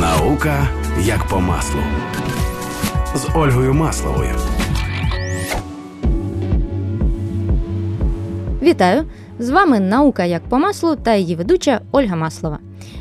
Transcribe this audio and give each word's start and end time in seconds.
Наука 0.00 0.68
як 1.00 1.26
по 1.28 1.40
маслу 1.40 1.80
з 3.14 3.28
Ольгою 3.34 3.74
Масловою. 3.74 4.34
Вітаю! 8.62 9.04
З 9.38 9.50
вами 9.50 9.80
наука 9.80 10.24
як 10.24 10.42
по 10.48 10.58
маслу 10.58 10.96
та 10.96 11.14
її 11.14 11.36
ведуча 11.36 11.80
Ольга 11.92 12.16
Маслова. 12.16 12.58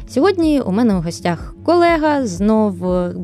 Сьогодні 0.08 0.62
у 0.62 0.72
мене 0.72 0.96
у 0.96 1.02
гостях 1.02 1.56
колега, 1.68 2.28
знов 2.28 2.76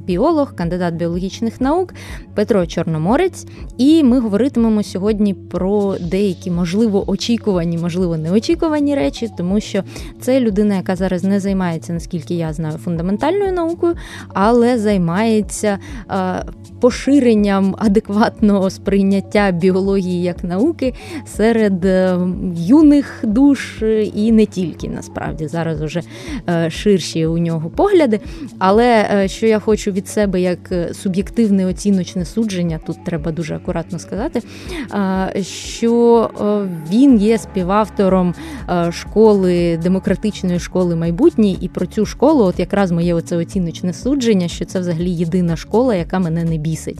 біолог, 0.07 0.55
кандидат 0.55 0.93
біологічних 0.93 1.61
наук 1.61 1.93
Петро 2.35 2.65
Чорноморець. 2.65 3.45
І 3.77 4.03
ми 4.03 4.19
говоритимемо 4.19 4.83
сьогодні 4.83 5.33
про 5.33 5.95
деякі, 6.01 6.51
можливо, 6.51 7.09
очікувані, 7.09 7.77
можливо, 7.77 8.17
неочікувані 8.17 8.95
речі, 8.95 9.29
тому 9.37 9.59
що 9.59 9.83
це 10.21 10.39
людина, 10.39 10.75
яка 10.75 10.95
зараз 10.95 11.23
не 11.23 11.39
займається, 11.39 11.93
наскільки 11.93 12.35
я 12.35 12.53
знаю, 12.53 12.77
фундаментальною 12.77 13.51
наукою, 13.51 13.95
але 14.33 14.77
займається 14.77 15.79
е, 16.11 16.45
поширенням 16.81 17.75
адекватного 17.79 18.69
сприйняття 18.69 19.51
біології 19.51 20.23
як 20.23 20.43
науки 20.43 20.93
серед 21.25 21.85
е, 21.85 22.17
юних 22.55 23.19
душ 23.23 23.83
і 24.15 24.31
не 24.31 24.45
тільки 24.45 24.89
насправді 24.89 25.47
зараз 25.47 25.81
уже 25.81 26.01
е, 26.49 26.69
ширші 26.69 27.25
у 27.25 27.37
нього 27.37 27.69
погляди. 27.69 28.19
Але 28.59 29.09
е, 29.11 29.27
що 29.27 29.47
я 29.47 29.59
хочу 29.59 29.91
від 29.91 30.07
себе 30.07 30.41
як 30.41 30.71
е, 30.71 30.93
суб'єктивне 30.93 31.65
оціночне 31.65 32.25
судження, 32.25 32.79
тут 32.85 33.05
треба 33.05 33.31
дуже 33.31 33.55
акуратно 33.55 33.99
сказати, 33.99 34.41
що 35.41 36.29
е, 36.41 36.69
він 36.91 37.17
є 37.17 37.37
співавтором 37.37 38.33
школи 38.91 39.79
демократичної 39.83 40.59
школи 40.59 40.95
майбутнє, 40.95 41.55
і 41.61 41.67
про 41.67 41.85
цю 41.85 42.05
школу, 42.05 42.43
от 42.43 42.59
якраз 42.59 42.91
моє 42.91 43.13
оце 43.13 43.37
оціночне 43.37 43.93
судження, 43.93 44.47
що 44.47 44.65
це 44.65 44.79
взагалі 44.79 45.09
єдина 45.09 45.55
школа, 45.55 45.95
яка 45.95 46.19
мене 46.19 46.43
не 46.43 46.57
бісить. 46.57 46.97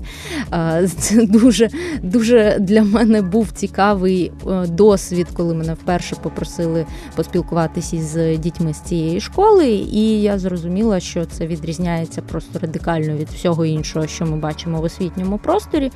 Це 0.97 1.25
дуже 1.25 1.69
дуже 2.03 2.57
для 2.59 2.83
мене 2.83 3.21
був 3.21 3.51
цікавий 3.51 4.31
досвід, 4.67 5.27
коли 5.33 5.53
мене 5.53 5.73
вперше 5.73 6.15
попросили 6.23 6.85
поспілкуватися 7.15 7.97
з 7.97 8.37
дітьми 8.37 8.73
з 8.73 8.79
цієї 8.79 9.21
школи, 9.21 9.67
і 9.71 10.21
я 10.21 10.39
зрозуміла, 10.39 10.99
що 10.99 11.22
це 11.25 11.47
відрізняється 11.47 12.21
просто 12.21 12.59
радикально 12.59 13.15
від 13.15 13.29
всього 13.29 13.65
іншого, 13.65 14.07
що 14.07 14.25
ми 14.25 14.37
бачимо 14.37 14.81
в 14.81 14.83
освітньому 14.83 15.37
просторі. 15.37 15.91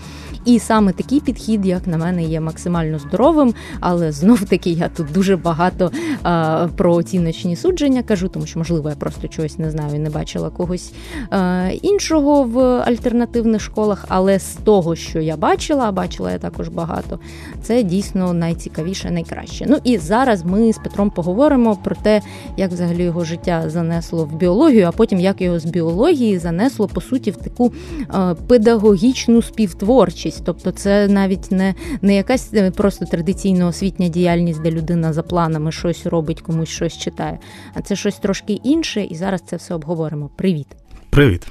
І 0.45 0.59
саме 0.59 0.91
такий 0.91 1.19
підхід, 1.19 1.65
як 1.65 1.87
на 1.87 1.97
мене, 1.97 2.23
є 2.23 2.39
максимально 2.39 2.99
здоровим, 2.99 3.53
але 3.79 4.11
знов 4.11 4.43
таки 4.43 4.69
я 4.69 4.89
тут 4.89 5.11
дуже 5.13 5.37
багато 5.37 5.91
а, 6.23 6.67
про 6.77 6.93
оціночні 6.93 7.55
судження 7.55 8.03
кажу, 8.03 8.27
тому 8.27 8.45
що, 8.45 8.59
можливо, 8.59 8.89
я 8.89 8.95
просто 8.95 9.27
чогось 9.27 9.57
не 9.57 9.71
знаю 9.71 9.95
і 9.95 9.99
не 9.99 10.09
бачила 10.09 10.49
когось 10.49 10.93
а, 11.29 11.69
іншого 11.81 12.43
в 12.43 12.59
альтернативних 12.61 13.61
школах. 13.61 14.05
Але 14.07 14.39
з 14.39 14.55
того, 14.55 14.95
що 14.95 15.19
я 15.19 15.37
бачила, 15.37 15.85
а 15.85 15.91
бачила 15.91 16.31
я 16.31 16.37
також 16.37 16.67
багато, 16.67 17.19
це 17.61 17.83
дійсно 17.83 18.33
найцікавіше, 18.33 19.11
найкраще. 19.11 19.65
Ну 19.69 19.77
і 19.83 19.97
зараз 19.97 20.43
ми 20.45 20.73
з 20.73 20.77
Петром 20.77 21.09
поговоримо 21.09 21.75
про 21.75 21.95
те, 21.95 22.21
як 22.57 22.71
взагалі 22.71 23.03
його 23.03 23.23
життя 23.23 23.69
занесло 23.69 24.25
в 24.25 24.35
біологію, 24.35 24.85
а 24.87 24.91
потім 24.91 25.16
як 25.19 25.41
його 25.41 25.59
з 25.59 25.65
біології 25.65 26.37
занесло 26.37 26.87
по 26.87 27.01
суті 27.01 27.31
в 27.31 27.35
таку 27.35 27.73
е, 28.13 28.35
педагогічну 28.47 29.41
співтворчість. 29.41 30.41
Тобто, 30.45 30.71
це 30.71 31.07
навіть 31.07 31.51
не 31.51 31.75
не 32.01 32.15
якась 32.15 32.53
е, 32.53 32.71
просто 32.71 33.05
традиційна 33.05 33.67
освітня 33.67 34.07
діяльність, 34.07 34.61
де 34.61 34.71
людина 34.71 35.13
за 35.13 35.23
планами 35.23 35.71
щось 35.71 36.05
робить, 36.05 36.41
комусь 36.41 36.69
щось 36.69 36.97
читає, 36.97 37.39
а 37.73 37.81
це 37.81 37.95
щось 37.95 38.15
трошки 38.15 38.53
інше. 38.53 39.03
І 39.03 39.15
зараз 39.15 39.41
це 39.49 39.55
все 39.55 39.73
обговоримо. 39.73 40.29
Привіт. 40.35 40.67
Привіт. 41.09 41.47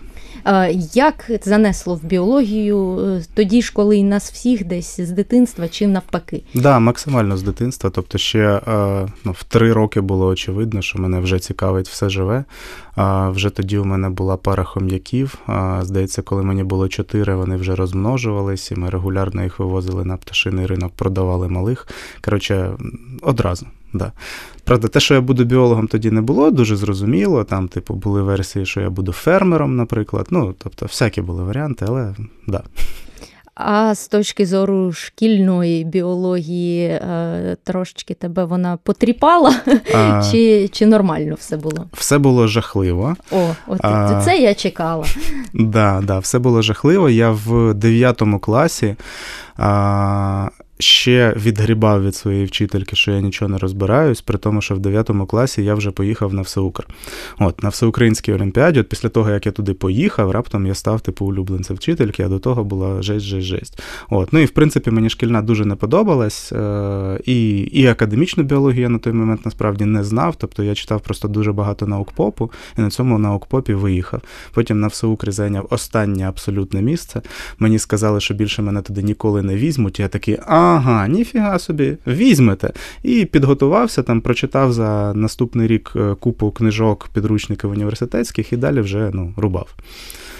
Як 0.94 1.30
занесло 1.42 1.94
в 1.94 2.04
біологію 2.04 2.98
е, 2.98 3.22
тоді 3.34 3.62
ж, 3.62 3.72
коли 3.72 4.02
нас 4.02 4.32
всіх 4.32 4.64
десь 4.64 5.00
з 5.00 5.10
дитинства 5.10 5.68
чи 5.68 5.86
навпаки? 5.86 6.42
Так, 6.52 6.62
да, 6.62 6.78
максимально 6.78 7.36
з 7.36 7.42
дитинства. 7.42 7.90
Тобто, 7.90 8.18
ще 8.18 8.60
е, 8.68 9.06
ну, 9.24 9.32
в 9.32 9.44
три 9.44 9.72
роки 9.72 10.00
було 10.00 10.26
очевидно, 10.26 10.82
що 10.82 10.98
мене 10.98 11.20
вже 11.20 11.38
цікавить 11.38 11.88
все 11.88 12.08
живе. 12.08 12.44
Вже 13.30 13.50
тоді 13.50 13.78
у 13.78 13.84
мене 13.84 14.10
була 14.10 14.36
пара 14.36 14.64
хом'яків. 14.64 15.38
Здається, 15.80 16.22
коли 16.22 16.42
мені 16.42 16.64
було 16.64 16.88
чотири, 16.88 17.34
вони 17.34 17.56
вже 17.56 17.74
розмножувалися, 17.74 18.74
і 18.74 18.78
ми 18.78 18.90
регулярно 18.90 19.42
їх 19.42 19.58
вивозили 19.58 20.04
на 20.04 20.16
пташиний 20.16 20.66
ринок, 20.66 20.92
продавали 20.92 21.48
малих. 21.48 21.88
Коротше, 22.20 22.70
одразу. 23.22 23.66
Да. 23.98 24.12
Правда, 24.64 24.88
те, 24.88 25.00
що 25.00 25.14
я 25.14 25.20
буду 25.20 25.44
біологом, 25.44 25.88
тоді 25.88 26.10
не 26.10 26.20
було 26.20 26.50
дуже 26.50 26.76
зрозуміло. 26.76 27.44
Там, 27.44 27.68
типу, 27.68 27.94
були 27.94 28.22
версії, 28.22 28.66
що 28.66 28.80
я 28.80 28.90
буду 28.90 29.12
фермером, 29.12 29.76
наприклад. 29.76 30.26
Ну, 30.30 30.54
тобто, 30.58 30.86
всякі 30.86 31.20
були 31.20 31.42
варіанти, 31.42 31.84
але 31.88 32.14
да. 32.46 32.62
А 33.56 33.94
з 33.94 34.08
точки 34.08 34.46
зору 34.46 34.92
шкільної 34.92 35.84
біології, 35.84 36.86
е, 36.86 37.56
трошечки 37.64 38.14
тебе 38.14 38.44
вона 38.44 38.76
потріпала, 38.76 39.54
а... 39.94 40.22
чи 40.30 40.68
чи 40.68 40.86
нормально 40.86 41.36
все 41.38 41.56
було? 41.56 41.84
Все 41.92 42.18
було 42.18 42.46
жахливо. 42.46 43.16
О, 43.30 43.48
от 43.66 43.80
а... 43.82 44.22
це 44.24 44.38
я 44.38 44.54
чекала. 44.54 45.06
Да, 45.54 46.02
да, 46.04 46.18
все 46.18 46.38
було 46.38 46.62
жахливо. 46.62 47.10
Я 47.10 47.30
в 47.30 47.74
9 47.74 48.22
класі. 48.40 48.96
А 49.56 50.48
ще 50.78 51.34
відгрібав 51.36 52.04
від 52.04 52.14
своєї 52.14 52.44
вчительки, 52.44 52.96
що 52.96 53.12
я 53.12 53.20
нічого 53.20 53.48
не 53.48 53.58
розбираюсь, 53.58 54.20
при 54.20 54.38
тому, 54.38 54.60
що 54.60 54.74
в 54.74 54.78
9 54.78 55.10
класі 55.28 55.64
я 55.64 55.74
вже 55.74 55.90
поїхав 55.90 56.34
на 56.34 56.42
всеукр. 56.42 56.86
От, 57.38 57.62
на 57.62 57.68
всеукраїнській 57.68 58.32
олімпіаді, 58.32 58.80
от 58.80 58.88
після 58.88 59.08
того, 59.08 59.30
як 59.30 59.46
я 59.46 59.52
туди 59.52 59.74
поїхав, 59.74 60.30
раптом 60.30 60.66
я 60.66 60.74
став 60.74 61.00
типу 61.00 61.26
улюбленцем 61.26 61.76
вчительки, 61.76 62.22
а 62.22 62.28
до 62.28 62.38
того 62.38 62.64
була 62.64 63.02
жесть, 63.02 63.26
жесть, 63.26 63.46
жесть. 63.46 63.82
От, 64.10 64.32
ну 64.32 64.38
і 64.38 64.44
в 64.44 64.50
принципі 64.50 64.90
мені 64.90 65.10
шкільна 65.10 65.42
дуже 65.42 65.64
не 65.64 65.74
подобалась. 65.74 66.52
Е- 66.52 67.20
і, 67.24 67.58
і 67.58 67.86
академічну 67.86 68.42
біологію 68.42 68.82
я 68.82 68.88
на 68.88 68.98
той 68.98 69.12
момент 69.12 69.44
насправді 69.44 69.84
не 69.84 70.04
знав. 70.04 70.36
Тобто 70.36 70.62
я 70.62 70.74
читав 70.74 71.00
просто 71.00 71.28
дуже 71.28 71.52
багато 71.52 71.86
наук 71.86 72.12
попу, 72.12 72.52
і 72.78 72.80
на 72.80 72.90
цьому 72.90 73.18
наук 73.18 73.46
попі 73.46 73.74
виїхав. 73.74 74.20
Потім 74.52 74.80
на 74.80 74.86
всеукрі 74.86 75.30
зайняв 75.30 75.66
останнє 75.70 76.28
абсолютне 76.28 76.82
місце. 76.82 77.22
Мені 77.58 77.78
сказали, 77.78 78.20
що 78.20 78.34
більше 78.34 78.62
мене 78.62 78.82
туди 78.82 79.02
ніколи 79.02 79.42
не 79.42 79.56
візьмуть. 79.56 80.00
Я 80.00 80.08
такий, 80.08 80.38
а 80.46 80.65
ага, 80.66 81.08
ніфіга 81.08 81.58
собі, 81.58 81.96
візьмете. 82.06 82.72
І 83.02 83.24
підготувався, 83.24 84.02
там, 84.02 84.20
прочитав 84.20 84.72
за 84.72 85.12
наступний 85.14 85.66
рік 85.66 85.92
е, 85.96 86.14
купу 86.20 86.50
книжок, 86.50 87.08
підручників 87.14 87.70
університетських 87.70 88.52
і 88.52 88.56
далі 88.56 88.80
вже 88.80 89.10
ну, 89.14 89.34
рубав. 89.36 89.74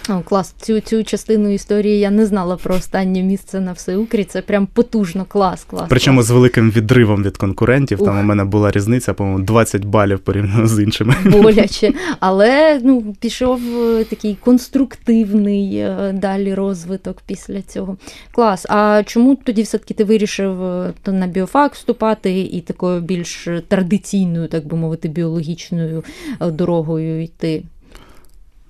О, 0.09 0.21
Клас, 0.25 0.55
цю 0.61 0.81
цю 0.81 1.05
частину 1.05 1.51
історії 1.51 1.99
я 1.99 2.11
не 2.11 2.27
знала 2.27 2.57
про 2.57 2.75
останнє 2.75 3.23
місце 3.23 3.61
на 3.61 3.73
всеукрі. 3.73 4.25
Це 4.25 4.43
прям 4.43 4.67
потужно, 4.67 5.25
клас, 5.29 5.65
клас. 5.65 5.87
Причому 5.89 6.19
клас. 6.19 6.27
з 6.27 6.31
великим 6.31 6.71
відривом 6.71 7.23
від 7.23 7.37
конкурентів. 7.37 8.03
Ух. 8.03 8.09
Там 8.09 8.19
у 8.19 8.23
мене 8.23 8.45
була 8.45 8.71
різниця, 8.71 9.15
по-моєму, 9.15 9.45
20 9.45 9.85
балів 9.85 10.19
порівняно 10.19 10.67
з 10.67 10.83
іншими. 10.83 11.15
Боляче. 11.25 11.93
Але 12.21 12.81
ну, 12.85 13.15
пішов 13.21 13.61
е, 13.77 14.05
такий 14.05 14.37
конструктивний 14.41 15.77
е, 15.77 16.13
далі 16.15 16.55
розвиток 16.55 17.17
після 17.27 17.63
цього. 17.63 17.97
Клас. 18.33 18.67
А 18.69 19.03
чому 19.07 19.37
тоді 19.37 19.63
все-таки 19.63 19.95
ти 19.95 20.05
вирішив 20.05 20.63
е, 20.63 20.93
на 21.07 21.27
біофак 21.27 21.75
вступати 21.75 22.41
і 22.41 22.61
такою 22.61 23.01
більш 23.01 23.49
традиційною, 23.69 24.49
так 24.49 24.67
би 24.67 24.77
мовити, 24.77 25.09
біологічною 25.09 26.05
дорогою 26.41 27.23
йти? 27.23 27.63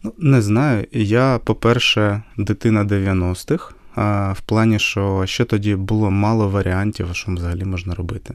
Ну, 0.07 0.15
не 0.19 0.43
знаю. 0.43 0.87
Я, 0.93 1.41
по-перше, 1.45 2.23
дитина 2.37 2.85
90-х 2.85 3.76
в 3.97 4.41
плані, 4.47 4.79
що 4.79 5.23
ще 5.27 5.45
тоді 5.45 5.77
було 5.77 6.11
мало 6.11 6.49
варіантів, 6.49 7.09
що 7.13 7.33
взагалі 7.33 7.65
можна 7.65 7.95
робити. 7.95 8.35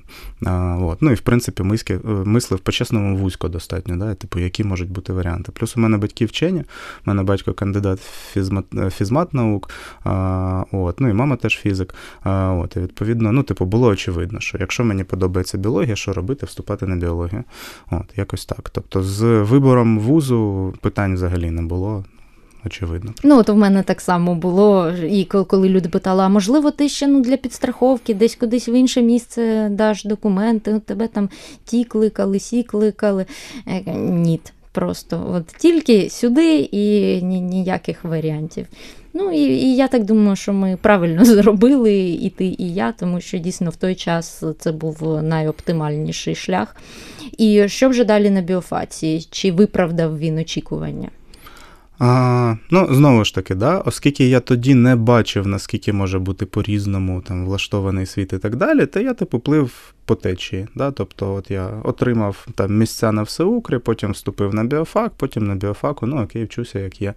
От. 0.81 1.01
Ну 1.01 1.11
і 1.11 1.13
в 1.13 1.21
принципі 1.21 1.63
миски, 1.63 1.93
е, 1.93 2.07
мислив 2.07 2.59
по-чесному 2.59 3.17
вузько 3.17 3.47
достатньо, 3.47 3.97
да? 3.97 4.13
типу, 4.13 4.39
які 4.39 4.63
можуть 4.63 4.91
бути 4.91 5.13
варіанти. 5.13 5.51
Плюс 5.51 5.77
у 5.77 5.79
мене 5.79 5.97
батьки 5.97 6.25
вчені, 6.25 6.59
у 6.59 6.63
мене 7.05 7.23
батько 7.23 7.53
кандидат 7.53 7.99
фізмат, 8.33 8.65
е, 8.75 8.89
фізмат 8.89 9.33
наук, 9.33 9.69
от. 10.71 10.99
ну 10.99 11.09
і 11.09 11.13
мама 11.13 11.35
теж 11.35 11.57
фізик. 11.57 11.95
От. 12.23 12.75
І 12.75 12.79
відповідно, 12.79 13.31
ну, 13.31 13.43
типу, 13.43 13.65
було 13.65 13.87
очевидно, 13.87 14.39
що 14.39 14.57
якщо 14.57 14.83
мені 14.83 15.03
подобається 15.03 15.57
біологія, 15.57 15.95
що 15.95 16.13
робити, 16.13 16.45
вступати 16.45 16.87
на 16.87 16.95
біологію. 16.95 17.43
От, 17.91 18.05
Якось 18.15 18.45
так. 18.45 18.69
Тобто 18.69 19.03
з 19.03 19.23
вибором 19.41 19.99
вузу 19.99 20.73
питань 20.81 21.13
взагалі 21.13 21.51
не 21.51 21.61
було 21.61 22.05
очевидно. 22.65 23.13
Ну, 23.23 23.39
от 23.39 23.49
в 23.49 23.55
мене 23.55 23.83
так 23.83 24.01
само 24.01 24.35
було. 24.35 24.91
І 25.09 25.25
коли 25.25 25.69
люди 25.69 25.89
питали, 25.89 26.23
а 26.23 26.29
можливо, 26.29 26.71
ти 26.71 26.89
ще 26.89 27.07
ну, 27.07 27.21
для 27.21 27.37
підстраховки 27.37 28.13
десь 28.13 28.35
кудись 28.35 28.69
в 28.69 28.69
інше 28.69 29.01
місце 29.01 29.69
даш 29.71 30.03
документи, 30.03 30.79
тебе 30.79 31.07
там 31.07 31.29
ті 31.65 31.83
кликали, 31.83 32.39
сі 32.39 32.63
кликали. 32.63 33.25
Ні. 33.95 34.39
Просто 34.73 35.31
от 35.35 35.47
тільки 35.57 36.09
сюди 36.09 36.69
і 36.71 37.21
ніяких 37.23 38.03
варіантів. 38.03 38.67
Ну 39.13 39.31
і 39.31 39.39
і 39.39 39.75
я 39.75 39.87
так 39.87 40.03
думаю, 40.03 40.35
що 40.35 40.53
ми 40.53 40.77
правильно 40.81 41.25
зробили 41.35 41.99
і 41.99 42.29
ти, 42.29 42.45
і 42.45 42.73
я, 42.73 42.91
тому 42.91 43.21
що 43.21 43.37
дійсно 43.37 43.69
в 43.69 43.75
той 43.75 43.95
час 43.95 44.43
це 44.59 44.71
був 44.71 45.23
найоптимальніший 45.23 46.35
шлях. 46.35 46.75
І 47.37 47.67
що 47.67 47.89
вже 47.89 48.03
далі 48.03 48.29
на 48.29 48.41
біофаці? 48.41 49.27
Чи 49.31 49.51
виправдав 49.51 50.19
він 50.19 50.37
очікування? 50.37 51.09
А, 52.03 52.55
Ну, 52.69 52.87
знову 52.93 53.25
ж 53.25 53.35
таки, 53.35 53.55
да, 53.55 53.77
оскільки 53.77 54.29
я 54.29 54.39
тоді 54.39 54.75
не 54.75 54.95
бачив, 54.95 55.47
наскільки 55.47 55.93
може 55.93 56.19
бути 56.19 56.45
по-різному 56.45 57.21
там 57.21 57.45
влаштований 57.45 58.05
світ 58.05 58.33
і 58.33 58.37
так 58.37 58.55
далі, 58.55 58.85
то 58.85 58.99
я 58.99 59.13
типу 59.13 59.39
плив 59.39 59.93
по 60.05 60.15
течії. 60.15 60.67
Да? 60.75 60.91
Тобто, 60.91 61.33
от 61.33 61.51
я 61.51 61.69
отримав 61.83 62.47
там 62.55 62.77
місця 62.77 63.11
на 63.11 63.23
всеукрі, 63.23 63.77
потім 63.77 64.11
вступив 64.11 64.53
на 64.53 64.63
біофак, 64.63 65.11
потім 65.17 65.47
на 65.47 65.55
біофаку, 65.55 66.05
ну 66.05 66.23
окей, 66.23 66.43
вчуся, 66.43 66.79
як 66.79 67.01
є. 67.01 67.13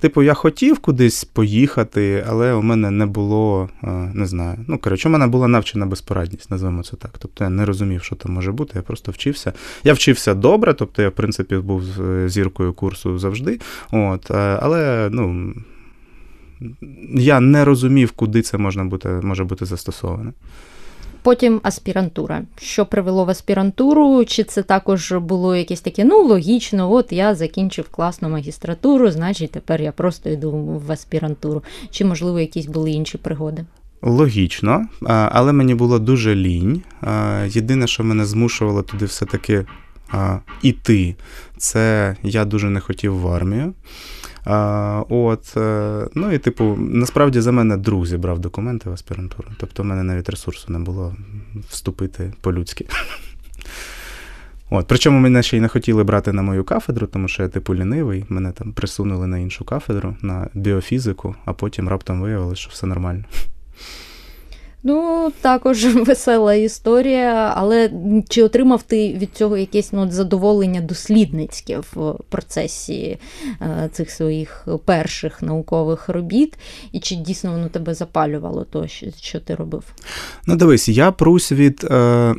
Типу, 0.00 0.22
я 0.22 0.34
хотів 0.34 0.78
кудись 0.78 1.24
поїхати, 1.24 2.24
але 2.28 2.52
у 2.52 2.62
мене 2.62 2.90
не 2.90 3.06
було, 3.06 3.68
не 4.12 4.26
знаю. 4.26 4.58
Ну, 4.68 4.78
коротше, 4.78 5.08
у 5.08 5.12
мене 5.12 5.26
була 5.26 5.48
навчена 5.48 5.86
безпорадність, 5.86 6.50
називаємо 6.50 6.82
це 6.82 6.96
так. 6.96 7.14
Тобто 7.18 7.44
я 7.44 7.50
не 7.50 7.64
розумів, 7.64 8.02
що 8.02 8.16
там 8.16 8.32
може 8.32 8.52
бути, 8.52 8.72
я 8.74 8.82
просто 8.82 9.12
вчився. 9.12 9.52
Я 9.84 9.92
вчився 9.92 10.34
добре, 10.34 10.74
тобто 10.74 11.02
я, 11.02 11.08
в 11.08 11.12
принципі, 11.12 11.56
був 11.56 11.82
зіркою 12.26 12.72
курсу 12.72 13.18
завжди. 13.18 13.60
От, 13.92 14.30
Але, 14.30 15.08
ну. 15.12 15.54
Я 17.14 17.40
не 17.40 17.64
розумів, 17.64 18.12
куди 18.12 18.42
це 18.42 18.58
можна 18.58 18.84
бути, 18.84 19.08
може 19.08 19.44
бути 19.44 19.64
застосоване. 19.64 20.32
Потім 21.24 21.60
аспірантура. 21.62 22.42
Що 22.56 22.86
привело 22.86 23.24
в 23.24 23.30
аспірантуру? 23.30 24.24
Чи 24.24 24.44
це 24.44 24.62
також 24.62 25.12
було 25.12 25.56
якесь 25.56 25.80
таке, 25.80 26.04
ну, 26.04 26.22
логічно, 26.22 26.92
от 26.92 27.12
я 27.12 27.34
закінчив 27.34 27.88
класну 27.88 28.28
магістратуру, 28.28 29.10
значить 29.10 29.50
тепер 29.50 29.82
я 29.82 29.92
просто 29.92 30.30
йду 30.30 30.50
в 30.86 30.92
аспірантуру. 30.92 31.62
Чи, 31.90 32.04
можливо, 32.04 32.40
якісь 32.40 32.66
були 32.66 32.90
інші 32.90 33.18
пригоди? 33.18 33.64
Логічно, 34.02 34.86
але 35.06 35.52
мені 35.52 35.74
було 35.74 35.98
дуже 35.98 36.34
лінь. 36.34 36.82
Єдине, 37.46 37.86
що 37.86 38.04
мене 38.04 38.24
змушувало 38.24 38.82
туди 38.82 39.04
все-таки 39.04 39.66
іти, 40.62 41.16
це 41.56 42.16
я 42.22 42.44
дуже 42.44 42.70
не 42.70 42.80
хотів 42.80 43.18
в 43.18 43.28
армію. 43.28 43.74
А, 44.44 45.02
От, 45.08 45.56
е, 45.56 46.06
Ну 46.14 46.32
і 46.32 46.38
типу, 46.38 46.76
насправді 46.78 47.40
за 47.40 47.52
мене 47.52 47.76
друг 47.76 48.06
зібрав 48.06 48.38
документи 48.38 48.90
в 48.90 48.92
аспірантуру. 48.92 49.48
Тобто 49.58 49.82
в 49.82 49.86
мене 49.86 50.02
навіть 50.02 50.28
ресурсу 50.28 50.72
не 50.72 50.78
було 50.78 51.16
вступити 51.68 52.32
по-людськи. 52.40 52.86
От, 54.70 54.86
Причому 54.86 55.18
мене 55.18 55.42
ще 55.42 55.56
й 55.56 55.60
не 55.60 55.68
хотіли 55.68 56.04
брати 56.04 56.32
на 56.32 56.42
мою 56.42 56.64
кафедру, 56.64 57.06
тому 57.06 57.28
що 57.28 57.42
я 57.42 57.48
типу 57.48 57.74
лінивий. 57.74 58.24
Мене 58.28 58.52
там 58.52 58.72
присунули 58.72 59.26
на 59.26 59.38
іншу 59.38 59.64
кафедру, 59.64 60.16
на 60.22 60.48
біофізику, 60.54 61.34
а 61.44 61.52
потім 61.52 61.88
раптом 61.88 62.20
виявилося, 62.20 62.60
що 62.60 62.70
все 62.70 62.86
нормально. 62.86 63.24
Ну, 64.86 65.32
також 65.40 65.84
весела 65.94 66.54
історія, 66.54 67.52
але 67.56 67.90
чи 68.28 68.42
отримав 68.42 68.82
ти 68.82 69.12
від 69.12 69.32
цього 69.32 69.56
якесь 69.56 69.92
ну, 69.92 70.10
задоволення 70.10 70.80
дослідницьке 70.80 71.78
в 71.78 72.14
процесі 72.28 73.18
е, 73.60 73.88
цих 73.92 74.10
своїх 74.10 74.68
перших 74.84 75.42
наукових 75.42 76.08
робіт? 76.08 76.54
І 76.92 77.00
чи 77.00 77.14
дійсно 77.14 77.52
воно 77.52 77.68
тебе 77.68 77.94
запалювало, 77.94 78.64
то, 78.64 78.86
що 79.20 79.40
ти 79.40 79.54
робив? 79.54 79.84
Ну, 80.46 80.56
дивись, 80.56 80.88
я 80.88 81.12
прусь 81.12 81.52
від 81.52 81.84
е, 81.90 82.34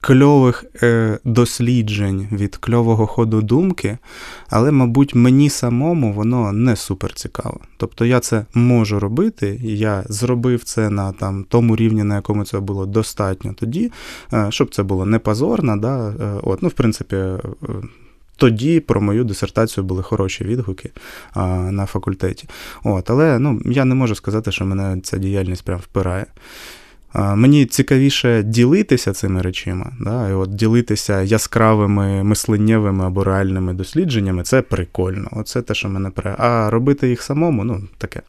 кльових 0.00 0.64
е, 0.82 1.18
досліджень, 1.24 2.28
від 2.32 2.56
кльового 2.56 3.06
ходу 3.06 3.42
думки, 3.42 3.98
але, 4.48 4.70
мабуть, 4.70 5.14
мені 5.14 5.50
самому 5.50 6.12
воно 6.12 6.52
не 6.52 6.76
супер 6.76 7.14
цікаво. 7.14 7.60
Тобто 7.76 8.04
я 8.04 8.20
це 8.20 8.44
можу 8.54 9.00
робити, 9.00 9.60
я 9.62 10.04
зробив 10.08 10.64
це 10.64 10.90
на 10.90 11.12
там, 11.12 11.44
тому 11.48 11.76
рівні, 11.76 12.04
на 12.04 12.14
якому 12.14 12.44
це 12.44 12.60
було 12.60 12.86
достатньо 12.86 13.54
тоді, 13.54 13.92
е, 14.32 14.46
щоб 14.50 14.74
це 14.74 14.82
було 14.82 15.06
не 15.06 15.18
позорно. 15.18 15.76
Да? 15.76 16.08
Е, 16.08 16.40
от, 16.42 16.62
ну, 16.62 16.68
в 16.68 16.72
принципі, 16.72 17.16
е, 17.16 17.38
тоді 18.40 18.80
про 18.80 19.00
мою 19.00 19.24
дисертацію 19.24 19.84
були 19.84 20.02
хороші 20.02 20.44
відгуки 20.44 20.90
а, 21.32 21.46
на 21.46 21.86
факультеті. 21.86 22.48
От, 22.84 23.10
Але 23.10 23.38
ну, 23.38 23.60
я 23.64 23.84
не 23.84 23.94
можу 23.94 24.14
сказати, 24.14 24.52
що 24.52 24.66
мене 24.66 25.00
ця 25.00 25.18
діяльність 25.18 25.64
прям 25.64 25.78
впирає. 25.78 26.26
Мені 27.14 27.66
цікавіше 27.66 28.42
ділитися 28.42 29.12
цими 29.12 29.42
речима, 29.42 29.92
да, 30.00 30.28
і 30.28 30.32
от 30.32 30.54
ділитися 30.54 31.22
яскравими 31.22 32.24
мисленнєвими 32.24 33.06
або 33.06 33.24
реальними 33.24 33.74
дослідженнями 33.74 34.42
це 34.42 34.62
прикольно. 34.62 35.28
Оце 35.32 35.62
те, 35.62 35.74
що 35.74 35.88
мене 35.88 36.10
пре. 36.10 36.34
А 36.38 36.70
робити 36.70 37.08
їх 37.08 37.22
самому, 37.22 37.64
ну 37.64 37.82
таке. 37.98 38.20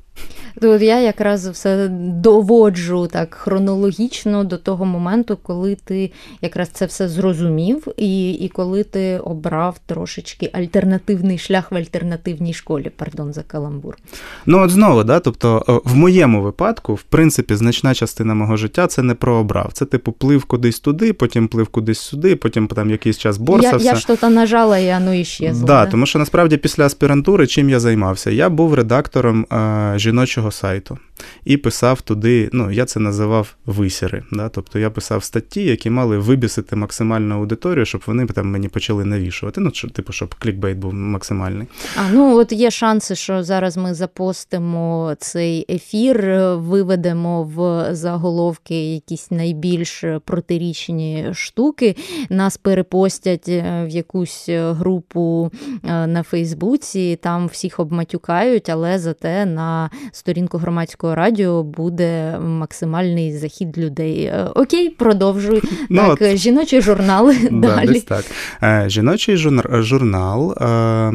Тут 0.61 0.81
я 0.81 0.99
якраз 0.99 1.47
все 1.47 1.87
доводжу 2.23 3.07
так 3.11 3.33
хронологічно 3.35 4.43
до 4.43 4.57
того 4.57 4.85
моменту, 4.85 5.37
коли 5.43 5.75
ти 5.75 6.11
якраз 6.41 6.69
це 6.69 6.85
все 6.85 7.07
зрозумів, 7.09 7.87
і 7.97 8.31
і 8.31 8.49
коли 8.49 8.83
ти 8.83 9.17
обрав 9.17 9.79
трошечки 9.85 10.49
альтернативний 10.53 11.37
шлях 11.37 11.71
в 11.71 11.75
альтернативній 11.75 12.53
школі, 12.53 12.91
пардон, 12.95 13.33
за 13.33 13.43
каламбур. 13.43 13.97
Ну, 14.45 14.59
от 14.59 14.69
знову, 14.69 15.03
да, 15.03 15.19
тобто, 15.19 15.81
в 15.85 15.95
моєму 15.95 16.41
випадку, 16.41 16.95
в 16.95 17.03
принципі, 17.03 17.55
значна 17.55 17.93
частина 17.93 18.33
мого 18.33 18.57
життя 18.57 18.70
це 18.87 19.01
не 19.01 19.13
про 19.13 19.35
обрав. 19.35 19.69
Це 19.73 19.85
типу 19.85 20.11
плив 20.11 20.43
кудись 20.45 20.79
туди, 20.79 21.13
потім 21.13 21.47
плив 21.47 21.67
кудись 21.67 21.99
сюди, 21.99 22.35
потім 22.35 22.67
там 22.67 22.89
якийсь 22.89 23.17
час 23.17 23.37
борсався. 23.37 23.85
Я 23.85 23.93
я 23.93 23.99
що-то 23.99 24.29
нажала, 24.29 24.77
і 24.77 24.93
воно 24.93 25.13
іщезло. 25.13 25.67
Да, 25.67 25.85
да, 25.85 25.91
тому 25.91 26.05
що 26.05 26.19
насправді 26.19 26.57
після 26.57 26.85
аспірантури 26.85 27.47
чим 27.47 27.69
я 27.69 27.79
займався? 27.79 28.31
Я 28.31 28.49
був 28.49 28.73
редактором 28.73 29.45
е, 29.53 29.93
жіночого 29.95 30.51
сайту 30.51 30.97
і 31.45 31.57
писав 31.57 32.01
туди, 32.01 32.49
ну, 32.53 32.71
я 32.71 32.85
це 32.85 32.99
називав 32.99 33.55
висіри. 33.65 34.23
Да? 34.31 34.49
Тобто 34.49 34.79
я 34.79 34.89
писав 34.89 35.23
статті, 35.23 35.63
які 35.63 35.89
мали 35.89 36.17
вибісити 36.17 36.75
максимальну 36.75 37.35
аудиторію, 37.35 37.85
щоб 37.85 38.03
вони 38.05 38.25
там 38.25 38.51
мені 38.51 38.67
почали 38.67 39.05
навішувати. 39.05 39.61
Ну, 39.61 39.71
типу, 39.71 40.13
щоб 40.13 40.35
клікбейт 40.35 40.77
був 40.77 40.93
максимальний. 40.93 41.67
А 41.95 42.11
ну 42.13 42.37
от 42.37 42.51
є 42.51 42.71
шанси, 42.71 43.15
що 43.15 43.43
зараз 43.43 43.77
ми 43.77 43.93
запостимо 43.93 45.15
цей 45.19 45.65
ефір, 45.69 46.35
виведемо 46.55 47.43
в 47.43 47.87
заголовки 47.95 48.93
якісь 48.93 49.31
найбільш 49.31 50.03
протирічні 50.25 51.29
штуки. 51.33 51.95
Нас 52.29 52.57
перепостять 52.57 53.49
е, 53.49 53.85
в 53.85 53.89
якусь 53.89 54.49
групу 54.49 55.51
е, 55.83 56.07
на 56.07 56.23
Фейсбуці, 56.23 57.19
там 57.21 57.47
всіх 57.47 57.79
обматюкають, 57.79 58.69
але 58.69 58.99
зате 58.99 59.45
на 59.45 59.89
сторінку 60.11 60.57
громадського 60.57 61.10
радіо 61.15 61.63
буде 61.63 62.39
максимальний 62.39 63.37
захід 63.37 63.77
людей. 63.77 64.23
Е, 64.23 64.47
окей, 64.55 64.89
продовжуй. 64.89 65.61
Ну, 65.89 66.01
так, 66.01 66.21
от, 66.21 66.37
жіночий 66.37 66.81
журнал. 66.81 67.33
Да, 67.51 67.75
далі. 67.75 67.87
Десь 67.87 68.03
так. 68.03 68.25
Е, 68.63 68.83
жіночий 68.87 69.37
журнал. 69.81 70.57
Е, 70.61 71.11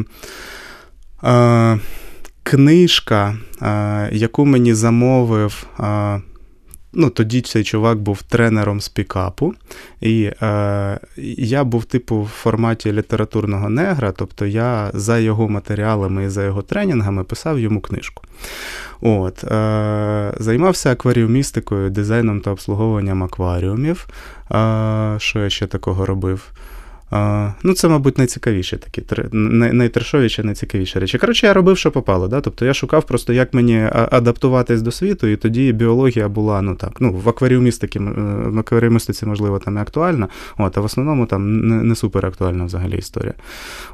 е, 1.23 1.79
Книжка, 2.43 3.35
е, 3.61 4.09
яку 4.11 4.45
мені 4.45 4.73
замовив 4.73 5.67
е, 5.79 6.21
Ну, 6.93 7.09
Тоді 7.09 7.41
цей 7.41 7.63
чувак 7.63 7.97
був 7.97 8.21
тренером 8.21 8.81
з 8.81 8.89
пікапу, 8.89 9.53
і 10.01 10.31
е, 10.41 10.99
я 11.37 11.63
був, 11.63 11.85
типу, 11.85 12.21
в 12.21 12.27
форматі 12.27 12.91
літературного 12.93 13.69
негра, 13.69 14.11
тобто 14.11 14.45
я 14.45 14.91
за 14.93 15.19
його 15.19 15.49
матеріалами 15.49 16.23
і 16.23 16.29
за 16.29 16.43
його 16.43 16.61
тренінгами 16.61 17.23
писав 17.23 17.59
йому 17.59 17.81
книжку. 17.81 18.23
От, 19.01 19.43
е, 19.43 20.33
Займався 20.39 20.91
акваріумістикою, 20.91 21.89
дизайном 21.89 22.41
та 22.41 22.51
обслуговуванням 22.51 23.23
акваріумів. 23.23 24.07
Е, 24.51 25.15
Що 25.17 25.39
я 25.39 25.49
ще 25.49 25.67
такого 25.67 26.05
робив? 26.05 26.51
Ну, 27.63 27.73
це, 27.73 27.87
мабуть, 27.87 28.17
найцікавіші 28.17 28.77
такі, 28.77 29.03
найтрешовіші, 29.31 30.43
найцікавіші 30.43 30.99
речі. 30.99 31.17
Коротше, 31.17 31.47
я 31.47 31.53
робив, 31.53 31.77
що 31.77 31.91
попало. 31.91 32.27
Да? 32.27 32.41
Тобто 32.41 32.65
я 32.65 32.73
шукав 32.73 33.03
просто, 33.03 33.33
як 33.33 33.53
мені 33.53 33.89
адаптуватись 33.91 34.81
до 34.81 34.91
світу, 34.91 35.27
і 35.27 35.35
тоді 35.35 35.73
біологія 35.73 36.27
була, 36.27 36.61
ну 36.61 36.75
так, 36.75 36.91
ну, 36.99 37.13
в 37.13 37.29
акваріумістиці, 37.29 37.99
в 37.99 38.59
акваріумістиці, 38.59 39.25
можливо, 39.25 39.59
там 39.59 39.77
і 39.77 39.79
актуальна, 39.79 40.27
от, 40.57 40.77
а 40.77 40.81
в 40.81 40.85
основному 40.85 41.25
там 41.25 41.67
не, 41.67 41.83
не 41.83 41.95
супер 41.95 42.25
актуальна 42.25 42.65
взагалі 42.65 42.97
історія. 42.97 43.33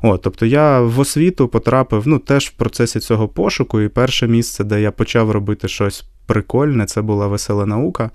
От, 0.02 0.22
Тобто 0.22 0.46
я 0.46 0.80
в 0.82 1.00
освіту 1.00 1.48
потрапив 1.48 2.04
ну, 2.06 2.20
теж 2.20 2.46
в 2.46 2.52
процесі 2.52 3.00
цього 3.00 3.28
пошуку, 3.28 3.82
і 3.82 3.88
перше 3.88 4.28
місце, 4.28 4.64
де 4.64 4.82
я 4.82 4.92
почав 4.92 5.32
робити 5.32 5.68
щось 5.68 6.06
прикольне, 6.26 6.86
це 6.86 7.02
була 7.02 7.28
весела 7.28 7.66
наука. 7.66 8.10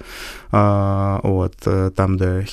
А, 0.51 1.21
от, 1.23 1.67
е, 1.67 1.91
Там, 1.91 2.17
де 2.17 2.47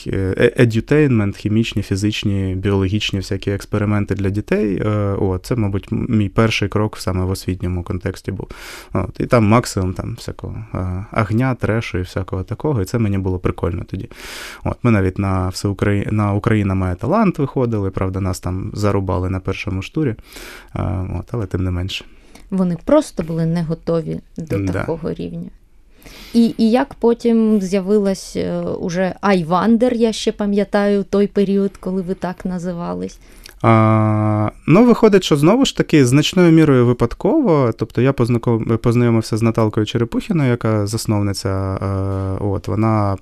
едютейнмент, 0.60 1.38
хімічні, 1.38 1.82
фізичні, 1.82 2.56
біологічні 2.56 3.20
всякі 3.20 3.52
експерименти 3.52 4.16
для 4.16 4.30
дітей. 4.30 4.82
Е, 4.86 4.90
от, 5.20 5.46
Це, 5.46 5.56
мабуть, 5.56 5.88
мій 5.92 6.30
перший 6.30 6.70
крок 6.70 6.98
саме 6.98 7.26
в 7.26 7.30
освітньому 7.30 7.84
контексті 7.84 8.32
був. 8.32 8.48
От, 8.94 9.20
І 9.20 9.26
там 9.26 9.46
максимум 9.48 9.94
там 9.94 10.16
всякого 10.16 10.66
агня, 11.12 11.56
трешу 11.56 11.98
і 11.98 12.02
всякого 12.02 12.44
такого. 12.44 12.82
І 12.82 12.86
це 12.86 13.00
мені 13.00 13.18
було 13.18 13.40
прикольно 13.40 13.84
тоді. 13.84 14.10
От, 14.64 14.78
Ми 14.84 14.92
навіть 14.92 15.20
на 15.20 15.50
всеукраї... 15.50 16.08
на 16.12 16.34
Україна 16.34 16.76
має 16.76 16.96
талант 16.96 17.40
виходили, 17.40 17.92
правда, 17.92 18.20
нас 18.20 18.40
там 18.40 18.72
зарубали 18.74 19.30
на 19.30 19.40
першому 19.40 19.82
штурі, 19.82 20.16
от, 21.20 21.26
але 21.32 21.46
тим 21.46 21.64
не 21.64 21.72
менше 21.72 22.06
вони 22.52 22.78
просто 22.86 23.24
були 23.24 23.46
не 23.46 23.64
готові 23.64 24.20
до 24.38 24.58
да. 24.60 24.74
такого 24.74 25.14
рівня. 25.14 25.50
І 26.34 26.54
і 26.58 26.72
як 26.72 26.94
потім 26.94 27.62
з'явилась 27.62 28.36
е, 28.36 28.62
уже 28.62 29.16
Айвандер, 29.22 29.94
я 29.94 30.14
ще 30.14 30.32
пам'ятаю 30.32 31.04
той 31.04 31.28
період, 31.28 31.78
коли 31.78 32.02
ви 32.02 32.14
так 32.14 32.46
називались? 32.46 33.20
А, 33.66 34.52
Ну, 34.68 34.86
виходить, 34.86 35.24
що 35.24 35.36
знову 35.36 35.66
ж 35.66 35.78
таки 35.78 36.06
значною 36.06 36.52
мірою 36.52 36.86
випадково. 36.86 37.72
Тобто 37.78 38.02
я 38.02 38.14
познайомився 38.82 39.38
з 39.38 39.42
Наталкою 39.42 39.86
Черепухіною, 39.86 40.50
яка 40.50 40.88
засновниця. 40.88 41.50
Е, 41.50 42.44
от 42.44 42.68
Вона 42.68 43.18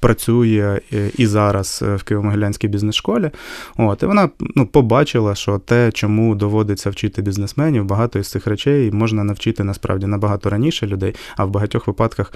працює 0.00 0.80
і 1.16 1.26
зараз 1.26 1.82
в 1.82 2.02
Києво-Могилянській 2.12 2.68
бізнес-школі. 2.68 3.30
От, 3.76 4.02
І 4.02 4.06
вона 4.06 4.28
ну, 4.40 4.66
побачила, 4.66 5.34
що 5.34 5.58
те, 5.58 5.92
чому 5.92 6.34
доводиться 6.34 6.90
вчити 6.90 7.22
бізнесменів, 7.22 7.84
багато 7.84 8.18
із 8.18 8.30
цих 8.30 8.46
речей 8.46 8.90
можна 8.92 9.24
навчити 9.24 9.64
насправді 9.64 10.06
набагато 10.06 10.50
раніше 10.50 10.86
людей, 10.86 11.14
а 11.36 11.44
в 11.44 11.50
багатьох 11.50 11.86
випадках 11.86 12.32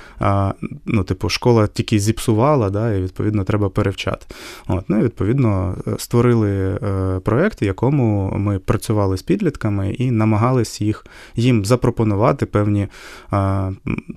ну, 0.86 1.04
типу, 1.04 1.28
школа 1.28 1.66
тільки 1.66 1.98
зіпсувала, 1.98 2.70
да, 2.70 2.92
і 2.92 3.02
відповідно 3.02 3.44
треба 3.44 3.68
перевчати. 3.68 4.26
От, 4.68 4.84
Ну 4.88 4.98
і 4.98 5.02
відповідно 5.02 5.74
створили 5.98 6.50
е, 6.50 7.20
проєкт, 7.36 7.62
в 7.62 7.64
якому 7.64 8.32
ми 8.36 8.58
працювали 8.58 9.16
з 9.16 9.22
підлітками 9.22 9.90
і 9.90 10.10
намагались 10.10 10.80
їх 10.80 11.06
їм 11.34 11.64
запропонувати 11.64 12.46
певні, 12.46 12.88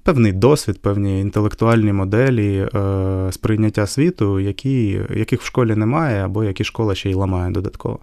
певний 0.03 0.31
досвід, 0.31 0.81
певні 0.81 1.21
інтелектуальні 1.21 1.93
моделі 1.93 2.69
е, 2.75 3.27
сприйняття 3.31 3.87
світу, 3.87 4.39
які, 4.39 5.01
яких 5.15 5.41
в 5.41 5.45
школі 5.45 5.75
немає, 5.75 6.25
або 6.25 6.43
які 6.43 6.63
школа 6.63 6.95
ще 6.95 7.09
й 7.09 7.13
ламає 7.13 7.51
додатково. 7.51 7.99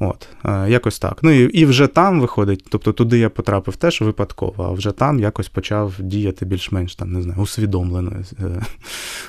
От, 0.00 0.28
е, 0.44 0.70
якось 0.70 0.98
так. 0.98 1.18
Ну 1.22 1.30
і 1.30 1.42
і 1.42 1.64
вже 1.64 1.86
там 1.86 2.20
виходить, 2.20 2.64
тобто 2.68 2.92
туди 2.92 3.18
я 3.18 3.30
потрапив 3.30 3.76
теж 3.76 4.00
випадково, 4.00 4.64
а 4.64 4.70
вже 4.70 4.92
там 4.92 5.20
якось 5.20 5.48
почав 5.48 5.94
діяти 5.98 6.44
більш-менш 6.44 6.96
там, 6.96 7.12
не 7.12 7.22
знаю, 7.22 7.40
усвідомлено 7.40 8.12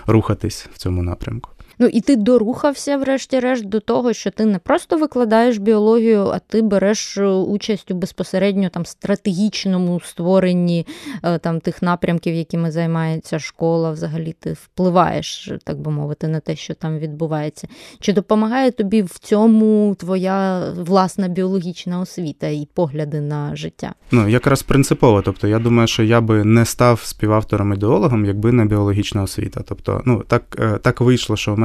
рухатись 0.08 0.70
в 0.74 0.78
цьому 0.78 1.04
напрямку. 1.04 1.55
Ну 1.80 1.88
і 1.88 2.02
ти 2.02 2.16
дорухався, 2.16 2.98
врешті-решт, 2.98 3.66
до 3.66 3.80
того, 3.80 4.14
що 4.14 4.32
ти 4.32 4.46
не 4.46 4.60
просто 4.60 4.98
викладаєш 4.98 5.58
біологію, 5.58 6.28
а 6.28 6.40
ти 6.40 6.62
береш 6.62 7.18
е, 7.18 7.28
участь 7.28 7.92
у 7.92 7.96
безпосередньо 7.96 8.70
там 8.70 8.86
стратегічному 8.86 10.00
створенні 10.00 10.88
е, 11.24 11.38
там 11.38 11.60
тих 11.60 11.82
напрямків, 11.82 12.36
якими 12.36 12.72
займається 12.72 13.40
школа. 13.40 13.92
Взагалі 13.92 14.36
ти 14.40 14.54
впливаєш, 14.54 15.52
так 15.64 15.80
би 15.80 15.92
мовити, 15.92 16.28
на 16.28 16.40
те, 16.40 16.56
що 16.56 16.74
там 16.74 17.00
відбувається. 17.00 17.68
Чи 18.00 18.14
допомагає 18.14 18.72
тобі 18.72 19.02
в 19.02 19.20
цьому 19.20 19.96
твоя 20.00 20.70
власна 20.78 21.28
біологічна 21.28 22.00
освіта 22.00 22.48
і 22.48 22.68
погляди 22.74 23.22
на 23.22 23.56
життя? 23.56 23.94
Ну 24.12 24.30
якраз 24.30 24.64
принципово. 24.64 25.22
Тобто, 25.22 25.48
я 25.48 25.60
думаю, 25.60 25.88
що 25.88 26.04
я 26.04 26.22
би 26.22 26.44
не 26.44 26.66
став 26.66 27.02
співавтором 27.04 27.74
ідеологом, 27.74 28.26
якби 28.26 28.52
не 28.52 28.66
біологічна 28.66 29.24
освіта. 29.24 29.62
Тобто, 29.68 30.02
ну 30.06 30.24
так, 30.28 30.58
е, 30.60 30.78
так 30.82 31.02
вийшло, 31.02 31.36
що 31.36 31.54
в 31.54 31.60
мене 31.60 31.65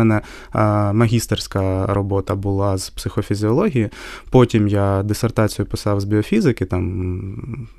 магістерська 0.92 1.86
робота 1.86 2.34
була 2.34 2.78
з 2.78 2.90
психофізіології. 2.90 3.88
Потім 4.30 4.68
я 4.68 5.02
дисертацію 5.02 5.66
писав 5.66 6.00
з 6.00 6.04
біофізики, 6.04 6.64
там 6.64 6.82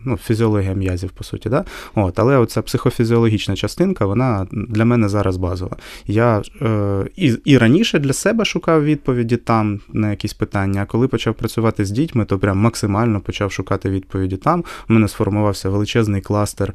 ну, 0.06 0.18
фізіологія 0.18 0.74
м'язів, 0.74 1.10
по 1.10 1.24
суті. 1.24 1.50
Да? 1.50 1.66
От, 1.96 2.20
Але 2.20 2.38
оця 2.38 2.62
психофізіологічна 2.62 3.56
частинка, 3.56 4.06
вона 4.06 4.48
для 4.52 4.86
мене 4.86 5.10
зараз 5.10 5.38
базова. 5.38 5.78
Я 6.08 6.42
е, 6.62 7.06
і, 7.16 7.38
і 7.46 7.58
раніше 7.58 8.00
для 8.00 8.14
себе 8.14 8.46
шукав 8.46 8.84
відповіді 8.84 9.38
там 9.38 9.80
на 9.94 10.10
якісь 10.10 10.34
питання, 10.34 10.82
а 10.82 10.86
коли 10.86 11.08
почав 11.08 11.34
працювати 11.34 11.86
з 11.86 11.92
дітьми, 11.92 12.26
то 12.26 12.40
прям 12.40 12.58
максимально 12.58 13.20
почав 13.20 13.52
шукати 13.52 13.90
відповіді 13.90 14.38
там. 14.38 14.64
У 14.90 14.94
мене 14.94 15.08
сформувався 15.08 15.70
величезний 15.70 16.22
кластер 16.22 16.74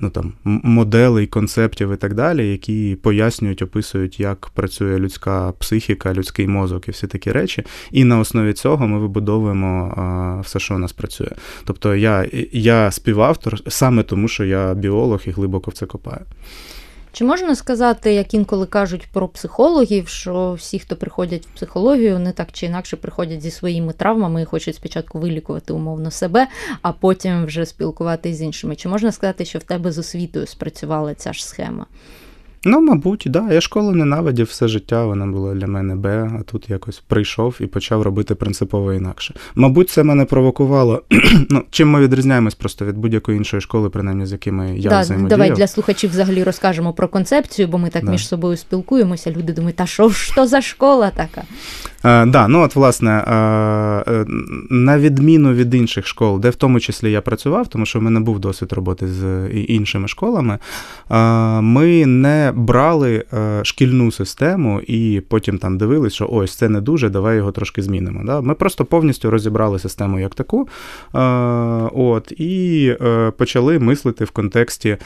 ну, 0.00 0.10
там, 0.10 0.32
моделей, 0.44 1.26
концептів 1.26 1.92
і 1.92 1.96
так 1.96 2.14
далі, 2.14 2.50
які 2.50 2.98
пояснюють, 3.02 3.62
описують, 3.62 4.20
як 4.20 4.50
працює 4.56 4.98
людська 4.98 5.52
психіка, 5.58 6.14
людський 6.14 6.46
мозок 6.46 6.88
і 6.88 6.90
всі 6.90 7.06
такі 7.06 7.32
речі. 7.32 7.64
І 7.90 8.04
на 8.04 8.18
основі 8.18 8.52
цього 8.52 8.88
ми 8.88 8.98
вибудовуємо 8.98 10.42
все, 10.44 10.58
що 10.58 10.74
у 10.74 10.78
нас 10.78 10.92
працює. 10.92 11.30
Тобто 11.64 11.94
я, 11.94 12.26
я 12.52 12.90
співавтор 12.90 13.60
саме 13.68 14.02
тому, 14.02 14.28
що 14.28 14.44
я 14.44 14.74
біолог 14.74 15.20
і 15.26 15.30
глибоко 15.30 15.70
в 15.70 15.74
це 15.74 15.86
копаю. 15.86 16.20
Чи 17.16 17.24
можна 17.24 17.54
сказати, 17.54 18.14
як 18.14 18.34
інколи 18.34 18.66
кажуть 18.66 19.08
про 19.12 19.28
психологів, 19.28 20.08
що 20.08 20.52
всі, 20.52 20.78
хто 20.78 20.96
приходять 20.96 21.46
в 21.46 21.48
психологію, 21.48 22.18
не 22.18 22.32
так 22.32 22.48
чи 22.52 22.66
інакше 22.66 22.96
приходять 22.96 23.42
зі 23.42 23.50
своїми 23.50 23.92
травмами 23.92 24.42
і 24.42 24.44
хочуть 24.44 24.76
спочатку 24.76 25.18
вилікувати 25.18 25.72
умовно 25.72 26.10
себе, 26.10 26.46
а 26.82 26.92
потім 26.92 27.46
вже 27.46 27.66
спілкуватися 27.66 28.38
з 28.38 28.42
іншими? 28.42 28.76
Чи 28.76 28.88
можна 28.88 29.12
сказати, 29.12 29.44
що 29.44 29.58
в 29.58 29.62
тебе 29.62 29.92
з 29.92 29.98
освітою 29.98 30.46
спрацювала 30.46 31.14
ця 31.14 31.32
ж 31.32 31.46
схема? 31.46 31.86
Ну, 32.66 32.80
мабуть, 32.80 33.22
да. 33.26 33.52
Я 33.52 33.60
школу 33.60 33.92
ненавидів 33.92 34.46
все 34.46 34.68
життя, 34.68 35.04
вона 35.04 35.26
була 35.26 35.54
для 35.54 35.66
мене 35.66 35.96
Б, 35.96 36.30
а 36.40 36.42
тут 36.42 36.70
якось 36.70 37.02
прийшов 37.06 37.56
і 37.60 37.66
почав 37.66 38.02
робити 38.02 38.34
принципово 38.34 38.92
інакше. 38.92 39.34
Мабуть, 39.54 39.90
це 39.90 40.02
мене 40.02 40.24
провокувало. 40.24 41.02
ну, 41.50 41.62
Чим 41.70 41.90
ми 41.90 42.00
відрізняємось 42.00 42.54
просто 42.54 42.84
від 42.84 42.98
будь-якої 42.98 43.38
іншої 43.38 43.60
школи, 43.60 43.90
принаймні 43.90 44.26
з 44.26 44.32
якими 44.32 44.78
я 44.78 44.90
да, 44.90 45.00
взаємодіяв. 45.00 45.38
Давай 45.38 45.56
для 45.56 45.66
слухачів 45.66 46.10
взагалі 46.10 46.42
розкажемо 46.42 46.92
про 46.92 47.08
концепцію, 47.08 47.68
бо 47.68 47.78
ми 47.78 47.90
так 47.90 48.04
да. 48.04 48.10
між 48.10 48.28
собою 48.28 48.56
спілкуємося. 48.56 49.30
Люди 49.30 49.52
думають, 49.52 49.76
та 49.76 49.86
що 49.86 50.10
що 50.10 50.46
за 50.46 50.60
школа 50.60 51.10
така? 51.10 51.42
Е, 52.06 52.26
да, 52.26 52.48
ну 52.48 52.62
от 52.62 52.76
власне, 52.76 53.10
е, 53.10 53.32
е, 54.12 54.24
на 54.70 54.98
відміну 54.98 55.52
від 55.52 55.74
інших 55.74 56.06
школ, 56.06 56.40
де 56.40 56.50
в 56.50 56.54
тому 56.54 56.80
числі 56.80 57.12
я 57.12 57.20
працював, 57.20 57.68
тому 57.68 57.86
що 57.86 57.98
в 57.98 58.02
мене 58.02 58.20
був 58.20 58.38
досвід 58.38 58.72
роботи 58.72 59.08
з 59.08 59.48
іншими 59.50 60.08
школами, 60.08 60.58
ми 61.60 62.06
не 62.06 62.52
брали 62.56 63.24
шкільну 63.62 64.12
систему 64.12 64.80
і 64.80 65.22
потім 65.28 65.58
там 65.58 65.78
дивились, 65.78 66.12
що 66.14 66.28
ось 66.32 66.54
це 66.54 66.68
не 66.68 66.80
дуже, 66.80 67.08
давай 67.08 67.36
його 67.36 67.52
трошки 67.52 67.82
змінимо. 67.82 68.22
Да? 68.24 68.40
Ми 68.40 68.54
просто 68.54 68.84
повністю 68.84 69.30
розібрали 69.30 69.78
систему 69.78 70.20
як 70.20 70.34
таку, 70.34 70.68
от, 71.92 72.32
і 72.32 72.96
почали 73.38 73.78
мислити 73.78 74.24
в 74.24 74.30
контексті, 74.30 74.96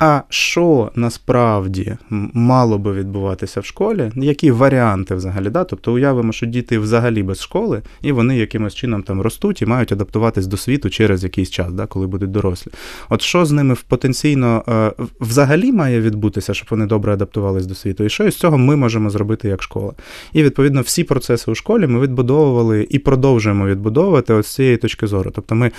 а 0.00 0.22
що 0.28 0.90
насправді 0.94 1.96
мало 2.32 2.78
би 2.78 2.92
відбуватися 2.92 3.60
в 3.60 3.64
школі, 3.64 4.12
які 4.16 4.50
варіанти 4.50 5.14
взагалі. 5.14 5.50
Да? 5.50 5.64
Тобто 5.64 5.92
уявимо, 5.92 6.32
що 6.32 6.46
діти 6.46 6.78
взагалі 6.78 7.22
без 7.22 7.40
школи, 7.40 7.82
і 8.02 8.12
вони 8.12 8.38
якимось 8.38 8.74
чином 8.74 9.02
там 9.02 9.20
ростуть 9.20 9.62
і 9.62 9.66
мають 9.66 9.92
адаптуватись 9.92 10.46
до 10.46 10.56
світу 10.56 10.90
через 10.90 11.24
якийсь 11.24 11.50
час, 11.50 11.72
да, 11.72 11.86
коли 11.86 12.06
будуть 12.06 12.30
дорослі. 12.30 12.70
От 13.08 13.22
що 13.22 13.44
з 13.44 13.52
ними 13.52 13.76
потенційно 13.88 14.64
е, 14.68 14.92
взагалі 15.20 15.72
має 15.72 16.00
відбутися, 16.00 16.54
щоб 16.56 16.68
вони 16.70 16.86
добре 16.86 17.12
адаптувались 17.12 17.66
до 17.66 17.74
світу, 17.74 18.04
і 18.04 18.08
що 18.08 18.24
із 18.24 18.36
цього 18.36 18.58
ми 18.58 18.76
можемо 18.76 19.10
зробити 19.10 19.48
як 19.48 19.62
школа? 19.62 19.92
І 20.32 20.42
відповідно 20.42 20.80
всі 20.80 21.04
процеси 21.04 21.50
у 21.50 21.54
школі 21.54 21.86
ми 21.86 22.00
відбудовували 22.00 22.86
і 22.90 22.98
продовжуємо 22.98 23.66
відбудовувати 23.66 24.34
ось 24.34 24.46
з 24.46 24.54
цієї 24.54 24.76
точки 24.76 25.06
зору. 25.06 25.30
Тобто 25.34 25.54
ми 25.54 25.70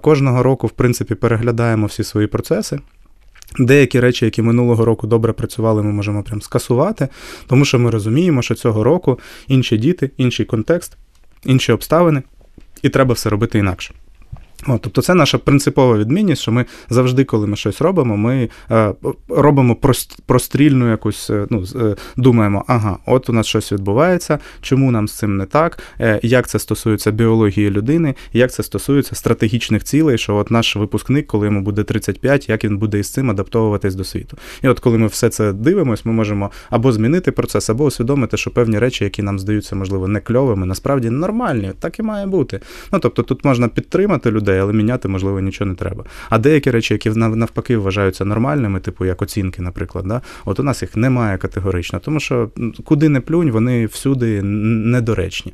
кожного 0.00 0.42
року, 0.42 0.66
в 0.66 0.70
принципі, 0.70 1.14
переглядаємо 1.14 1.86
всі 1.86 2.04
свої 2.04 2.26
процеси. 2.26 2.78
Деякі 3.58 4.00
речі, 4.00 4.24
які 4.24 4.42
минулого 4.42 4.84
року 4.84 5.06
добре 5.06 5.32
працювали, 5.32 5.82
ми 5.82 5.92
можемо 5.92 6.22
прям 6.22 6.42
скасувати, 6.42 7.08
тому 7.46 7.64
що 7.64 7.78
ми 7.78 7.90
розуміємо, 7.90 8.42
що 8.42 8.54
цього 8.54 8.84
року 8.84 9.18
інші 9.48 9.78
діти, 9.78 10.10
інший 10.16 10.46
контекст, 10.46 10.96
інші 11.44 11.72
обставини, 11.72 12.22
і 12.82 12.88
треба 12.88 13.14
все 13.14 13.30
робити 13.30 13.58
інакше. 13.58 13.94
От, 14.66 14.80
Тобто 14.82 15.02
це 15.02 15.14
наша 15.14 15.38
принципова 15.38 15.98
відмінність, 15.98 16.42
що 16.42 16.52
ми 16.52 16.64
завжди, 16.90 17.24
коли 17.24 17.46
ми 17.46 17.56
щось 17.56 17.80
робимо, 17.80 18.16
ми 18.16 18.48
е, 18.70 18.94
робимо 19.28 19.76
прострільну 20.26 20.90
якусь, 20.90 21.30
е, 21.30 21.46
ну, 21.50 21.64
е, 21.76 21.96
думаємо, 22.16 22.64
ага, 22.66 22.98
от 23.06 23.30
у 23.30 23.32
нас 23.32 23.46
щось 23.46 23.72
відбувається, 23.72 24.38
чому 24.60 24.90
нам 24.90 25.08
з 25.08 25.18
цим 25.18 25.36
не 25.36 25.46
так, 25.46 25.78
е, 26.00 26.20
як 26.22 26.48
це 26.48 26.58
стосується 26.58 27.10
біології 27.10 27.70
людини, 27.70 28.14
як 28.32 28.52
це 28.52 28.62
стосується 28.62 29.14
стратегічних 29.14 29.84
цілей, 29.84 30.18
що 30.18 30.36
от 30.36 30.50
наш 30.50 30.76
випускник, 30.76 31.26
коли 31.26 31.46
йому 31.46 31.60
буде 31.60 31.84
35, 31.84 32.48
як 32.48 32.64
він 32.64 32.78
буде 32.78 32.98
із 32.98 33.12
цим 33.12 33.30
адаптовуватись 33.30 33.94
до 33.94 34.04
світу. 34.04 34.36
І 34.62 34.68
от 34.68 34.80
коли 34.80 34.98
ми 34.98 35.06
все 35.06 35.28
це 35.28 35.52
дивимося, 35.52 36.02
ми 36.04 36.12
можемо 36.12 36.50
або 36.70 36.92
змінити 36.92 37.32
процес, 37.32 37.70
або 37.70 37.84
усвідомити, 37.84 38.36
що 38.36 38.50
певні 38.50 38.78
речі, 38.78 39.04
які 39.04 39.22
нам 39.22 39.38
здаються, 39.38 39.76
можливо, 39.76 40.08
не 40.08 40.20
кльовими, 40.20 40.66
насправді 40.66 41.10
нормальні, 41.10 41.72
так 41.80 41.98
і 41.98 42.02
має 42.02 42.26
бути. 42.26 42.60
Ну 42.92 42.98
тобто 42.98 43.22
тут 43.22 43.44
можна 43.44 43.68
підтримати 43.68 44.30
людей 44.30 44.51
людей, 44.52 44.62
але 44.62 44.72
міняти, 44.72 45.08
можливо, 45.08 45.40
нічого 45.40 45.70
не 45.70 45.74
треба. 45.74 46.04
А 46.30 46.38
деякі 46.38 46.70
речі, 46.70 46.94
які 46.94 47.10
навпаки 47.10 47.76
вважаються 47.76 48.24
нормальними, 48.24 48.80
типу 48.80 49.04
як 49.04 49.22
оцінки, 49.22 49.62
наприклад, 49.62 50.04
да, 50.06 50.20
от 50.44 50.60
у 50.60 50.62
нас 50.62 50.82
їх 50.82 50.96
немає 50.96 51.38
категорично, 51.38 51.98
тому 51.98 52.20
що 52.20 52.50
куди 52.84 53.08
не 53.08 53.20
плюнь, 53.20 53.50
вони 53.50 53.86
всюди 53.86 54.42
недоречні. 54.42 55.52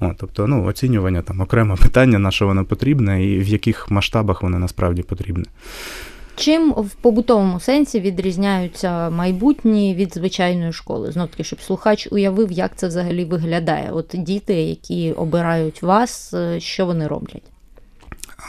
От, 0.00 0.16
Тобто, 0.18 0.46
ну, 0.46 0.64
оцінювання 0.64 1.22
там 1.22 1.40
окреме 1.40 1.76
питання, 1.76 2.18
на 2.18 2.30
що 2.30 2.46
воно 2.46 2.64
потрібне, 2.64 3.26
і 3.26 3.38
в 3.38 3.48
яких 3.48 3.90
масштабах 3.90 4.42
воно 4.42 4.58
насправді 4.58 5.02
потрібне. 5.02 5.44
Чим 6.38 6.72
в 6.72 6.94
побутовому 6.94 7.60
сенсі 7.60 8.00
відрізняються 8.00 9.10
майбутні 9.10 9.94
від 9.94 10.14
звичайної 10.14 10.72
школи? 10.72 11.12
Знов 11.12 11.28
таки, 11.28 11.44
щоб 11.44 11.60
слухач 11.60 12.08
уявив, 12.10 12.52
як 12.52 12.76
це 12.76 12.88
взагалі 12.88 13.24
виглядає. 13.24 13.90
От 13.92 14.14
діти, 14.14 14.54
які 14.54 15.12
обирають 15.12 15.82
вас, 15.82 16.34
е, 16.34 16.60
що 16.60 16.86
вони 16.86 17.06
роблять? 17.06 17.42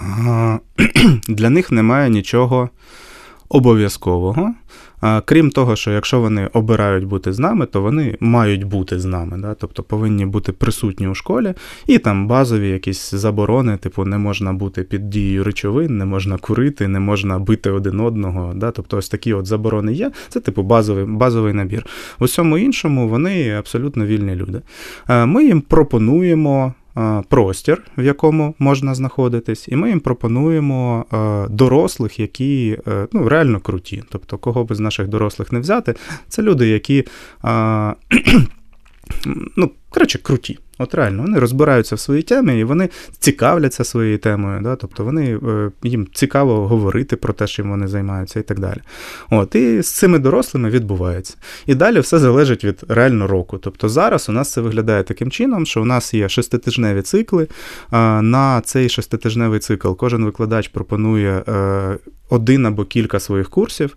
для 1.27 1.49
них 1.49 1.71
немає 1.71 2.09
нічого 2.09 2.69
обов'язкового. 3.49 4.53
Крім 5.25 5.49
того, 5.51 5.75
що 5.75 5.91
якщо 5.91 6.19
вони 6.19 6.49
обирають 6.53 7.05
бути 7.05 7.33
з 7.33 7.39
нами, 7.39 7.65
то 7.65 7.81
вони 7.81 8.17
мають 8.19 8.63
бути 8.63 8.99
з 8.99 9.05
нами, 9.05 9.37
да? 9.37 9.53
тобто 9.53 9.83
повинні 9.83 10.25
бути 10.25 10.51
присутні 10.51 11.07
у 11.07 11.15
школі, 11.15 11.53
і 11.87 11.97
там 11.97 12.27
базові 12.27 12.69
якісь 12.69 13.13
заборони, 13.13 13.77
типу, 13.77 14.05
не 14.05 14.17
можна 14.17 14.53
бути 14.53 14.83
під 14.83 15.09
дією 15.09 15.43
речовин, 15.43 15.97
не 15.97 16.05
можна 16.05 16.37
курити, 16.37 16.87
не 16.87 16.99
можна 16.99 17.39
бити 17.39 17.71
один 17.71 17.99
одного. 17.99 18.53
Да? 18.55 18.71
Тобто 18.71 18.97
ось 18.97 19.09
такі 19.09 19.33
от 19.33 19.45
заборони 19.45 19.93
є. 19.93 20.11
Це 20.29 20.39
типу 20.39 20.63
базовий 20.63 21.05
базовий 21.05 21.53
набір. 21.53 21.85
У 22.19 22.25
всьому 22.25 22.57
іншому 22.57 23.09
вони 23.09 23.51
абсолютно 23.51 24.05
вільні 24.05 24.35
люди. 24.35 24.61
Ми 25.09 25.45
їм 25.45 25.61
пропонуємо 25.61 26.73
простір, 27.29 27.83
в 27.97 28.03
якому 28.03 28.55
можна 28.59 28.95
знаходитись, 28.95 29.67
і 29.67 29.75
ми 29.75 29.89
їм 29.89 29.99
пропонуємо 29.99 31.05
дорослих, 31.49 32.19
які 32.19 32.77
е, 32.87 33.07
ну, 33.13 33.29
реально 33.29 33.59
круті. 33.59 34.03
Тобто, 34.09 34.37
кого 34.37 34.63
би 34.63 34.75
з 34.75 34.79
наших 34.79 35.07
дорослих 35.07 35.51
не 35.51 35.59
взяти, 35.59 35.95
це 36.27 36.41
люди, 36.41 36.67
які 36.67 37.05
ну, 39.55 39.71
коротше, 39.89 40.19
круті. 40.19 40.59
От 40.81 40.95
реально, 40.95 41.21
вони 41.21 41.39
розбираються 41.39 41.95
в 41.95 41.99
своїй 41.99 42.21
темі 42.21 42.59
і 42.59 42.63
вони 42.63 42.89
цікавляться 43.19 43.83
своєю 43.83 44.17
темою, 44.17 44.61
да? 44.61 44.75
тобто 44.75 45.03
вони, 45.03 45.39
е, 45.47 45.71
їм 45.83 46.07
цікаво 46.13 46.67
говорити 46.67 47.15
про 47.15 47.33
те, 47.33 47.47
чим 47.47 47.69
вони 47.69 47.87
займаються 47.87 48.39
і 48.39 48.43
так 48.43 48.59
далі. 48.59 48.79
От, 49.29 49.55
І 49.55 49.81
з 49.81 49.91
цими 49.91 50.19
дорослими 50.19 50.69
відбувається. 50.69 51.35
І 51.65 51.75
далі 51.75 51.99
все 51.99 52.19
залежить 52.19 52.63
від 52.63 52.83
реально 52.87 53.27
року. 53.27 53.57
Тобто 53.57 53.89
зараз 53.89 54.29
у 54.29 54.31
нас 54.31 54.51
це 54.51 54.61
виглядає 54.61 55.03
таким 55.03 55.31
чином, 55.31 55.65
що 55.65 55.81
у 55.81 55.85
нас 55.85 56.13
є 56.13 56.29
шеститижневі 56.29 57.01
цикли. 57.01 57.47
На 58.21 58.61
цей 58.65 58.89
шеститижневий 58.89 59.59
цикл 59.59 59.93
кожен 59.93 60.25
викладач 60.25 60.67
пропонує 60.67 61.43
е, 61.47 61.97
один 62.29 62.65
або 62.65 62.85
кілька 62.85 63.19
своїх 63.19 63.49
курсів. 63.49 63.95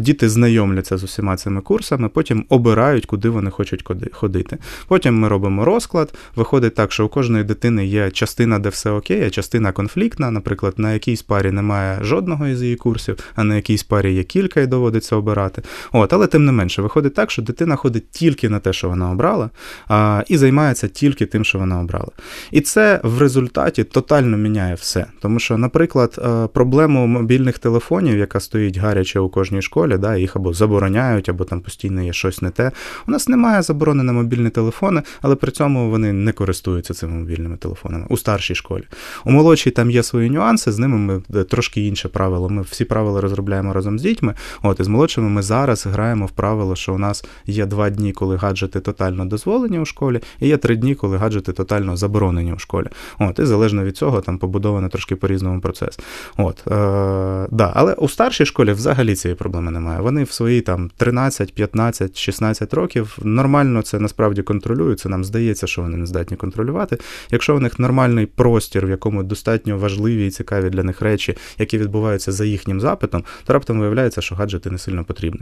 Діти 0.00 0.28
знайомляться 0.28 0.96
з 0.96 1.04
усіма 1.04 1.36
цими 1.36 1.60
курсами, 1.60 2.08
потім 2.08 2.44
обирають, 2.48 3.06
куди 3.06 3.28
вони 3.28 3.50
хочуть 3.50 3.84
ходити. 4.12 4.58
Потім 4.88 5.18
ми 5.18 5.28
робимо 5.28 5.64
розклад. 5.64 5.89
Виходить 6.36 6.74
так, 6.74 6.92
що 6.92 7.06
у 7.06 7.08
кожної 7.08 7.44
дитини 7.44 7.86
є 7.86 8.10
частина, 8.10 8.58
де 8.58 8.68
все 8.68 8.90
окей, 8.90 9.24
а 9.26 9.30
частина 9.30 9.72
конфліктна. 9.72 10.30
Наприклад, 10.30 10.74
на 10.76 10.92
якійсь 10.92 11.22
парі 11.22 11.50
немає 11.50 11.98
жодного 12.02 12.46
із 12.46 12.62
її 12.62 12.76
курсів, 12.76 13.18
а 13.34 13.44
на 13.44 13.56
якійсь 13.56 13.82
парі 13.82 14.14
є 14.14 14.22
кілька 14.22 14.60
і 14.60 14.66
доводиться 14.66 15.16
обирати. 15.16 15.62
От, 15.92 16.12
Але 16.12 16.26
тим 16.26 16.44
не 16.44 16.52
менше, 16.52 16.82
виходить 16.82 17.14
так, 17.14 17.30
що 17.30 17.42
дитина 17.42 17.76
ходить 17.76 18.10
тільки 18.10 18.48
на 18.48 18.58
те, 18.58 18.72
що 18.72 18.88
вона 18.88 19.10
обрала, 19.10 19.50
а, 19.88 20.24
і 20.28 20.36
займається 20.36 20.88
тільки 20.88 21.26
тим, 21.26 21.44
що 21.44 21.58
вона 21.58 21.80
обрала. 21.80 22.10
І 22.50 22.60
це 22.60 23.00
в 23.02 23.18
результаті 23.18 23.84
тотально 23.84 24.36
міняє 24.36 24.74
все. 24.74 25.06
Тому 25.20 25.38
що, 25.38 25.58
наприклад, 25.58 26.18
е, 26.18 26.46
проблему 26.46 27.06
мобільних 27.06 27.58
телефонів, 27.58 28.18
яка 28.18 28.40
стоїть 28.40 28.76
гаряче 28.76 29.20
у 29.20 29.28
кожній 29.28 29.62
школі, 29.62 29.98
да, 29.98 30.16
їх 30.16 30.36
або 30.36 30.52
забороняють, 30.52 31.28
або 31.28 31.44
там 31.44 31.60
постійно 31.60 32.02
є 32.02 32.12
щось 32.12 32.42
не 32.42 32.50
те. 32.50 32.72
У 33.08 33.10
нас 33.10 33.28
немає 33.28 33.62
заборони 33.62 34.02
на 34.02 34.12
мобільні 34.12 34.50
телефони, 34.50 35.02
але 35.22 35.36
при 35.36 35.50
цьому 35.52 35.79
вони 35.88 36.12
не 36.12 36.32
користуються 36.32 36.94
цими 36.94 37.12
мобільними 37.12 37.56
телефонами 37.56 38.06
у 38.08 38.16
старшій 38.16 38.54
школі. 38.54 38.84
У 39.24 39.30
молодшій 39.30 39.70
там 39.70 39.90
є 39.90 40.02
свої 40.02 40.30
нюанси, 40.30 40.72
з 40.72 40.78
ними 40.78 40.98
ми 40.98 41.44
трошки 41.44 41.86
інше 41.86 42.08
правило. 42.08 42.48
Ми 42.48 42.62
всі 42.62 42.84
правила 42.84 43.20
розробляємо 43.20 43.72
разом 43.72 43.98
з 43.98 44.02
дітьми. 44.02 44.34
От 44.62 44.80
і 44.80 44.84
з 44.84 44.88
молодшими 44.88 45.28
ми 45.28 45.42
зараз 45.42 45.86
граємо 45.86 46.26
в 46.26 46.30
правило, 46.30 46.76
що 46.76 46.94
у 46.94 46.98
нас 46.98 47.24
є 47.46 47.66
два 47.66 47.90
дні, 47.90 48.12
коли 48.12 48.36
гаджети 48.36 48.80
тотально 48.80 49.24
дозволені 49.24 49.78
у 49.78 49.84
школі, 49.84 50.20
і 50.40 50.48
є 50.48 50.56
три 50.56 50.76
дні, 50.76 50.94
коли 50.94 51.16
гаджети 51.16 51.52
тотально 51.52 51.96
заборонені 51.96 52.52
у 52.52 52.58
школі. 52.58 52.86
От, 53.18 53.38
І 53.38 53.44
залежно 53.44 53.84
від 53.84 53.96
цього 53.96 54.20
там 54.20 54.38
побудовано 54.38 54.88
трошки 54.88 55.16
по-різному 55.16 55.60
процес. 55.60 55.98
От, 56.36 56.66
е- 56.66 57.48
да, 57.50 57.72
Але 57.74 57.94
у 57.94 58.08
старшій 58.08 58.44
школі 58.44 58.72
взагалі 58.72 59.14
цієї 59.14 59.36
проблеми 59.36 59.70
немає. 59.70 60.00
Вони 60.00 60.24
в 60.24 60.30
свої 60.30 60.60
там 60.60 60.90
13, 60.96 61.54
15, 61.54 62.18
16 62.18 62.74
років 62.74 63.18
нормально 63.22 63.82
це 63.82 63.98
насправді 63.98 64.42
контролюють. 64.42 65.00
Це 65.00 65.08
нам 65.08 65.24
здається, 65.24 65.66
що 65.70 65.82
вони 65.82 65.96
не 65.96 66.06
здатні 66.06 66.36
контролювати. 66.36 66.98
Якщо 67.30 67.56
у 67.56 67.60
них 67.60 67.78
нормальний 67.78 68.26
простір, 68.26 68.86
в 68.86 68.90
якому 68.90 69.22
достатньо 69.22 69.78
важливі 69.78 70.26
і 70.26 70.30
цікаві 70.30 70.70
для 70.70 70.82
них 70.82 71.00
речі, 71.02 71.36
які 71.58 71.78
відбуваються 71.78 72.32
за 72.32 72.44
їхнім 72.44 72.80
запитом, 72.80 73.24
то 73.44 73.52
раптом 73.52 73.80
виявляється, 73.80 74.20
що 74.20 74.34
гаджети 74.34 74.70
не 74.70 74.78
сильно 74.78 75.04
потрібні. 75.04 75.40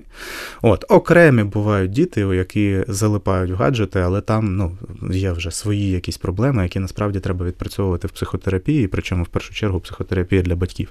От, 0.62 0.84
окремі 0.88 1.42
бувають 1.42 1.90
діти, 1.90 2.20
які 2.20 2.84
залипають 2.88 3.50
в 3.50 3.54
гаджети, 3.54 4.00
але 4.00 4.20
там 4.20 4.56
ну, 4.56 4.78
є 5.12 5.32
вже 5.32 5.50
свої 5.50 5.90
якісь 5.90 6.16
проблеми, 6.16 6.62
які 6.62 6.78
насправді 6.78 7.20
треба 7.20 7.46
відпрацьовувати 7.46 8.06
в 8.06 8.10
психотерапії, 8.10 8.88
причому 8.88 9.24
в 9.24 9.28
першу 9.28 9.54
чергу 9.54 9.80
психотерапія 9.80 10.42
для 10.42 10.56
батьків. 10.56 10.88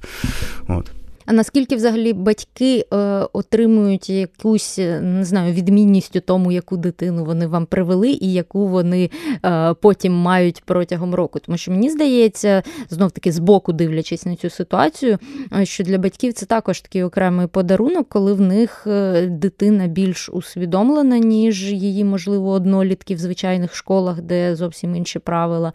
От. 0.67 0.91
А 1.27 1.33
наскільки 1.33 1.75
взагалі 1.75 2.13
батьки 2.13 2.85
е, 2.93 2.97
отримують 3.33 4.09
якусь 4.09 4.79
е, 4.79 5.01
не 5.01 5.25
знаю 5.25 5.53
відмінність 5.53 6.15
у 6.15 6.19
тому, 6.19 6.51
яку 6.51 6.77
дитину 6.77 7.25
вони 7.25 7.47
вам 7.47 7.65
привели, 7.65 8.09
і 8.09 8.33
яку 8.33 8.67
вони 8.67 9.09
е, 9.45 9.73
потім 9.73 10.13
мають 10.13 10.63
протягом 10.65 11.15
року? 11.15 11.39
Тому 11.39 11.57
що 11.57 11.71
мені 11.71 11.89
здається, 11.89 12.63
знов 12.89 13.11
таки 13.11 13.31
з 13.31 13.39
боку 13.39 13.73
дивлячись 13.73 14.25
на 14.25 14.35
цю 14.35 14.49
ситуацію, 14.49 15.17
е, 15.57 15.65
що 15.65 15.83
для 15.83 15.97
батьків 15.97 16.33
це 16.33 16.45
також 16.45 16.81
такий 16.81 17.03
окремий 17.03 17.47
подарунок, 17.47 18.09
коли 18.09 18.33
в 18.33 18.41
них 18.41 18.87
е, 18.87 19.27
дитина 19.27 19.87
більш 19.87 20.29
усвідомлена, 20.29 21.19
ніж 21.19 21.71
її, 21.71 22.03
можливо, 22.03 22.49
однолітки 22.49 23.15
в 23.15 23.17
звичайних 23.17 23.75
школах, 23.75 24.21
де 24.21 24.55
зовсім 24.55 24.95
інші 24.95 25.19
правила. 25.19 25.73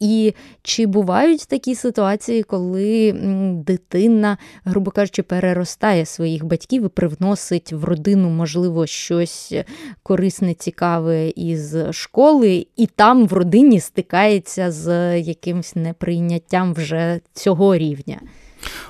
І 0.00 0.34
чи 0.62 0.86
бувають 0.86 1.48
такі 1.48 1.74
ситуації, 1.74 2.42
коли 2.42 3.12
дитина 3.66 4.38
грубо 4.64 4.89
грубо 4.90 4.96
кажучи, 4.96 5.22
переростає 5.22 6.06
своїх 6.06 6.44
батьків 6.44 6.84
і 6.84 6.88
привносить 6.88 7.72
в 7.72 7.84
родину, 7.84 8.30
можливо, 8.30 8.86
щось 8.86 9.54
корисне, 10.02 10.54
цікаве 10.54 11.28
із 11.28 11.76
школи, 11.90 12.66
і 12.76 12.86
там 12.86 13.26
в 13.26 13.32
родині 13.32 13.80
стикається 13.80 14.70
з 14.70 15.18
якимось 15.20 15.76
неприйняттям 15.76 16.74
вже 16.74 17.20
цього 17.32 17.76
рівня. 17.76 18.20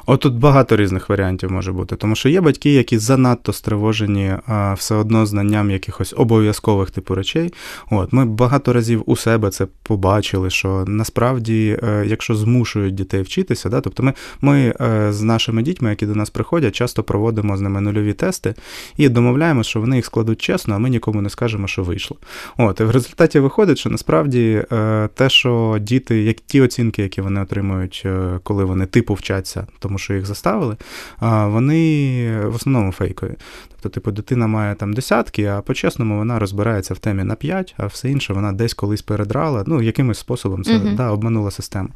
От 0.07 0.21
тут 0.21 0.35
багато 0.35 0.77
різних 0.77 1.09
варіантів 1.09 1.53
може 1.53 1.73
бути, 1.73 1.97
тому 1.97 2.15
що 2.15 2.29
є 2.29 2.41
батьки, 2.41 2.73
які 2.73 2.99
занадто 2.99 3.53
стривожені 3.53 4.35
а, 4.47 4.75
все 4.75 4.95
одно 4.95 5.27
знанням 5.27 5.71
якихось 5.71 6.15
обов'язкових 6.17 6.91
типу 6.91 7.15
речей. 7.15 7.53
От 7.91 8.13
Ми 8.13 8.25
багато 8.25 8.73
разів 8.73 9.03
у 9.07 9.17
себе 9.17 9.51
це 9.51 9.67
побачили, 9.83 10.51
що 10.51 10.85
насправді, 10.87 11.79
е, 11.83 12.05
якщо 12.07 12.35
змушують 12.35 12.95
дітей 12.95 13.23
вчитися, 13.23 13.69
да, 13.69 13.81
тобто 13.81 14.03
ми 14.03 14.13
ми 14.41 14.75
е, 14.81 15.13
з 15.13 15.23
нашими 15.23 15.63
дітьми, 15.63 15.91
які 15.91 16.07
до 16.07 16.15
нас 16.15 16.31
приходять, 16.31 16.75
часто 16.75 17.03
проводимо 17.03 17.57
з 17.57 17.61
ними 17.61 17.81
нульові 17.81 18.13
тести 18.13 18.55
і 18.97 19.09
домовляємо, 19.09 19.63
що 19.63 19.81
вони 19.81 19.97
їх 19.97 20.05
складуть 20.05 20.43
чесно, 20.43 20.75
а 20.75 20.79
ми 20.79 20.91
нікому 20.91 21.23
не 21.23 21.31
скажемо, 21.31 21.67
що 21.67 21.83
вийшло. 21.83 22.17
От, 22.57 22.81
І 22.81 22.85
в 22.85 22.91
результаті 22.91 23.41
виходить, 23.41 23.79
що 23.79 23.91
насправді 23.91 24.65
е, 24.73 25.09
те, 25.15 25.29
що 25.29 25.79
діти, 25.81 26.23
як 26.23 26.37
ті 26.41 26.61
оцінки, 26.61 27.03
які 27.03 27.21
вони 27.21 27.41
отримують, 27.41 28.07
коли 28.43 28.65
вони 28.65 28.87
типу 28.87 29.15
вчаться, 29.15 29.60
тому 29.79 29.99
що 29.99 30.14
їх 30.14 30.27
заставили, 30.27 30.77
вони 31.20 32.40
в 32.46 32.55
основному 32.55 32.92
фейкові. 32.92 33.35
Тобто, 33.83 33.95
типу, 33.95 34.11
дитина 34.11 34.47
має 34.47 34.75
там 34.75 34.93
десятки, 34.93 35.45
а 35.45 35.61
по-чесному 35.61 36.16
вона 36.16 36.38
розбирається 36.38 36.95
в 36.95 36.99
темі 36.99 37.25
на 37.25 37.35
5, 37.35 37.75
а 37.77 37.87
все 37.87 38.11
інше 38.11 38.33
вона 38.33 38.53
десь 38.53 38.75
колись 38.75 39.03
передрала, 39.03 39.64
ну, 39.66 39.83
якимось 39.83 40.19
способом 40.19 40.64
це 40.64 40.73
uh-huh. 40.73 40.97
да, 40.97 41.11
обманула 41.11 41.51
систему. 41.51 41.88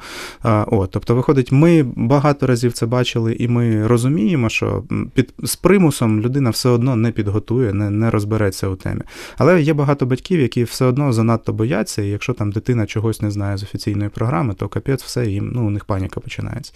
А, 0.42 0.64
от, 0.70 0.90
Тобто, 0.90 1.14
виходить, 1.14 1.53
ми 1.53 1.83
багато 1.97 2.47
разів 2.47 2.73
це 2.73 2.87
бачили, 2.87 3.37
і 3.38 3.49
ми 3.49 3.87
розуміємо, 3.87 4.49
що 4.49 4.85
під 5.14 5.35
з 5.42 5.57
примусом 5.57 6.20
людина 6.20 6.51
все 6.51 6.68
одно 6.68 6.97
не 6.97 7.11
підготує, 7.11 7.73
не 7.73 7.90
не 7.90 8.11
розбереться 8.11 8.68
у 8.68 8.77
темі. 8.77 9.01
Але 9.38 9.62
є 9.62 9.75
багато 9.75 10.07
батьків, 10.07 10.40
які 10.40 10.64
все 10.64 10.85
одно 10.85 11.12
занадто 11.12 11.53
бояться, 11.53 12.03
і 12.03 12.09
якщо 12.09 12.33
там 12.33 12.53
дитина 12.53 12.87
чогось 12.87 13.23
не 13.23 13.31
знає 13.31 13.57
з 13.57 13.62
офіційної 13.62 14.11
програми, 14.11 14.55
то 14.55 14.68
капець 14.68 15.03
все 15.03 15.27
їм, 15.27 15.51
ну, 15.55 15.66
у 15.66 15.70
них 15.70 15.85
паніка 15.85 16.20
починається. 16.20 16.73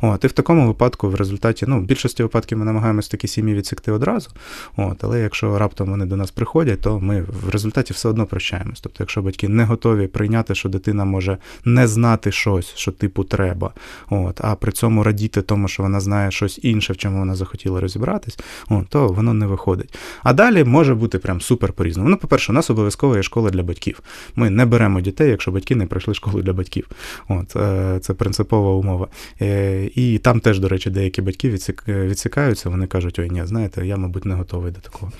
От, 0.00 0.24
І 0.24 0.26
в 0.26 0.32
такому 0.32 0.66
випадку, 0.66 1.08
в 1.08 1.14
результаті, 1.14 1.66
ну, 1.68 1.80
в 1.80 1.82
більшості 1.82 2.22
випадків 2.22 2.58
ми 2.58 2.64
намагаємося 2.64 3.10
такі 3.10 3.28
сім'ї 3.28 3.54
відсікти 3.54 3.92
одразу. 3.92 4.30
От, 4.76 5.04
Але 5.04 5.20
якщо 5.20 5.58
раптом 5.58 5.90
вони 5.90 6.06
до 6.06 6.16
нас 6.16 6.30
приходять, 6.30 6.80
то 6.80 7.00
ми 7.00 7.22
в 7.22 7.48
результаті 7.48 7.92
все 7.92 8.08
одно 8.08 8.26
прощаємось. 8.26 8.80
Тобто, 8.80 8.96
якщо 9.00 9.22
батьки 9.22 9.48
не 9.48 9.64
готові 9.64 10.06
прийняти, 10.06 10.54
що 10.54 10.68
дитина 10.68 11.04
може 11.04 11.38
не 11.64 11.86
знати 11.86 12.32
щось, 12.32 12.74
що 12.74 12.92
типу 12.92 13.24
треба, 13.24 13.72
от, 14.10 14.40
а 14.44 14.54
при 14.54 14.72
цьому 14.72 15.02
радіти 15.02 15.42
тому, 15.42 15.68
що 15.68 15.82
вона 15.82 16.00
знає 16.00 16.30
щось 16.30 16.60
інше, 16.62 16.92
в 16.92 16.96
чому 16.96 17.18
вона 17.18 17.34
захотіла 17.34 17.80
розібратись, 17.80 18.38
от, 18.68 18.88
то 18.88 19.08
воно 19.08 19.34
не 19.34 19.46
виходить. 19.46 19.94
А 20.22 20.32
далі 20.32 20.64
може 20.64 20.94
бути 20.94 21.18
прям 21.18 21.40
супер 21.40 21.72
по-різному. 21.72 22.08
Ну, 22.08 22.16
по-перше, 22.16 22.52
у 22.52 22.54
нас 22.54 22.70
обов'язково 22.70 23.16
є 23.16 23.22
школа 23.22 23.50
для 23.50 23.62
батьків. 23.62 24.00
Ми 24.36 24.50
не 24.50 24.66
беремо 24.66 25.00
дітей, 25.00 25.30
якщо 25.30 25.50
батьки 25.50 25.74
не 25.74 25.86
пройшли 25.86 26.14
школу 26.14 26.42
для 26.42 26.52
батьків. 26.52 26.88
От, 27.28 27.56
е, 27.56 27.98
Це 28.00 28.14
принципова 28.14 28.70
умова. 28.70 29.08
Е, 29.40 29.90
і 29.94 30.18
там 30.18 30.40
теж, 30.40 30.58
до 30.58 30.68
речі, 30.68 30.90
деякі 30.90 31.22
батьки 31.22 31.58
відсікаються, 31.88 32.70
вони 32.70 32.86
кажуть, 32.86 33.18
ой, 33.18 33.30
ні, 33.30 33.46
знаєте, 33.46 33.86
я, 33.86 33.96
мабуть, 33.96 34.24
не 34.24 34.34
готовий 34.42 34.72
до 34.72 34.80
такого. 34.80 35.12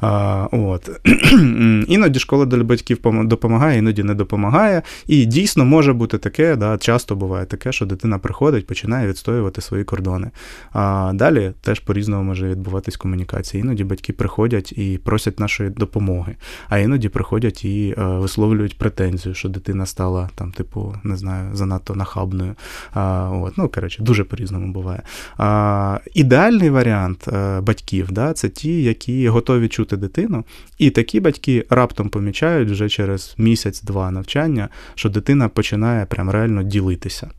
А, 0.00 0.48
от. 0.52 0.90
Іноді 1.88 2.18
школа 2.18 2.46
для 2.46 2.64
батьків 2.64 2.98
допомагає, 3.04 3.78
іноді 3.78 4.02
не 4.02 4.14
допомагає. 4.14 4.82
І 5.06 5.24
дійсно 5.26 5.64
може 5.64 5.92
бути 5.92 6.18
таке, 6.18 6.56
да, 6.56 6.78
часто 6.78 7.16
буває 7.16 7.46
таке, 7.46 7.72
що 7.72 7.86
дитина 7.86 8.18
приходить, 8.18 8.66
починає 8.66 9.08
відстоювати 9.08 9.60
свої 9.60 9.84
кордони. 9.84 10.30
А 10.72 11.12
далі 11.14 11.52
теж 11.60 11.80
по-різному 11.80 12.22
може 12.22 12.48
відбуватись 12.48 12.96
комунікація. 12.96 13.62
Іноді 13.62 13.84
батьки 13.84 14.12
приходять 14.12 14.72
і 14.72 14.98
просять 15.04 15.40
нашої 15.40 15.70
допомоги, 15.70 16.36
а 16.68 16.78
іноді 16.78 17.08
приходять 17.08 17.64
і 17.64 17.94
е, 17.98 18.04
висловлюють 18.04 18.78
претензію, 18.78 19.34
що 19.34 19.48
дитина 19.48 19.86
стала 19.86 20.30
там, 20.34 20.52
типу, 20.52 20.94
не 21.04 21.16
знаю, 21.16 21.50
занадто 21.56 21.94
нахабною. 21.94 22.54
А, 22.94 23.30
от, 23.30 23.58
Ну, 23.58 23.68
коротше, 23.68 24.02
дуже 24.02 24.24
по-різному 24.24 24.72
буває. 24.72 25.02
А, 25.38 25.98
Ідеальний 26.14 26.70
варіант 26.70 27.28
е, 27.28 27.60
батьків 27.60 28.12
да, 28.12 28.32
це 28.32 28.48
ті, 28.48 28.61
які 28.68 29.28
готові 29.28 29.68
чути 29.68 29.96
дитину, 29.96 30.44
і 30.78 30.90
такі 30.90 31.20
батьки 31.20 31.66
раптом 31.70 32.08
помічають 32.08 32.70
вже 32.70 32.88
через 32.88 33.34
місяць-два 33.38 34.10
навчання, 34.10 34.68
що 34.94 35.08
дитина 35.08 35.48
починає 35.48 36.06
прям 36.06 36.30
реально 36.30 36.62
ділитися 36.62 37.30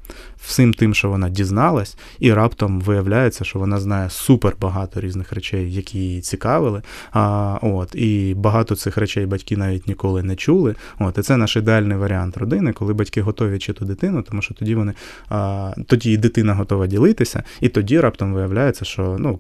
всім 0.45 0.73
тим, 0.73 0.93
що 0.93 1.09
вона 1.09 1.29
дізналась, 1.29 1.97
і 2.19 2.33
раптом 2.33 2.81
виявляється, 2.81 3.43
що 3.43 3.59
вона 3.59 3.79
знає 3.79 4.09
супер 4.09 4.55
багато 4.61 5.01
різних 5.01 5.33
речей, 5.33 5.73
які 5.73 5.97
її 5.97 6.21
цікавили. 6.21 6.81
А, 7.11 7.57
от, 7.61 7.95
І 7.95 8.33
багато 8.37 8.75
цих 8.75 8.97
речей 8.97 9.25
батьки 9.25 9.57
навіть 9.57 9.87
ніколи 9.87 10.23
не 10.23 10.35
чули. 10.35 10.75
От, 10.99 11.17
І 11.17 11.21
це 11.21 11.37
наш 11.37 11.55
ідеальний 11.55 11.97
варіант 11.97 12.37
родини, 12.37 12.73
коли 12.73 12.93
батьки 12.93 13.21
готові 13.21 13.55
вчити 13.55 13.85
дитину, 13.85 14.21
тому 14.21 14.41
що 14.41 14.53
тоді 14.53 14.75
вони 14.75 14.93
а, 15.29 15.71
тоді 15.87 16.11
і 16.11 16.17
дитина 16.17 16.53
готова 16.53 16.87
ділитися, 16.87 17.43
і 17.61 17.69
тоді 17.69 17.99
раптом 17.99 18.33
виявляється, 18.33 18.85
що 18.85 19.15
ну, 19.19 19.39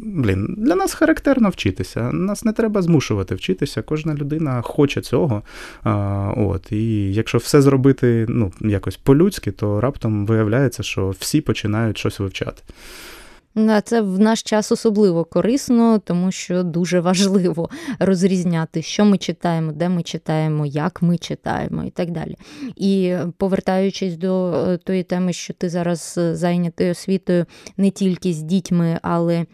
блін, 0.00 0.54
для 0.58 0.74
нас 0.74 0.94
характерно 1.06 1.48
вчитися. 1.48 2.12
Нас 2.12 2.44
не 2.44 2.52
треба 2.52 2.82
змушувати 2.82 3.34
вчитися. 3.34 3.82
Кожна 3.82 4.14
людина 4.14 4.62
хоче 4.62 5.00
цього. 5.00 5.42
А, 5.82 6.32
от, 6.36 6.72
І 6.72 7.14
якщо 7.14 7.38
все 7.38 7.62
зробити 7.62 8.26
ну, 8.28 8.52
якось 8.60 8.96
по-людськи, 8.96 9.50
то 9.50 9.80
раптом 9.80 10.26
виявляється, 10.26 10.82
що 10.82 11.14
всі 11.18 11.40
починають 11.40 11.98
щось 11.98 12.20
вивчати. 12.20 12.62
Це 13.84 14.00
в 14.00 14.18
наш 14.18 14.42
час 14.42 14.72
особливо 14.72 15.24
корисно, 15.24 15.98
тому 15.98 16.32
що 16.32 16.62
дуже 16.62 17.00
важливо 17.00 17.70
розрізняти, 17.98 18.82
що 18.82 19.04
ми 19.04 19.18
читаємо, 19.18 19.72
де 19.72 19.88
ми 19.88 20.02
читаємо, 20.02 20.66
як 20.66 21.02
ми 21.02 21.18
читаємо 21.18 21.84
і 21.84 21.90
так 21.90 22.10
далі. 22.10 22.36
І 22.76 23.16
повертаючись 23.36 24.16
до 24.16 24.52
е, 24.52 24.76
тої 24.76 25.02
теми, 25.02 25.32
що 25.32 25.54
ти 25.54 25.68
зараз 25.68 26.14
е, 26.18 26.34
зайнятий 26.34 26.90
освітою 26.90 27.46
не 27.76 27.90
тільки 27.90 28.32
з 28.32 28.42
дітьми, 28.42 28.98
але 29.02 29.46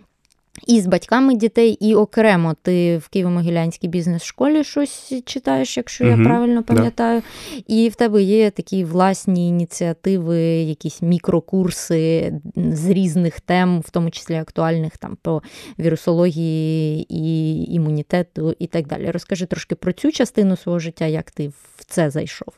і 0.66 0.80
з 0.80 0.86
батьками 0.86 1.34
дітей, 1.34 1.70
і 1.80 1.94
окремо 1.94 2.54
ти 2.62 2.98
в 2.98 3.08
Києво-Могилянській 3.12 3.88
бізнес-школі 3.88 4.64
щось 4.64 5.12
читаєш, 5.24 5.76
якщо 5.76 6.04
угу, 6.04 6.18
я 6.18 6.24
правильно 6.24 6.62
пам'ятаю. 6.62 7.22
Да. 7.50 7.62
І 7.66 7.88
в 7.88 7.94
тебе 7.94 8.22
є 8.22 8.50
такі 8.50 8.84
власні 8.84 9.48
ініціативи, 9.48 10.40
якісь 10.42 11.02
мікрокурси 11.02 12.32
з 12.56 12.88
різних 12.88 13.40
тем, 13.40 13.80
в 13.80 13.90
тому 13.90 14.10
числі 14.10 14.34
актуальних 14.34 14.96
там 14.96 15.16
по 15.22 15.42
вірусології 15.78 17.06
і 17.08 17.64
імунітету 17.74 18.54
і 18.58 18.66
так 18.66 18.86
далі. 18.86 19.10
Розкажи 19.10 19.46
трошки 19.46 19.74
про 19.74 19.92
цю 19.92 20.12
частину 20.12 20.56
свого 20.56 20.78
життя, 20.78 21.06
як 21.06 21.30
ти 21.30 21.48
в 21.48 21.84
це 21.86 22.10
зайшов. 22.10 22.54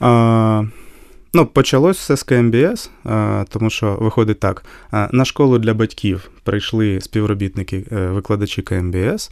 А... 0.00 0.64
Ну, 1.34 1.46
почалось 1.46 1.98
все 1.98 2.16
з 2.16 2.22
КМБС, 2.22 2.90
тому 3.48 3.70
що 3.70 3.96
виходить 4.00 4.40
так: 4.40 4.64
на 5.12 5.24
школу 5.24 5.58
для 5.58 5.74
батьків 5.74 6.30
прийшли 6.44 7.00
співробітники, 7.00 7.84
е, 7.92 8.06
викладачі 8.06 8.62
КМБС, 8.62 9.30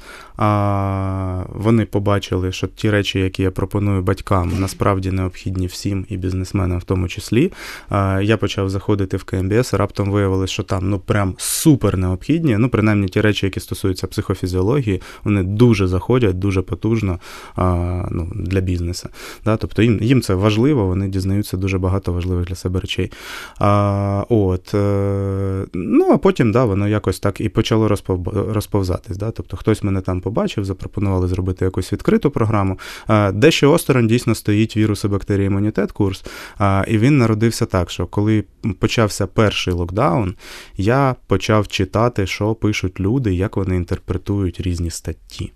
вони 1.48 1.84
побачили, 1.90 2.52
що 2.52 2.66
ті 2.66 2.90
речі, 2.90 3.18
які 3.20 3.42
я 3.42 3.50
пропоную 3.50 4.02
батькам, 4.02 4.52
насправді 4.58 5.10
необхідні 5.10 5.66
всім 5.66 6.06
і 6.08 6.16
бізнесменам 6.16 6.78
в 6.78 6.84
тому 6.84 7.08
числі. 7.08 7.52
Я 8.22 8.36
почав 8.40 8.70
заходити 8.70 9.16
в 9.16 9.24
КМБС, 9.24 9.74
раптом 9.74 10.10
виявилось, 10.10 10.50
що 10.50 10.62
там 10.62 10.90
ну 10.90 10.98
прям 10.98 11.34
супер 11.38 11.96
необхідні. 11.96 12.56
Ну, 12.58 12.68
принаймні 12.68 13.08
ті 13.08 13.20
речі, 13.20 13.46
які 13.46 13.60
стосуються 13.60 14.06
психофізіології, 14.06 15.02
вони 15.24 15.42
дуже 15.42 15.86
заходять, 15.86 16.38
дуже 16.38 16.62
потужно 16.62 17.18
ну, 18.10 18.32
для 18.34 18.60
бізнесу. 18.60 19.08
Да? 19.44 19.56
Тобто 19.56 19.82
їм 19.82 19.98
їм 20.02 20.22
це 20.22 20.34
важливо, 20.34 20.86
вони 20.86 21.08
дізнаються 21.08 21.56
дуже 21.56 21.78
багато 21.78 21.87
важливих 22.12 22.46
для 22.46 22.54
себе 22.54 22.80
речей. 22.80 23.12
А, 23.58 24.24
от, 24.28 24.74
е, 24.74 25.66
Ну, 25.74 26.10
а 26.12 26.18
потім 26.18 26.52
да, 26.52 26.64
воно 26.64 26.88
якось 26.88 27.20
так 27.20 27.40
і 27.40 27.48
почало 27.48 27.88
розповзатись. 28.32 29.16
Да? 29.16 29.30
Тобто 29.30 29.56
хтось 29.56 29.82
мене 29.82 30.00
там 30.00 30.20
побачив, 30.20 30.64
запропонували 30.64 31.28
зробити 31.28 31.64
якусь 31.64 31.92
відкриту 31.92 32.30
програму. 32.30 32.78
Дещо 33.32 33.72
осторонь 33.72 34.06
дійсно 34.06 34.34
стоїть 34.34 34.76
віруси 34.76 35.08
бактерії 35.08 35.46
імунітет 35.46 35.92
курс. 35.92 36.24
І 36.88 36.98
він 36.98 37.18
народився 37.18 37.66
так, 37.66 37.90
що 37.90 38.06
коли 38.06 38.44
почався 38.78 39.26
перший 39.26 39.74
локдаун, 39.74 40.34
я 40.76 41.16
почав 41.26 41.68
читати, 41.68 42.26
що 42.26 42.54
пишуть 42.54 43.00
люди, 43.00 43.34
як 43.34 43.56
вони 43.56 43.76
інтерпретують 43.76 44.60
різні 44.60 44.90
статті. 44.90 45.52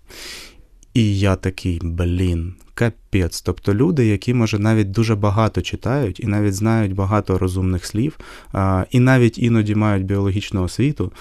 І 0.94 1.18
я 1.18 1.36
такий, 1.36 1.80
блін, 1.82 2.54
капець. 2.74 3.01
Тобто 3.44 3.74
люди, 3.74 4.06
які, 4.06 4.34
може, 4.34 4.58
навіть 4.58 4.90
дуже 4.90 5.14
багато 5.14 5.62
читають 5.62 6.20
і 6.20 6.26
навіть 6.26 6.54
знають 6.54 6.94
багато 6.94 7.38
розумних 7.38 7.86
слів, 7.86 8.18
і 8.90 9.00
навіть 9.00 9.38
іноді 9.38 9.74
мають 9.74 10.04
біологічну 10.04 10.62
освіту, 10.62 11.12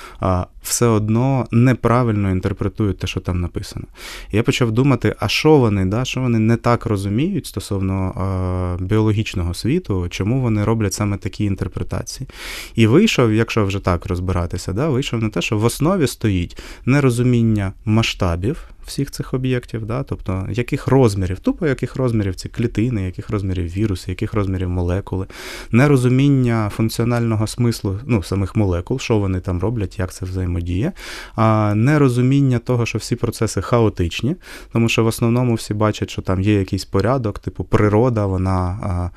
все 0.62 0.86
одно 0.86 1.48
неправильно 1.52 2.32
інтерпретують 2.32 2.98
те, 2.98 3.08
що 3.08 3.20
там 3.20 3.42
написано. 3.42 3.86
Я 4.32 4.44
почав 4.44 4.72
думати, 4.72 5.16
а 5.20 5.28
що 5.28 5.58
вони, 5.58 5.86
да, 5.86 6.06
що 6.06 6.22
вони 6.22 6.40
не 6.40 6.58
так 6.58 6.86
розуміють 6.86 7.46
стосовно 7.46 8.78
біологічного 8.80 9.54
світу, 9.54 10.08
чому 10.10 10.42
вони 10.42 10.64
роблять 10.64 10.94
саме 10.94 11.18
такі 11.18 11.44
інтерпретації. 11.44 12.30
І 12.76 12.88
вийшов, 12.88 13.34
якщо 13.34 13.66
вже 13.66 13.80
так 13.80 14.06
розбиратися, 14.06 14.74
да, 14.74 14.90
вийшов 14.90 15.24
на 15.24 15.30
те, 15.30 15.42
що 15.42 15.58
в 15.58 15.64
основі 15.64 16.08
стоїть 16.08 16.58
нерозуміння 16.86 17.74
масштабів 17.86 18.58
всіх 18.86 19.12
цих 19.12 19.34
об'єктів, 19.34 19.86
да, 19.86 20.04
тобто 20.04 20.48
яких 20.52 20.88
розмірів, 20.88 21.40
тупо 21.40 21.68
яких 21.82 21.96
розмірів 21.96 22.36
ці 22.36 22.50
клітини, 22.50 23.06
яких 23.06 23.30
розмірів 23.30 23.66
віруси, 23.66 24.12
яких 24.12 24.34
розмірів 24.34 24.70
молекули, 24.70 25.28
нерозуміння 25.72 26.72
функціонального 26.76 27.48
смислу 27.48 28.00
ну, 28.06 28.24
самих 28.24 28.56
молекул, 28.56 29.00
що 29.00 29.18
вони 29.18 29.40
там 29.40 29.60
роблять, 29.60 30.00
як 30.00 30.14
це 30.14 30.26
взаємодіє, 30.26 30.92
а 31.36 31.76
нерозуміння 31.76 32.60
того, 32.60 32.86
що 32.86 32.98
всі 32.98 33.16
процеси 33.16 33.62
хаотичні, 33.62 34.36
тому 34.74 34.90
що 34.90 35.04
в 35.04 35.08
основному 35.08 35.54
всі 35.54 35.74
бачать, 35.74 36.10
що 36.10 36.22
там 36.22 36.42
є 36.42 36.60
якийсь 36.60 36.86
порядок, 36.86 37.40
типу 37.40 37.64
природа, 37.64 38.26
вона 38.26 39.12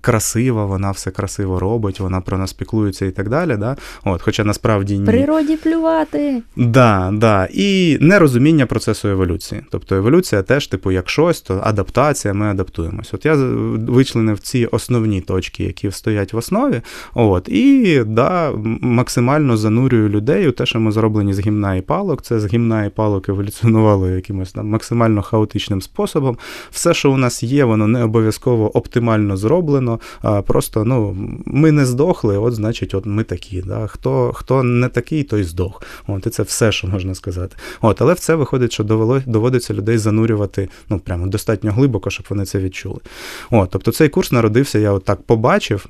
красива, 0.00 0.64
вона 0.64 0.90
все 0.90 1.10
красиво 1.10 1.60
робить, 1.60 2.00
вона 2.00 2.20
про 2.20 2.38
нас 2.38 2.52
піклується 2.52 3.06
і 3.06 3.10
так 3.10 3.28
далі. 3.28 3.56
Да? 3.56 3.76
От, 4.04 4.22
Хоча 4.22 4.44
насправді 4.44 4.98
ні. 4.98 5.06
Природі 5.06 5.56
плювати. 5.56 6.42
Да, 6.56 7.10
да. 7.12 7.48
І 7.52 7.98
нерозуміння 8.00 8.66
процесу 8.66 9.08
еволюції. 9.08 9.60
Тобто 9.70 9.96
еволюція 9.96 10.42
теж, 10.42 10.66
типу, 10.66 10.90
як 10.90 11.10
щось, 11.10 11.40
то 11.40 11.60
адаптація, 11.64 12.34
ми 12.34 12.46
адаптуємось. 12.46 13.14
От 13.14 13.26
я 13.26 13.34
вичленив 13.88 14.38
ці 14.38 14.66
основні 14.66 15.20
точки, 15.20 15.64
які 15.64 15.90
стоять 15.90 16.32
в 16.32 16.36
основі. 16.36 16.80
От, 17.14 17.48
І 17.48 18.02
да, 18.06 18.52
максимально 18.80 19.56
занурюю 19.56 20.08
людей 20.08 20.48
у 20.48 20.52
те, 20.52 20.66
що 20.66 20.80
ми 20.80 20.92
зроблені 20.92 21.34
з 21.34 21.40
гімна 21.40 21.74
і 21.74 21.80
палок. 21.80 22.22
Це 22.22 22.40
з 22.40 22.46
гімна 22.46 22.84
і 22.84 22.90
палок 22.90 23.28
еволюціонувало 23.28 24.08
якимось 24.08 24.52
там 24.52 24.68
максимально 24.68 25.22
хаотичним 25.22 25.82
способом. 25.82 26.38
Все, 26.70 26.94
що 26.94 27.12
у 27.12 27.16
нас 27.16 27.42
є, 27.42 27.64
воно 27.64 27.86
не 27.86 28.04
обов'язково 28.04 28.76
оптимально 28.76 29.36
зроблено 29.36 29.69
зроблено. 29.70 30.00
Просто 30.46 30.84
ну, 30.84 31.16
ми 31.46 31.72
не 31.72 31.86
здохли, 31.86 32.38
от 32.38 32.54
значить, 32.54 32.94
от 32.94 33.06
ми 33.06 33.24
такі. 33.24 33.62
Да? 33.62 33.86
Хто 33.86 34.32
хто 34.32 34.62
не 34.62 34.88
такий, 34.88 35.22
той 35.22 35.44
здох. 35.44 35.82
От, 36.06 36.26
І 36.26 36.30
це 36.30 36.42
все, 36.42 36.72
що 36.72 36.88
можна 36.88 37.14
сказати. 37.14 37.56
От, 37.80 38.02
Але 38.02 38.14
в 38.14 38.18
це 38.18 38.34
виходить, 38.34 38.72
що 38.72 38.84
доводиться 39.26 39.74
людей 39.74 39.98
занурювати 39.98 40.68
ну, 40.88 40.98
прямо 40.98 41.26
достатньо 41.26 41.72
глибоко, 41.72 42.10
щоб 42.10 42.26
вони 42.30 42.44
це 42.44 42.58
відчули. 42.58 43.00
От, 43.50 43.70
Тобто 43.70 43.92
цей 43.92 44.08
курс 44.08 44.32
народився, 44.32 44.78
я 44.78 44.92
от 44.92 45.04
так 45.04 45.22
побачив, 45.22 45.86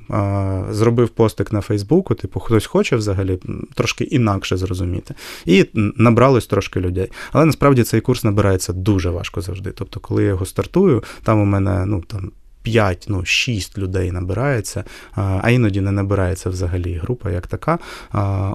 зробив 0.71 1.09
постик 1.09 1.53
на 1.53 1.61
Фейсбуку, 1.61 2.15
типу, 2.15 2.39
хтось 2.39 2.65
хоче 2.65 2.95
взагалі 2.95 3.39
трошки 3.75 4.03
інакше 4.03 4.57
зрозуміти. 4.57 5.13
І 5.45 5.65
набралось 5.75 6.47
трошки 6.47 6.79
людей. 6.79 7.11
Але 7.31 7.45
насправді 7.45 7.83
цей 7.83 8.01
курс 8.01 8.23
набирається 8.23 8.73
дуже 8.73 9.09
важко 9.09 9.41
завжди. 9.41 9.71
Тобто, 9.71 9.99
коли 9.99 10.23
я 10.23 10.29
його 10.29 10.45
стартую, 10.45 11.03
там 11.23 11.41
у 11.41 11.45
мене 11.45 11.85
ну, 11.85 12.03
там 12.07 12.31
5, 12.63 13.05
ну 13.09 13.25
6 13.25 13.77
людей 13.77 14.11
набирається, 14.11 14.83
а 15.15 15.49
іноді 15.49 15.81
не 15.81 15.91
набирається 15.91 16.49
взагалі 16.49 16.93
група 17.03 17.31
як 17.31 17.47
така. 17.47 17.79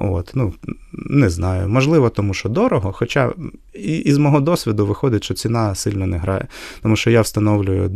От, 0.01 0.31
ну, 0.35 0.55
Не 0.93 1.31
знаю. 1.31 1.69
Можливо, 1.69 2.11
тому 2.11 2.35
що 2.35 2.49
дорого. 2.49 2.93
Хоча 2.93 3.33
і, 3.79 3.97
і 3.97 4.13
з 4.13 4.19
мого 4.19 4.41
досвіду 4.41 4.87
виходить, 4.87 5.25
що 5.25 5.35
ціна 5.35 5.75
сильно 5.75 6.07
не 6.07 6.19
грає. 6.19 6.47
Тому 6.83 6.97
що 6.97 7.11
я 7.11 7.21
встановлюю 7.21 7.85
е, 7.85 7.91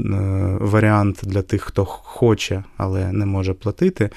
варіант 0.60 1.20
для 1.22 1.42
тих, 1.42 1.62
хто 1.62 1.84
хоче, 1.84 2.64
але 2.76 3.12
не 3.12 3.26
може 3.26 3.54
платити. 3.54 4.10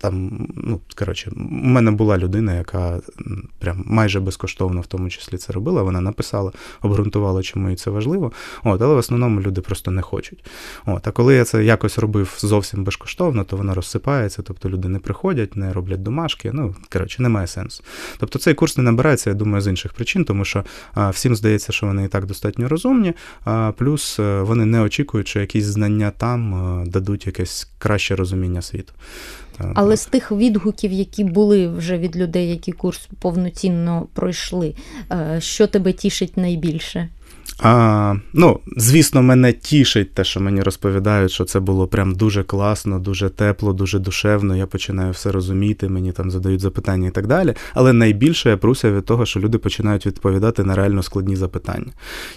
Там, 0.00 0.46
ну, 0.54 0.80
коротше, 0.98 1.30
у 1.36 1.40
мене 1.66 1.90
була 1.90 2.18
людина, 2.18 2.54
яка 2.54 3.00
прям 3.58 3.84
майже 3.86 4.20
безкоштовно 4.20 4.80
в 4.80 4.86
тому 4.86 5.10
числі 5.10 5.36
це 5.36 5.52
робила. 5.52 5.82
Вона 5.82 6.00
написала, 6.00 6.52
обґрунтувала, 6.82 7.42
чому 7.42 7.70
їй 7.70 7.76
це 7.76 7.90
важливо. 7.90 8.32
От, 8.64 8.82
Але 8.82 8.94
в 8.94 8.98
основному 8.98 9.40
люди 9.40 9.60
просто 9.60 9.90
не 9.90 10.02
хочуть. 10.02 10.44
От, 10.86 11.08
А 11.08 11.10
коли 11.10 11.34
я 11.34 11.44
це 11.44 11.64
якось 11.64 11.98
робив 11.98 12.34
зовсім 12.38 12.84
безкоштовно, 12.84 13.44
то 13.44 13.56
воно 13.56 13.74
розсипається, 13.74 14.42
тобто 14.42 14.68
люди 14.68 14.88
не 14.88 14.98
приходять, 14.98 15.56
не 15.56 15.72
роблять 15.72 16.02
домашки. 16.02 16.50
Ну, 16.52 16.74
коротше, 16.92 17.22
немає 17.22 17.46
сенсу. 17.46 17.84
Тобто 18.18 18.38
цей 18.38 18.54
курс 18.54 18.76
не 18.76 18.82
набирається, 18.82 19.30
я 19.30 19.34
думаю, 19.36 19.60
з 19.60 19.66
інших 19.66 19.92
причин, 19.98 20.24
тому 20.24 20.44
що 20.44 20.64
всім 21.10 21.36
здається, 21.36 21.72
що 21.72 21.86
вони 21.86 22.04
і 22.04 22.08
так 22.08 22.26
достатньо 22.26 22.68
розумні, 22.68 23.12
а 23.44 23.72
плюс 23.76 24.20
е, 24.20 24.42
вони 24.42 24.64
не 24.64 24.80
очікують, 24.80 25.28
що 25.28 25.40
якісь 25.40 25.64
знання 25.64 26.10
там 26.10 26.54
е, 26.54 26.86
дадуть 26.86 27.26
якесь 27.26 27.68
краще 27.78 28.16
розуміння 28.16 28.62
світу. 28.62 28.92
Але 29.74 29.96
з 29.96 30.06
тих 30.06 30.32
відгуків, 30.32 30.92
які 30.92 31.24
були 31.24 31.68
вже 31.68 31.98
від 31.98 32.16
людей, 32.16 32.50
які 32.50 32.72
курс 32.72 33.08
повноцінно 33.20 34.06
пройшли, 34.14 34.74
е, 35.12 35.40
що 35.40 35.66
тебе 35.66 35.92
тішить 35.92 36.36
найбільше? 36.36 37.08
А, 37.62 38.14
Ну, 38.32 38.60
звісно, 38.76 39.22
мене 39.22 39.52
тішить 39.52 40.14
те, 40.14 40.24
що 40.24 40.40
мені 40.40 40.62
розповідають, 40.62 41.30
що 41.30 41.44
це 41.44 41.60
було 41.60 41.86
прям 41.86 42.14
дуже 42.14 42.42
класно, 42.44 42.98
дуже 42.98 43.28
тепло, 43.28 43.72
дуже 43.72 43.98
душевно. 43.98 44.56
Я 44.56 44.66
починаю 44.66 45.12
все 45.12 45.32
розуміти, 45.32 45.88
мені 45.88 46.12
там 46.12 46.30
задають 46.30 46.60
запитання 46.60 47.08
і 47.08 47.10
так 47.10 47.26
далі. 47.26 47.54
Але 47.74 47.92
найбільше 47.92 48.50
я 48.50 48.56
пруся 48.56 48.92
від 48.92 49.04
того, 49.04 49.26
що 49.26 49.40
люди 49.40 49.58
починають 49.58 50.06
відповідати 50.06 50.64
на 50.64 50.74
реально 50.74 51.02
складні 51.02 51.36
запитання. 51.36 51.92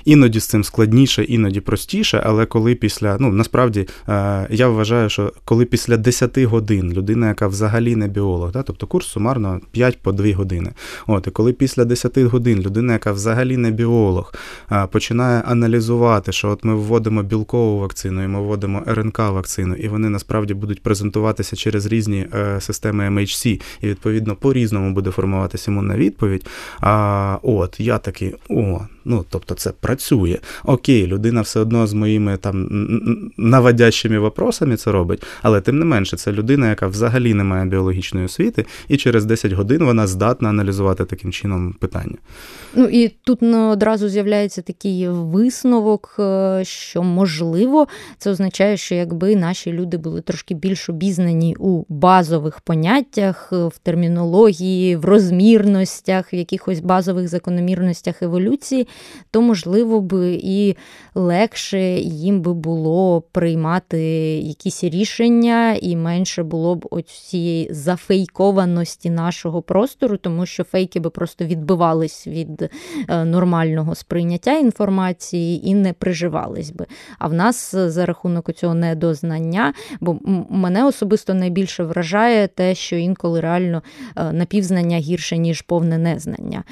Іноді 0.06 0.40
з 0.40 0.46
цим 0.46 0.64
складніше, 0.64 1.24
іноді 1.24 1.60
простіше, 1.60 2.24
але 2.26 2.46
коли 2.46 2.76
після, 2.76 3.18
ну 3.20 3.32
насправді 3.32 3.88
е, 4.10 4.48
я 4.50 4.68
вважаю, 4.68 5.10
що 5.10 5.34
коли 5.46 5.66
після 5.66 5.98
10 5.98 6.38
годин 6.38 6.94
людина, 6.94 7.28
яка 7.28 7.48
взагалі 7.48 7.96
не 7.96 8.08
біолог, 8.08 8.52
да, 8.52 8.64
тобто 8.64 8.88
курс 8.88 9.08
сумарно 9.08 9.60
5 9.72 9.98
по 10.02 10.12
2 10.12 10.34
години. 10.34 10.72
От, 11.08 11.28
і 11.28 11.32
коли 11.32 11.54
після 11.54 11.86
10 11.86 12.18
годин 12.18 12.62
людина, 12.62 12.94
яка 12.94 13.12
взагалі 13.12 13.58
не 13.58 13.72
біолог, 13.72 14.34
починає 14.92 15.11
починає 15.12 15.42
аналізувати, 15.46 16.32
що 16.32 16.50
от 16.50 16.64
ми 16.64 16.76
вводимо 16.76 17.24
білкову 17.24 17.80
вакцину 17.80 18.24
і 18.24 18.28
ми 18.28 18.42
вводимо 18.42 18.84
РНК 18.88 19.20
вакцину, 19.20 19.76
і 19.76 19.88
вони 19.88 20.10
насправді 20.10 20.54
будуть 20.54 20.84
презентуватися 20.84 21.56
через 21.56 21.86
різні 21.86 22.28
е, 22.34 22.62
системи 22.62 23.10
MHC, 23.10 23.62
і 23.82 23.88
відповідно 23.88 24.36
по-різному 24.36 24.94
буде 24.94 25.12
формуватися 25.12 25.72
імунна 25.72 25.96
відповідь. 25.96 26.46
А 26.80 27.38
от 27.44 27.80
я 27.80 27.98
такий, 27.98 28.36
о, 28.50 28.82
ну 29.06 29.26
тобто 29.30 29.56
це 29.56 29.72
працює. 29.80 30.38
Окей, 30.64 31.08
людина 31.08 31.42
все 31.42 31.60
одно 31.60 31.88
з 31.88 31.94
моїми 31.94 32.38
там 32.38 32.68
наводящими 33.38 34.20
вопросами 34.20 34.78
це 34.78 34.92
робить, 34.92 35.24
але 35.42 35.62
тим 35.62 35.80
не 35.80 35.86
менше, 35.86 36.18
це 36.18 36.32
людина, 36.32 36.70
яка 36.70 36.88
взагалі 36.88 37.34
не 37.34 37.44
має 37.44 37.66
біологічної 37.66 38.26
освіти, 38.26 38.66
і 38.88 38.98
через 38.98 39.26
10 39.26 39.52
годин 39.52 39.84
вона 39.84 40.08
здатна 40.08 40.50
аналізувати 40.50 41.06
таким 41.06 41.32
чином 41.32 41.76
питання. 41.80 42.18
Ну 42.76 42.86
і 42.86 43.08
тут 43.08 43.42
ну, 43.42 43.70
одразу 43.70 44.10
з'являється 44.10 44.62
такий 44.62 45.01
висновок, 45.10 46.16
е, 46.20 46.62
що 46.66 47.04
можливо 47.04 47.88
це 48.18 48.32
означає, 48.32 48.78
що 48.78 48.96
якби 48.96 49.36
наші 49.36 49.72
люди 49.72 49.98
були 49.98 50.22
трошки 50.22 50.54
більш 50.54 50.90
обізнані 50.90 51.56
у 51.60 51.86
базових 51.90 52.60
поняттях, 52.60 53.50
е, 53.54 53.66
в 53.66 53.78
термінології, 53.78 54.96
в 54.96 55.06
розмірностях, 55.06 56.34
в 56.34 56.36
якихось 56.36 56.80
базових 56.80 57.28
закономірностях 57.28 58.22
еволюції, 58.22 58.88
то 59.32 59.42
можливо 59.42 60.02
б 60.02 60.14
і 60.34 60.78
легше 61.16 61.82
їм 62.00 62.42
би 62.42 62.54
було 62.54 63.22
приймати 63.32 64.02
якісь 64.38 64.84
рішення, 64.84 65.78
і 65.82 65.96
менше 65.96 66.44
було 66.44 66.76
б 66.76 67.02
цієї 67.02 67.74
зафейкованості 67.74 69.10
нашого 69.10 69.62
простору, 69.62 70.18
тому 70.18 70.46
що 70.46 70.64
фейки 70.64 71.00
би 71.00 71.10
просто 71.10 71.46
відбивались 71.46 72.28
від. 72.28 72.70
Е, 73.10 73.26
нормального 73.26 73.96
сприйняття 73.96 74.58
інформації 74.58 74.91
і 75.34 75.76
не 75.76 75.94
приживались 75.94 76.72
би. 76.72 76.86
А 77.20 77.28
в 77.28 77.34
нас 77.34 77.74
е, 77.74 77.90
за 77.90 78.06
рахунок 78.06 78.54
цього 78.54 78.74
недознання, 78.74 79.74
бо 80.02 80.20
мене 80.50 80.86
особисто 80.86 81.34
найбільше 81.34 81.84
вражає 81.84 82.48
те, 82.48 82.76
що 82.76 82.96
інколи 82.96 83.40
реально 83.40 83.84
е, 84.16 84.32
напівзнання 84.34 84.98
гірше, 84.98 85.38
ніж 85.38 85.62
повне 85.62 85.98
незнання. 85.98 86.64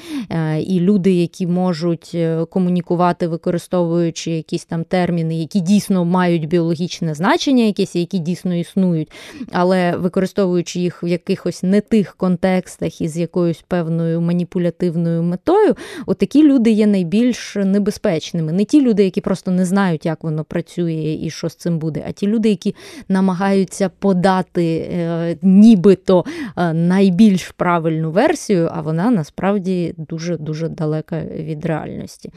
І 0.59 0.79
люди, 0.79 1.13
які 1.13 1.47
можуть 1.47 2.17
комунікувати, 2.49 3.27
використовуючи 3.27 4.31
якісь 4.31 4.65
там 4.65 4.83
терміни, 4.83 5.39
які 5.39 5.59
дійсно 5.59 6.05
мають 6.05 6.47
біологічне 6.47 7.13
значення, 7.13 7.63
якісь, 7.63 7.95
які 7.95 8.19
дійсно 8.19 8.55
існують, 8.55 9.11
але 9.51 9.95
використовуючи 9.95 10.79
їх 10.79 11.03
в 11.03 11.07
якихось 11.07 11.63
не 11.63 11.81
тих 11.81 12.15
контекстах 12.15 13.01
і 13.01 13.07
з 13.07 13.17
якоюсь 13.17 13.63
певною 13.67 14.21
маніпулятивною 14.21 15.23
метою, 15.23 15.75
отакі 16.05 16.43
люди 16.43 16.71
є 16.71 16.87
найбільш 16.87 17.55
небезпечними. 17.55 17.98
Не 18.51 18.65
ті 18.65 18.81
люди, 18.81 19.03
які 19.03 19.21
просто 19.21 19.51
не 19.51 19.65
знають, 19.65 20.05
як 20.05 20.23
воно 20.23 20.43
працює 20.43 21.19
і 21.21 21.29
що 21.29 21.49
з 21.49 21.55
цим 21.55 21.79
буде, 21.79 22.03
а 22.07 22.11
ті 22.11 22.27
люди, 22.27 22.49
які 22.49 22.75
намагаються 23.09 23.89
подати 23.99 24.77
е, 24.77 25.37
нібито 25.41 26.25
е, 26.57 26.73
найбільш 26.73 27.51
правильну 27.51 28.11
версію, 28.11 28.69
а 28.73 28.81
вона 28.81 29.11
насправді 29.11 29.93
дуже 29.97 30.37
дуже 30.37 30.69
далека 30.69 31.21
від 31.21 31.65
реальності. 31.65 32.31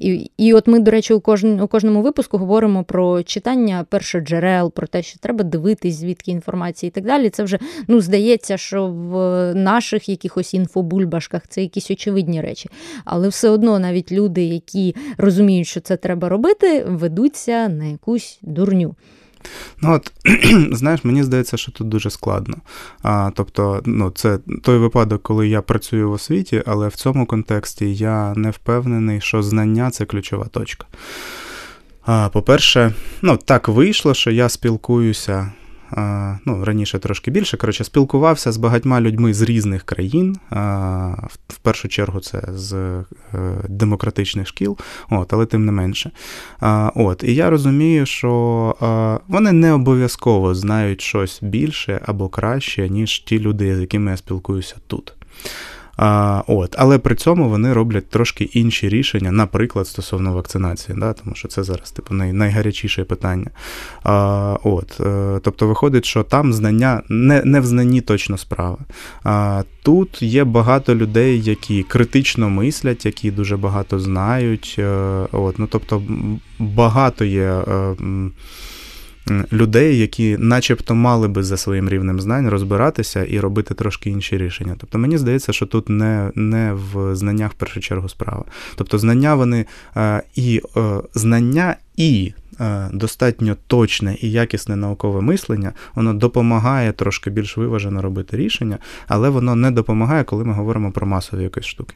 І 0.00 0.30
і 0.36 0.54
от 0.54 0.66
ми, 0.66 0.78
до 0.78 0.90
речі, 0.90 1.14
у 1.14 1.20
кожному, 1.20 1.64
у 1.64 1.66
кожному 1.66 2.02
випуску 2.02 2.38
говоримо 2.38 2.84
про 2.84 3.22
читання 3.22 3.86
першоджерел, 3.88 4.72
про 4.72 4.86
те, 4.86 5.02
що 5.02 5.18
треба 5.18 5.44
дивитись, 5.44 5.94
звідки 5.94 6.30
інформація 6.30 6.88
і 6.88 6.90
так 6.90 7.04
далі. 7.04 7.30
Це 7.30 7.42
вже 7.42 7.58
ну, 7.88 8.00
здається, 8.00 8.56
що 8.56 8.86
в 8.86 9.14
наших 9.54 10.08
якихось 10.08 10.54
інфобульбашках 10.54 11.42
це 11.48 11.62
якісь 11.62 11.90
очевидні 11.90 12.40
речі. 12.40 12.70
Але 13.04 13.28
все 13.28 13.48
одно 13.48 13.78
навіть 13.78 14.12
люди, 14.12 14.44
які 14.44 14.96
розуміють, 15.18 15.66
що 15.66 15.80
це 15.80 15.96
треба 15.96 16.28
робити, 16.28 16.84
ведуться 16.84 17.68
на 17.68 17.84
якусь 17.84 18.38
дурню. 18.42 18.94
Ну 19.80 19.92
от, 19.94 20.12
знаєш, 20.76 21.04
мені 21.04 21.22
здається, 21.22 21.56
що 21.56 21.72
тут 21.72 21.88
дуже 21.88 22.10
складно. 22.10 22.56
А, 23.02 23.30
Тобто, 23.34 23.82
ну, 23.84 24.10
це 24.10 24.38
той 24.62 24.78
випадок, 24.78 25.22
коли 25.22 25.48
я 25.48 25.62
працюю 25.62 26.10
в 26.10 26.12
освіті, 26.12 26.62
але 26.66 26.88
в 26.88 26.94
цьому 26.94 27.26
контексті 27.26 27.94
я 27.94 28.34
не 28.34 28.50
впевнений, 28.50 29.20
що 29.20 29.42
знання 29.42 29.90
це 29.90 30.04
ключова 30.04 30.44
точка. 30.44 30.86
А, 32.06 32.28
По-перше, 32.28 32.94
ну, 33.22 33.36
так 33.36 33.68
вийшло, 33.68 34.14
що 34.14 34.30
я 34.30 34.48
спілкуюся 34.48 35.52
ну, 36.44 36.64
раніше 36.64 36.98
трошки 36.98 37.30
більше. 37.30 37.56
Коротше, 37.56 37.84
спілкувався 37.84 38.52
з 38.52 38.56
багатьма 38.56 39.00
людьми 39.00 39.34
з 39.34 39.42
різних 39.42 39.82
країн. 39.82 40.36
В 41.48 41.58
першу 41.62 41.88
чергу 41.88 42.20
це 42.20 42.42
з 42.48 42.74
е, 42.74 43.04
демократичних 43.68 44.48
шкіл, 44.48 44.78
от, 45.10 45.32
але 45.32 45.46
тим 45.46 45.64
не 45.64 45.72
менше. 45.72 46.10
От, 46.94 47.24
І 47.24 47.34
я 47.34 47.50
розумію, 47.50 48.06
що 48.06 49.20
вони 49.28 49.52
не 49.52 49.72
обов'язково 49.72 50.54
знають 50.54 51.00
щось 51.00 51.38
більше 51.42 52.00
або 52.06 52.28
краще, 52.28 52.88
ніж 52.88 53.18
ті 53.18 53.38
люди, 53.38 53.76
з 53.76 53.80
якими 53.80 54.10
я 54.10 54.16
спілкуюся 54.16 54.76
тут. 54.86 55.14
А, 55.96 56.42
от, 56.46 56.74
Але 56.78 56.98
при 56.98 57.14
цьому 57.14 57.48
вони 57.48 57.72
роблять 57.72 58.08
трошки 58.08 58.44
інші 58.44 58.88
рішення, 58.88 59.32
наприклад, 59.32 59.86
стосовно 59.86 60.32
вакцинації, 60.32 60.98
да, 61.00 61.12
тому 61.12 61.34
що 61.34 61.48
це 61.48 61.62
зараз 61.62 61.90
типу, 61.90 62.14
най, 62.14 62.32
найгарячіше 62.32 63.04
питання. 63.04 63.50
А, 64.02 64.56
от, 64.64 65.00
е, 65.00 65.40
Тобто 65.42 65.66
виходить, 65.66 66.04
що 66.04 66.22
там 66.22 66.52
знання 66.52 67.02
не 67.08 67.42
не 67.44 67.60
в 67.60 67.66
знанні 67.66 68.00
точно 68.00 68.38
справа. 68.38 68.78
А, 69.24 69.62
Тут 69.82 70.22
є 70.22 70.44
багато 70.44 70.94
людей, 70.94 71.42
які 71.42 71.82
критично 71.82 72.50
мислять, 72.50 73.06
які 73.06 73.30
дуже 73.30 73.56
багато 73.56 73.98
знають. 73.98 74.76
Е, 74.78 75.26
от, 75.32 75.58
ну, 75.58 75.66
Тобто 75.70 76.02
багато 76.58 77.24
є. 77.24 77.62
Людей, 79.52 79.98
які, 79.98 80.36
начебто, 80.38 80.94
мали 80.94 81.28
би 81.28 81.42
за 81.42 81.56
своїм 81.56 81.88
рівнем 81.88 82.20
знань 82.20 82.48
розбиратися 82.48 83.24
і 83.24 83.40
робити 83.40 83.74
трошки 83.74 84.10
інші 84.10 84.38
рішення. 84.38 84.76
Тобто 84.78 84.98
мені 84.98 85.18
здається, 85.18 85.52
що 85.52 85.66
тут 85.66 85.88
не 85.88 86.30
не 86.34 86.72
в 86.72 87.16
знаннях 87.16 87.52
в 87.52 87.54
першу 87.54 87.80
чергу 87.80 88.08
справа. 88.08 88.44
Тобто, 88.76 88.98
знання 88.98 89.34
вони 89.34 89.66
е, 89.96 90.22
і 90.34 90.62
е, 90.76 90.80
знання 91.14 91.76
і 91.96 92.32
достатньо 92.92 93.56
точне 93.66 94.16
і 94.20 94.30
якісне 94.30 94.76
наукове 94.76 95.20
мислення, 95.20 95.72
воно 95.94 96.14
допомагає 96.14 96.92
трошки 96.92 97.30
більш 97.30 97.56
виважено 97.56 98.02
робити 98.02 98.36
рішення, 98.36 98.78
але 99.08 99.28
воно 99.28 99.56
не 99.56 99.70
допомагає, 99.70 100.24
коли 100.24 100.44
ми 100.44 100.52
говоримо 100.52 100.92
про 100.92 101.06
масові 101.06 101.42
якісь 101.42 101.64
штуки. 101.64 101.94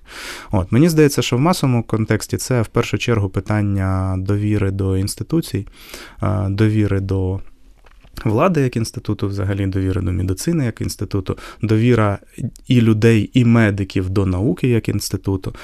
От 0.51 0.73
Мені 0.73 0.89
здається, 0.89 1.23
що 1.23 1.37
в 1.37 1.41
масовому 1.41 1.83
контексті 1.83 2.37
це 2.37 2.63
в 2.63 2.67
першу 2.67 2.99
чергу 2.99 3.29
питання 3.29 4.17
довіри 4.19 4.71
до 4.71 4.97
інституцій, 4.97 5.67
е, 6.23 6.47
довіри 6.49 7.01
до 7.01 7.41
Влади 8.25 8.61
як 8.61 8.77
інституту, 8.77 9.29
взагалі 9.29 9.67
довіра 9.67 10.03
до 10.03 10.13
медицини 10.13 10.65
як 10.65 10.81
інституту, 10.81 11.39
довіра 11.63 12.19
і 12.69 12.81
людей, 12.81 13.31
і 13.33 13.45
медиків 13.45 14.11
до 14.11 14.27
науки 14.27 14.69
як 14.69 14.89
інституту, 14.89 15.55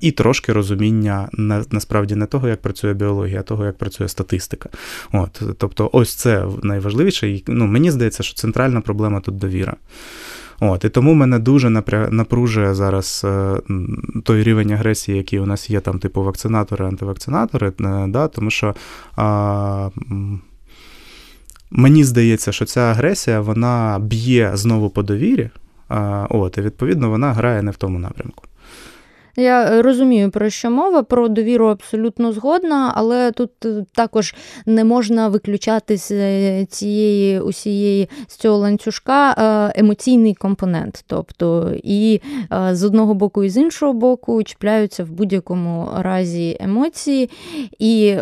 і 0.00 0.10
трошки 0.10 0.52
розуміння 0.52 1.28
на, 1.32 1.64
насправді 1.70 2.14
не 2.14 2.26
того, 2.26 2.48
як 2.48 2.62
працює 2.62 2.94
біологія, 2.94 3.40
а 3.40 3.42
того, 3.42 3.64
як 3.64 3.78
працює 3.78 4.08
статистика. 4.08 4.68
От, 5.12 5.42
Тобто, 5.58 5.90
ось 5.92 6.14
це 6.14 6.46
найважливіше. 6.62 7.28
І, 7.28 7.44
ну, 7.46 7.66
Мені 7.66 7.90
здається, 7.90 8.22
що 8.22 8.34
центральна 8.34 8.80
проблема 8.80 9.20
тут 9.20 9.36
довіра. 9.36 9.76
От, 10.60 10.84
І 10.84 10.88
тому 10.88 11.14
мене 11.14 11.38
дуже 11.38 11.70
напружує 12.10 12.74
зараз 12.74 13.22
е, 13.24 13.60
той 14.24 14.42
рівень 14.42 14.72
агресії, 14.72 15.18
який 15.18 15.38
у 15.38 15.46
нас 15.46 15.70
є, 15.70 15.80
там, 15.80 15.98
типу, 15.98 16.22
вакцинатори, 16.22 16.86
антивакцинатори, 16.86 17.72
е, 17.80 18.06
да, 18.08 18.28
тому 18.28 18.50
що. 18.50 18.74
А, 19.16 19.90
Мені 21.70 22.04
здається, 22.04 22.52
що 22.52 22.64
ця 22.64 22.80
агресія 22.80 23.40
вона 23.40 23.98
б'є 24.00 24.50
знову 24.54 24.90
по 24.90 25.02
довірі, 25.02 25.50
от, 26.30 26.58
і 26.58 26.60
відповідно 26.60 27.10
вона 27.10 27.32
грає 27.32 27.62
не 27.62 27.70
в 27.70 27.76
тому 27.76 27.98
напрямку. 27.98 28.42
Я 29.36 29.64
е, 29.64 29.82
розумію, 29.82 30.30
про 30.30 30.50
що 30.50 30.70
мова, 30.70 31.02
про 31.02 31.28
довіру 31.28 31.66
абсолютно 31.66 32.32
згодна, 32.32 32.92
але 32.94 33.32
тут 33.32 33.50
е, 33.64 33.84
також 33.94 34.34
не 34.66 34.84
можна 34.84 35.28
виключати 35.28 35.96
з 35.96 36.10
е, 36.10 36.66
цієї 36.70 37.40
усієї 37.40 38.08
з 38.26 38.36
цього 38.36 38.56
ланцюжка 38.56 39.34
емоційний 39.76 40.34
компонент. 40.34 41.04
Тобто 41.06 41.74
і 41.82 42.20
з 42.72 42.84
одного 42.84 43.14
боку, 43.14 43.44
і 43.44 43.50
з 43.50 43.56
іншого 43.56 43.92
боку 43.92 44.42
чіпляються 44.42 45.04
в 45.04 45.10
будь-якому 45.10 45.88
разі 45.96 46.56
емоції. 46.60 47.30
і 47.78 48.16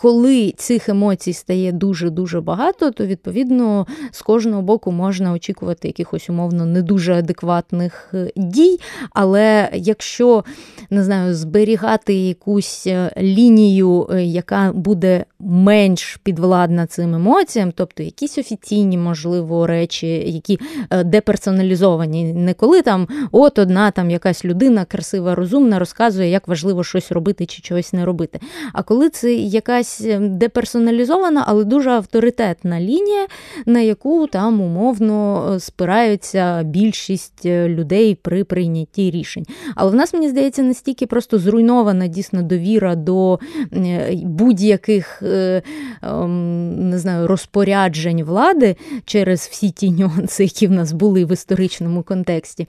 коли 0.00 0.54
цих 0.56 0.88
емоцій 0.88 1.32
стає 1.32 1.72
дуже-дуже 1.72 2.40
багато, 2.40 2.90
то 2.90 3.06
відповідно 3.06 3.86
з 4.10 4.22
кожного 4.22 4.62
боку 4.62 4.92
можна 4.92 5.32
очікувати 5.32 5.88
якихось 5.88 6.30
умовно 6.30 6.66
не 6.66 6.82
дуже 6.82 7.14
адекватних 7.14 8.10
е, 8.14 8.30
дій. 8.36 8.78
Але 9.10 9.68
якщо 9.72 10.44
не 10.90 11.04
знаю, 11.04 11.34
зберігати 11.34 12.14
якусь 12.14 12.86
е, 12.86 13.10
лінію, 13.18 14.08
е, 14.10 14.24
яка 14.24 14.72
буде 14.72 15.24
менш 15.38 16.20
підвладна 16.22 16.86
цим 16.86 17.14
емоціям, 17.14 17.72
тобто 17.72 18.02
якісь 18.02 18.38
офіційні, 18.38 18.98
можливо, 18.98 19.66
речі, 19.66 20.06
які 20.08 20.58
деперсоналізовані, 21.04 22.32
не 22.32 22.54
коли 22.54 22.82
там 22.82 23.08
от 23.32 23.58
одна 23.58 23.90
там 23.90 24.10
якась 24.10 24.44
людина 24.44 24.84
красива, 24.84 25.34
розумна, 25.34 25.78
розказує, 25.78 26.30
як 26.30 26.48
важливо 26.48 26.84
щось 26.84 27.12
робити 27.12 27.46
чи 27.46 27.62
чогось 27.62 27.92
не 27.92 28.04
робити. 28.04 28.40
А 28.72 28.82
коли 28.82 29.10
це 29.10 29.34
якась 29.34 29.85
якась 29.86 30.00
ем, 30.00 30.38
деперсоналізована, 30.38 31.44
але 31.46 31.64
дуже 31.64 31.90
авторитетна 31.90 32.80
лінія, 32.80 33.26
на 33.66 33.80
яку 33.80 34.26
там 34.26 34.60
умовно 34.60 35.48
е, 35.54 35.60
спираються 35.60 36.62
більшість 36.62 37.46
е, 37.46 37.68
людей 37.68 38.14
при 38.14 38.44
прийнятті 38.44 39.10
рішень. 39.10 39.46
Але 39.74 39.90
в 39.90 39.94
нас, 39.94 40.14
мені 40.14 40.28
здається, 40.28 40.62
настільки 40.62 41.06
просто 41.06 41.38
зруйнована 41.38 42.06
дійсно 42.06 42.42
довіра 42.42 42.94
до 42.94 43.38
е, 43.72 44.14
будь-яких 44.24 45.22
ем, 45.22 46.90
не 46.90 46.98
знаю, 46.98 47.26
розпоряджень 47.26 48.22
влади 48.22 48.76
через 49.04 49.40
всі 49.40 49.70
ті 49.70 49.90
нюанси, 49.90 50.44
які 50.44 50.66
в 50.66 50.70
нас 50.70 50.92
були 50.92 51.24
в 51.24 51.32
історичному 51.32 52.02
контексті. 52.02 52.68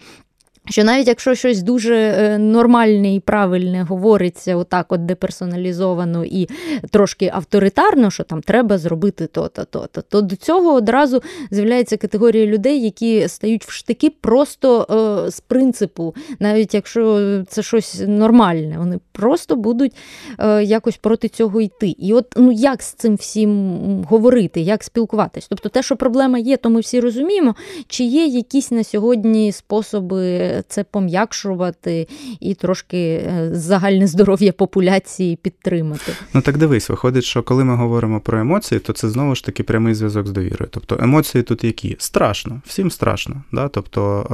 Що 0.70 0.84
навіть 0.84 1.08
якщо 1.08 1.36
щось 1.36 1.62
дуже 1.62 1.96
е, 1.96 2.38
нормальне 2.38 3.16
і 3.16 3.20
правильне 3.20 3.84
говориться, 3.84 4.56
отак 4.56 4.92
от 4.92 5.06
деперсоналізовано 5.06 6.26
і 6.26 6.50
трошки 6.92 7.32
авторитарно, 7.34 8.12
що 8.12 8.24
там 8.24 8.42
треба 8.42 8.78
зробити 8.78 9.28
то-то, 9.28 9.66
то-то, 9.66 10.02
то 10.02 10.22
до 10.22 10.36
цього 10.36 10.74
одразу 10.74 11.22
з'являється 11.52 11.98
категорія 11.98 12.46
людей, 12.46 12.84
які 12.84 13.28
стають 13.28 13.66
в 13.66 13.72
штики 13.72 14.10
просто 14.10 14.88
е, 15.26 15.32
з 15.32 15.40
принципу, 15.40 16.16
навіть 16.40 16.74
якщо 16.74 17.44
це 17.48 17.64
щось 17.64 18.04
нормальне, 18.08 18.76
вони 18.78 19.00
просто 19.12 19.56
будуть 19.56 19.96
е, 20.40 20.64
якось 20.64 20.98
проти 20.98 21.28
цього 21.28 21.62
йти. 21.62 21.88
І 21.88 22.14
от 22.14 22.26
ну 22.38 22.52
як 22.52 22.82
з 22.82 22.94
цим 22.94 23.16
всім 23.16 23.80
говорити, 24.10 24.62
як 24.62 24.84
спілкуватись? 24.84 25.48
Тобто 25.50 25.70
те, 25.70 25.84
що 25.84 25.96
проблема 25.96 26.38
є, 26.38 26.58
то 26.58 26.70
ми 26.70 26.80
всі 26.80 27.00
розуміємо, 27.00 27.56
чи 27.88 28.04
є 28.04 28.26
якісь 28.26 28.72
на 28.72 28.84
сьогодні 28.84 29.52
способи 29.52 30.57
це 30.68 30.84
пом'якшувати 30.84 32.08
і 32.40 32.54
трошки 32.54 32.98
е, 32.98 33.50
загальне 33.54 34.08
здоров'я 34.08 34.52
популяції 34.52 35.36
підтримати. 35.36 36.12
Ну 36.34 36.42
так 36.42 36.58
дивись, 36.58 36.90
виходить, 36.90 37.24
що 37.24 37.44
коли 37.44 37.64
ми 37.64 37.76
говоримо 37.76 38.20
про 38.20 38.40
емоції, 38.40 38.80
то 38.80 38.94
це 38.94 39.10
знову 39.10 39.36
ж 39.36 39.46
таки 39.46 39.64
прямий 39.64 39.94
зв'язок 39.94 40.28
з 40.28 40.32
довірою. 40.32 40.70
Тобто 40.72 40.98
емоції 41.02 41.44
тут 41.44 41.64
які? 41.64 41.96
Страшно, 42.00 42.62
всім 42.66 42.92
страшно. 42.92 43.44
Да? 43.52 43.68
Тобто, 43.68 44.28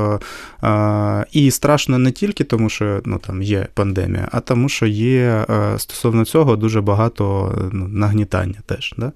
е, 0.64 0.68
е, 0.68 1.26
І 1.32 1.52
страшно 1.52 1.98
не 1.98 2.12
тільки 2.12 2.44
тому, 2.44 2.70
що 2.70 3.02
ну, 3.06 3.18
там 3.18 3.42
є 3.42 3.68
пандемія, 3.74 4.30
а 4.32 4.40
тому, 4.40 4.70
що 4.70 4.86
є 4.86 5.46
е, 5.50 5.80
стосовно 5.80 6.26
цього 6.26 6.56
дуже 6.56 6.82
багато 6.82 7.54
ну, 7.72 7.88
нагнітання 7.88 8.60
теж. 8.66 8.94
Да? 8.98 9.12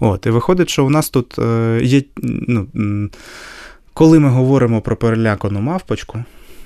От, 0.00 0.26
І 0.26 0.30
виходить, 0.30 0.70
що 0.70 0.86
у 0.86 0.90
нас 0.90 1.10
тут 1.10 1.38
е, 1.38 1.80
є. 1.82 2.02
ну, 2.22 2.66
коли 3.94 4.18
ми 4.18 4.28
говоримо 4.28 4.80
про 4.80 4.96
перелякану 4.96 5.60
мавпочку, 5.60 6.24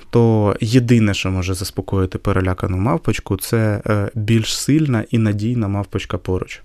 то 0.09 0.55
єдине, 0.61 1.13
що 1.13 1.31
може 1.31 1.53
заспокоїти 1.53 2.17
перелякану 2.17 2.77
мавпочку, 2.77 3.37
це 3.37 3.81
е, 3.85 4.09
більш 4.15 4.57
сильна 4.57 5.03
і 5.11 5.17
надійна 5.17 5.67
мавпочка 5.67 6.17
поруч. 6.17 6.61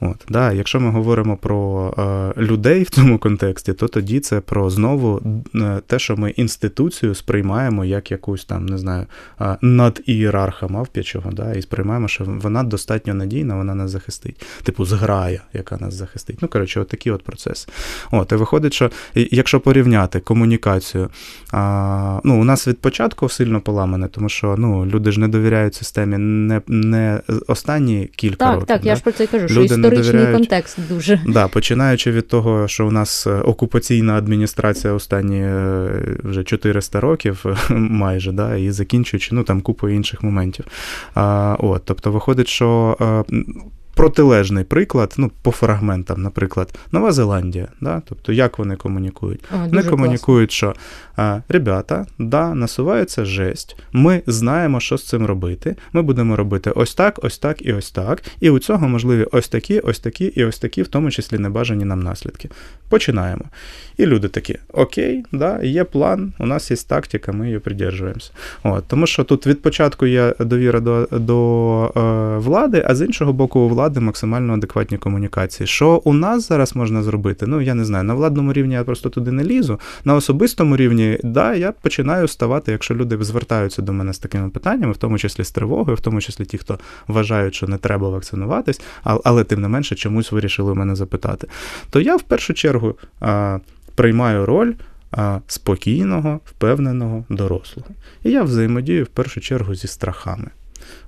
От, 0.00 0.16
да, 0.28 0.52
Якщо 0.52 0.80
ми 0.80 0.90
говоримо 0.90 1.36
про 1.36 1.94
е, 1.98 2.40
людей 2.40 2.82
в 2.82 2.90
цьому 2.90 3.18
контексті, 3.18 3.72
то 3.72 3.88
тоді 3.88 4.20
це 4.20 4.40
про 4.40 4.70
знову 4.70 5.22
е, 5.54 5.80
те, 5.86 5.98
що 5.98 6.16
ми 6.16 6.30
інституцію 6.30 7.14
сприймаємо 7.14 7.84
як 7.84 8.10
якусь 8.10 8.44
там, 8.44 8.66
не 8.66 8.78
знаю, 8.78 9.06
надієрарха 9.60 10.68
мавп'ячого, 10.68 11.30
да, 11.32 11.52
і 11.52 11.62
сприймаємо, 11.62 12.08
що 12.08 12.24
вона 12.24 12.62
достатньо 12.62 13.14
надійна, 13.14 13.56
вона 13.56 13.74
нас 13.74 13.90
захистить. 13.90 14.46
Типу, 14.62 14.84
зграя, 14.84 15.42
яка 15.52 15.76
нас 15.76 15.94
захистить. 15.94 16.38
Ну, 16.42 16.48
коротше, 16.48 16.80
от 16.80 16.88
такі 16.88 17.10
от 17.10 17.22
процеси. 17.22 17.68
От, 18.10 18.32
І 18.32 18.34
виходить, 18.34 18.72
що 18.72 18.90
якщо 19.14 19.60
порівняти 19.60 20.20
комунікацію, 20.20 21.10
ну, 22.24 22.40
у 22.40 22.44
нас 22.44 22.68
від 22.68 22.79
початку 22.80 23.28
сильно 23.28 23.60
поламане, 23.60 24.08
тому 24.08 24.28
що 24.28 24.54
ну, 24.58 24.86
люди 24.86 25.12
ж 25.12 25.20
не 25.20 25.28
довіряють 25.28 25.74
системі 25.74 26.18
не 26.18 26.60
не 26.68 27.20
останні 27.46 28.10
кілька 28.16 28.36
так, 28.36 28.54
років. 28.54 28.66
Так, 28.66 28.76
так, 28.76 28.84
да? 28.84 28.88
я 28.88 28.96
ж 28.96 29.02
про 29.02 29.12
це 29.12 29.26
кажу, 29.26 29.48
що 29.48 29.62
історичний 29.62 30.12
довіряють, 30.12 30.36
контекст 30.36 30.78
дуже. 30.88 31.20
Да, 31.26 31.48
Починаючи 31.48 32.12
від 32.12 32.28
того, 32.28 32.68
що 32.68 32.86
у 32.86 32.90
нас 32.90 33.26
е, 33.26 33.30
окупаційна 33.30 34.14
адміністрація 34.14 34.92
останні 34.92 35.40
е, 35.42 35.88
вже 36.24 36.44
400 36.44 37.00
років 37.00 37.44
майже, 37.70 38.32
да, 38.32 38.56
і 38.56 38.70
закінчуючи 38.70 39.34
ну, 39.34 39.42
там 39.42 39.60
купою 39.60 39.96
інших 39.96 40.22
моментів. 40.22 40.64
А, 41.14 41.56
от, 41.58 41.82
Тобто 41.84 42.12
виходить, 42.12 42.48
що. 42.48 42.96
Протилежний 44.00 44.64
приклад, 44.64 45.14
ну, 45.16 45.30
по 45.42 45.50
фрагментам, 45.50 46.22
наприклад, 46.22 46.74
Нова 46.92 47.12
Зеландія. 47.12 47.68
Да? 47.80 48.02
Тобто, 48.08 48.32
як 48.32 48.58
вони 48.58 48.76
комунікують? 48.76 49.40
О, 49.54 49.56
вони 49.56 49.82
комунікують, 49.82 50.52
що 50.52 50.74
ребята, 51.48 52.06
да, 52.18 52.54
насувається 52.54 53.24
жесть, 53.24 53.76
ми 53.92 54.22
знаємо, 54.26 54.80
що 54.80 54.98
з 54.98 55.06
цим 55.06 55.26
робити. 55.26 55.76
Ми 55.92 56.02
будемо 56.02 56.36
робити 56.36 56.70
ось 56.70 56.94
так, 56.94 57.20
ось 57.22 57.38
так 57.38 57.66
і 57.66 57.72
ось 57.72 57.90
так. 57.90 58.22
І 58.40 58.50
у 58.50 58.58
цього 58.58 58.88
можливі 58.88 59.26
ось 59.32 59.48
такі, 59.48 59.80
ось 59.80 59.98
такі 59.98 60.24
і 60.24 60.44
ось 60.44 60.58
такі, 60.58 60.82
в 60.82 60.88
тому 60.88 61.10
числі 61.10 61.38
небажані 61.38 61.84
нам 61.84 62.02
наслідки. 62.02 62.48
Починаємо. 62.88 63.44
І 63.96 64.06
люди 64.06 64.28
такі: 64.28 64.58
Окей, 64.72 65.24
да, 65.32 65.62
є 65.62 65.84
план, 65.84 66.32
у 66.38 66.46
нас 66.46 66.70
є 66.70 66.76
тактика, 66.76 67.32
ми 67.32 67.46
її 67.46 67.58
придержуємося. 67.58 68.30
От, 68.62 68.84
Тому 68.88 69.06
що 69.06 69.24
тут 69.24 69.46
від 69.46 69.62
початку 69.62 70.06
є 70.06 70.34
довіра 70.40 70.80
до 70.80 71.08
до 71.10 71.92
е, 71.96 72.38
влади, 72.38 72.84
а 72.86 72.94
з 72.94 73.06
іншого 73.06 73.32
боку, 73.32 73.60
у 73.60 73.68
влади 73.68 73.89
максимально 73.98 74.54
адекватні 74.54 74.98
комунікації. 74.98 75.66
Що 75.66 76.02
у 76.04 76.12
нас 76.12 76.48
зараз 76.48 76.76
можна 76.76 77.02
зробити? 77.02 77.46
Ну, 77.46 77.60
я 77.60 77.74
не 77.74 77.84
знаю, 77.84 78.04
на 78.04 78.14
владному 78.14 78.52
рівні 78.52 78.74
я 78.74 78.84
просто 78.84 79.10
туди 79.10 79.32
не 79.32 79.44
лізу. 79.44 79.80
На 80.04 80.14
особистому 80.14 80.76
рівні, 80.76 81.18
да, 81.24 81.54
я 81.54 81.72
починаю 81.72 82.28
ставати, 82.28 82.72
якщо 82.72 82.94
люди 82.94 83.24
звертаються 83.24 83.82
до 83.82 83.92
мене 83.92 84.12
з 84.12 84.18
такими 84.18 84.50
питаннями, 84.50 84.92
в 84.92 84.96
тому 84.96 85.18
числі 85.18 85.44
з 85.44 85.50
тривогою, 85.50 85.96
в 85.96 86.00
тому 86.00 86.20
числі 86.20 86.44
ті, 86.44 86.58
хто 86.58 86.78
вважають, 87.08 87.54
що 87.54 87.66
не 87.66 87.78
треба 87.78 88.08
вакцинуватись, 88.08 88.80
але 89.02 89.44
тим 89.44 89.60
не 89.60 89.68
менше 89.68 89.94
чомусь 89.94 90.32
вирішили 90.32 90.74
мене 90.74 90.94
запитати. 90.94 91.48
То 91.90 92.00
я 92.00 92.16
в 92.16 92.22
першу 92.22 92.54
чергу 92.54 92.94
а, 93.20 93.58
приймаю 93.94 94.46
роль. 94.46 94.72
Спокійного, 95.46 96.40
впевненого, 96.44 97.24
дорослого. 97.28 97.88
І 98.24 98.30
я 98.30 98.42
взаємодію 98.42 99.04
в 99.04 99.06
першу 99.06 99.40
чергу 99.40 99.74
зі 99.74 99.88
страхами. 99.88 100.50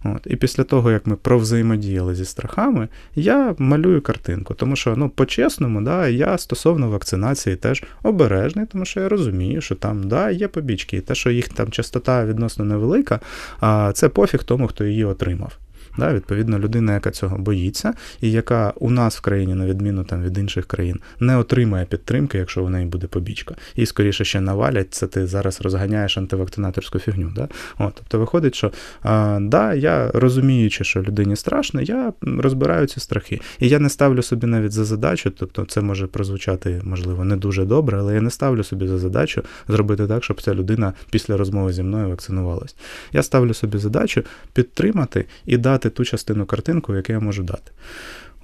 От. 0.04 0.26
І 0.26 0.37
після 0.37 0.64
того, 0.64 0.90
як 0.90 1.06
ми 1.06 1.16
провзаємодіяли 1.16 2.14
зі 2.14 2.24
страхами, 2.24 2.88
я 3.14 3.54
малюю 3.58 4.00
картинку. 4.00 4.54
Тому 4.54 4.76
що, 4.76 4.96
ну, 4.96 5.08
по-чесному, 5.08 5.82
да, 5.82 6.08
я 6.08 6.38
стосовно 6.38 6.90
вакцинації 6.90 7.56
теж 7.56 7.82
обережний, 8.02 8.66
тому 8.66 8.85
що 8.85 9.00
я 9.00 9.08
розумію, 9.08 9.61
що 9.61 9.74
там 9.74 10.08
да, 10.08 10.30
є 10.30 10.48
побічки, 10.48 10.96
і 10.96 11.00
те, 11.00 11.14
що 11.14 11.30
їх 11.30 11.48
там 11.48 11.70
частота 11.70 12.26
відносно 12.26 12.64
невелика, 12.64 13.20
а 13.61 13.92
це 13.94 14.09
пофіг 14.09 14.44
тому, 14.44 14.66
хто 14.66 14.84
її 14.84 15.05
отримав. 15.05 15.59
Да? 15.99 16.14
Відповідно, 16.14 16.59
людина, 16.59 16.95
яка 16.95 17.11
цього 17.11 17.38
боїться, 17.38 17.95
і 18.20 18.30
яка 18.30 18.72
у 18.76 18.90
нас 18.90 19.16
в 19.16 19.20
країні, 19.20 19.55
на 19.55 19.66
відміну 19.66 20.05
там 20.05 20.22
від 20.22 20.38
інших 20.38 20.66
країн, 20.66 21.01
не 21.20 21.36
отримає 21.36 21.84
підтримки, 21.84 22.38
якщо 22.38 22.64
у 22.64 22.68
неї 22.68 22.86
буде 22.86 23.07
побічка. 23.07 23.55
І 23.76 23.86
скоріше 23.86 24.24
ще 24.24 24.40
навалять, 24.40 24.95
це 24.95 25.07
ти 25.07 25.26
зараз 25.26 25.61
розганяєш 25.61 26.18
антивакцинаторську 26.18 26.99
фігню. 26.99 27.32
Да? 27.36 27.49
От, 27.78 27.93
Тобто 27.95 28.18
виходить, 28.18 28.55
що 28.55 28.72
а, 29.03 29.38
да, 29.43 29.74
я 29.74 30.11
розуміючи, 30.14 30.84
що 30.84 31.03
людині 31.03 31.36
страшно, 31.36 31.80
я 31.80 32.12
розбираю 32.22 32.86
ці 32.86 33.01
страхи. 33.01 33.40
І 33.59 33.68
я 33.68 33.78
не 33.78 33.88
ставлю 33.88 34.22
собі 34.22 34.47
навіть 34.47 34.72
за 34.72 34.84
задачу, 34.84 35.30
тобто 35.30 35.64
це 35.64 35.80
може 35.80 36.07
прозвучати, 36.07 36.80
можливо, 36.84 37.24
не 37.24 37.36
дуже 37.36 37.64
добре, 37.64 37.99
але 37.99 38.14
я 38.14 38.20
не 38.20 38.30
ставлю 38.30 38.64
собі 38.64 38.86
за 38.88 38.99
задачу 38.99 39.43
зробити 39.68 40.07
так, 40.07 40.24
щоб 40.24 40.43
ця 40.43 40.55
людина 40.55 40.93
після 41.11 41.36
розмови 41.36 41.72
зі 41.72 41.82
мною 41.82 42.09
вакцинувалась. 42.09 42.76
Я 43.12 43.22
ставлю 43.22 43.55
собі 43.55 43.78
задачу 43.78 44.22
підтримати 44.53 45.24
і 45.47 45.57
дати 45.57 45.82
ту 45.91 46.05
частину 46.05 46.47
картинку, 46.47 46.95
яку 46.95 47.12
я 47.12 47.20
можу 47.20 47.43
дати. 47.43 47.72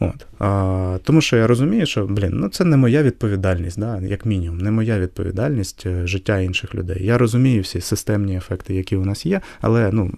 От. 0.01 0.26
А, 0.39 0.99
Тому 1.03 1.20
що 1.20 1.36
я 1.36 1.47
розумію, 1.47 1.86
що 1.86 2.07
блін, 2.07 2.30
ну 2.32 2.49
це 2.49 2.64
не 2.64 2.76
моя 2.76 3.03
відповідальність, 3.03 3.80
да, 3.80 4.01
як 4.01 4.26
мінімум, 4.26 4.59
не 4.59 4.70
моя 4.70 4.99
відповідальність 4.99 5.86
е, 5.86 6.07
життя 6.07 6.39
інших 6.39 6.74
людей. 6.74 7.07
Я 7.07 7.18
розумію 7.18 7.62
всі 7.62 7.80
системні 7.80 8.36
ефекти, 8.36 8.74
які 8.74 8.97
у 8.97 9.05
нас 9.05 9.26
є, 9.26 9.41
але 9.61 9.91
ну, 9.93 10.11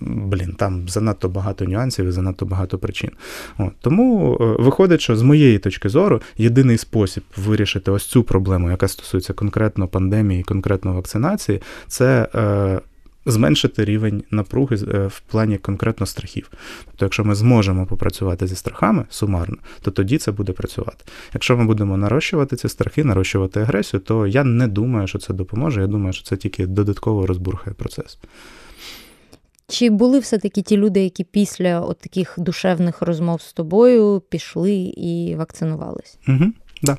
блін, 0.00 0.52
там 0.52 0.88
занадто 0.88 1.28
багато 1.28 1.64
нюансів 1.64 2.06
і 2.06 2.10
занадто 2.10 2.46
багато 2.46 2.78
причин. 2.78 3.10
От. 3.58 3.72
Тому 3.80 4.34
е, 4.40 4.62
виходить, 4.62 5.00
що 5.00 5.16
з 5.16 5.22
моєї 5.22 5.58
точки 5.58 5.88
зору 5.88 6.22
єдиний 6.36 6.78
спосіб 6.78 7.22
вирішити 7.36 7.90
ось 7.90 8.06
цю 8.06 8.22
проблему, 8.22 8.70
яка 8.70 8.88
стосується 8.88 9.32
конкретно 9.32 9.88
пандемії, 9.88 10.42
конкретно 10.42 10.92
вакцинації, 10.92 11.62
це. 11.88 12.28
Е, 12.34 12.80
зменшити 13.26 13.84
рівень 13.84 14.22
напруги 14.30 14.76
е, 14.76 15.06
в 15.06 15.20
плані 15.20 15.58
конкретно 15.58 16.06
страхів. 16.06 16.50
Тобто, 16.84 17.04
якщо 17.04 17.24
ми 17.24 17.34
зможемо 17.34 17.86
попрацювати 17.86 18.46
зі 18.46 18.56
страхами 18.56 19.04
сумарно, 19.10 19.56
то 19.80 19.90
тоді 19.90 20.18
це 20.18 20.32
буде 20.32 20.52
працювати. 20.52 21.04
Якщо 21.34 21.56
ми 21.56 21.64
будемо 21.64 21.96
нарощувати 21.96 22.56
ці 22.56 22.68
страхи, 22.68 23.04
нарощувати 23.04 23.60
агресію, 23.60 24.00
то 24.00 24.26
я 24.26 24.44
не 24.44 24.68
думаю, 24.68 25.06
що 25.06 25.18
це 25.18 25.34
допоможе. 25.34 25.80
Я 25.80 25.86
думаю, 25.86 26.12
що 26.12 26.24
це 26.24 26.36
тільки 26.36 26.66
додатково 26.66 27.26
розбурхає 27.26 27.74
процес. 27.74 28.18
Чи 29.68 29.90
були 29.90 30.18
все-таки 30.18 30.62
ті 30.62 30.76
люди, 30.76 31.00
які 31.00 31.24
після 31.24 31.80
от 31.80 31.98
таких 31.98 32.34
душевних 32.38 33.02
розмов 33.02 33.40
з 33.40 33.52
тобою 33.52 34.22
пішли 34.28 34.74
і 34.96 35.34
вакцинувались? 35.38 36.18
Угу, 36.28 36.44
да. 36.82 36.96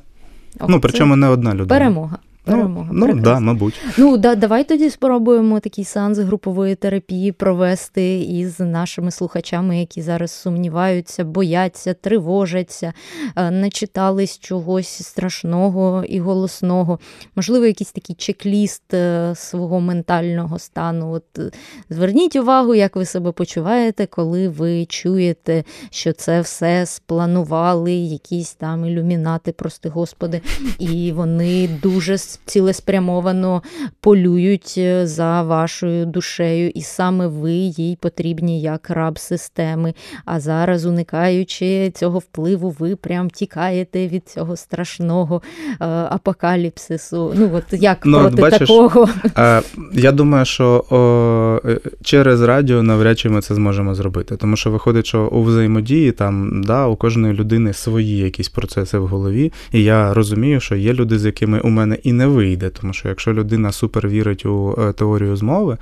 Ох, 0.60 0.68
ну, 0.68 0.80
причому 0.80 1.16
не 1.16 1.28
одна 1.28 1.54
людина. 1.54 1.66
Перемога 1.66 2.18
перемога. 2.48 2.88
Ну, 2.92 3.06
ну 3.06 3.20
да, 3.20 3.40
мабуть. 3.40 3.74
Ну 3.98 4.16
да, 4.16 4.34
давай 4.34 4.64
тоді 4.64 4.90
спробуємо 4.90 5.60
такий 5.60 5.84
сеанс 5.84 6.18
групової 6.18 6.74
терапії 6.74 7.32
провести 7.32 8.18
із 8.18 8.60
нашими 8.60 9.10
слухачами, 9.10 9.80
які 9.80 10.02
зараз 10.02 10.30
сумніваються, 10.30 11.24
бояться, 11.24 11.94
тривожаться, 11.94 12.92
е, 13.36 13.50
начитались 13.50 14.38
чогось 14.38 15.02
страшного 15.06 16.04
і 16.08 16.20
голосного. 16.20 16.98
Можливо, 17.36 17.66
якийсь 17.66 17.92
такий 17.92 18.16
чек-ліст 18.16 18.94
е, 18.94 19.32
свого 19.36 19.80
ментального 19.80 20.58
стану. 20.58 21.12
От 21.12 21.38
е, 21.38 21.50
Зверніть 21.90 22.36
увагу, 22.36 22.74
як 22.74 22.96
ви 22.96 23.04
себе 23.04 23.32
почуваєте, 23.32 24.06
коли 24.06 24.48
ви 24.48 24.86
чуєте, 24.86 25.64
що 25.90 26.12
це 26.12 26.40
все 26.40 26.86
спланували, 26.86 27.92
якісь 27.92 28.54
там 28.54 28.86
ілюмінати, 28.86 29.52
прости 29.52 29.88
господи, 29.88 30.40
і 30.78 31.12
вони 31.12 31.68
дуже 31.82 32.18
цілеспрямовано 32.46 33.62
полюють 34.00 34.74
е, 34.78 35.06
за 35.06 35.42
вашою 35.42 36.06
душею, 36.06 36.70
і 36.74 36.82
саме 36.82 37.26
ви 37.26 37.52
їй 37.52 37.98
потрібні 38.00 38.60
як 38.60 38.90
раб 38.90 39.18
системи. 39.18 39.94
А 40.24 40.40
зараз, 40.40 40.86
уникаючи 40.86 41.92
цього 41.94 42.18
впливу, 42.18 42.76
ви 42.78 42.96
прям 42.96 43.30
тікаєте 43.30 44.08
від 44.08 44.28
цього 44.28 44.56
страшного 44.56 45.42
е, 45.70 45.74
апокаліпсису. 45.86 47.32
Ну 47.36 47.50
от 47.54 47.82
як 47.82 48.06
ну, 48.06 48.20
проти 48.20 48.42
бачиш, 48.42 48.68
такого? 48.68 49.08
Е, 49.38 49.62
я 49.92 50.12
думаю, 50.12 50.44
що 50.44 50.84
о, 50.90 51.60
через 52.02 52.42
радіо 52.42 52.82
навряд 52.82 53.18
чи 53.18 53.28
ми 53.28 53.40
це 53.40 53.54
зможемо 53.54 53.94
зробити. 53.94 54.36
Тому 54.36 54.56
що 54.56 54.70
виходить, 54.70 55.06
що 55.06 55.26
у 55.26 55.42
взаємодії 55.42 56.12
там 56.12 56.62
да, 56.62 56.86
у 56.86 56.96
кожної 56.96 57.34
людини 57.34 57.72
свої 57.72 58.16
якісь 58.16 58.48
процеси 58.48 58.98
в 58.98 59.06
голові, 59.06 59.52
і 59.72 59.82
я 59.82 60.14
розумію, 60.14 60.60
що 60.60 60.76
є 60.76 60.92
люди, 60.92 61.18
з 61.18 61.24
якими 61.24 61.60
у 61.60 61.68
мене 61.68 61.98
і 62.02 62.12
не 62.12 62.26
вийде. 62.28 62.70
Тому 62.70 62.92
що 62.92 63.08
якщо 63.08 63.32
людина 63.32 63.72
супер 63.72 64.08
вірить 64.08 64.46
у 64.46 64.74
е, 64.78 64.92
теорію 64.92 65.36
змови, 65.36 65.76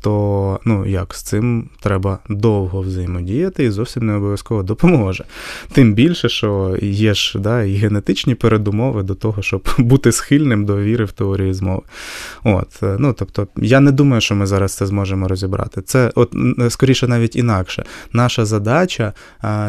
то 0.00 0.60
ну 0.64 0.86
як 0.86 1.14
з 1.14 1.22
цим 1.22 1.68
треба 1.80 2.18
довго 2.28 2.80
взаємодіяти 2.80 3.64
і 3.64 3.70
зовсім 3.70 4.06
не 4.06 4.14
обов'язково 4.14 4.62
допоможе. 4.62 5.24
Тим 5.72 5.94
більше, 5.94 6.28
що 6.28 6.76
є 6.82 7.14
ж 7.14 7.38
да, 7.38 7.62
і 7.62 7.74
генетичні 7.74 8.34
передумови 8.34 9.02
до 9.02 9.14
того, 9.14 9.42
щоб 9.42 9.68
бути 9.78 10.12
схильним 10.12 10.64
до 10.64 10.76
віри 10.76 11.04
в 11.04 11.12
теорію 11.12 11.54
змови. 11.54 11.82
От, 12.44 12.82
е, 12.82 12.96
ну 12.98 13.12
тобто, 13.12 13.48
я 13.56 13.80
не 13.80 13.92
думаю, 13.92 14.20
що 14.20 14.34
ми 14.34 14.46
зараз 14.46 14.74
це 14.74 14.86
зможемо 14.86 15.28
розібрати. 15.28 15.82
Це 15.82 16.12
от 16.14 16.34
скоріше 16.68 17.08
навіть 17.08 17.36
інакше. 17.36 17.84
Наша 18.12 18.44
задача 18.44 19.12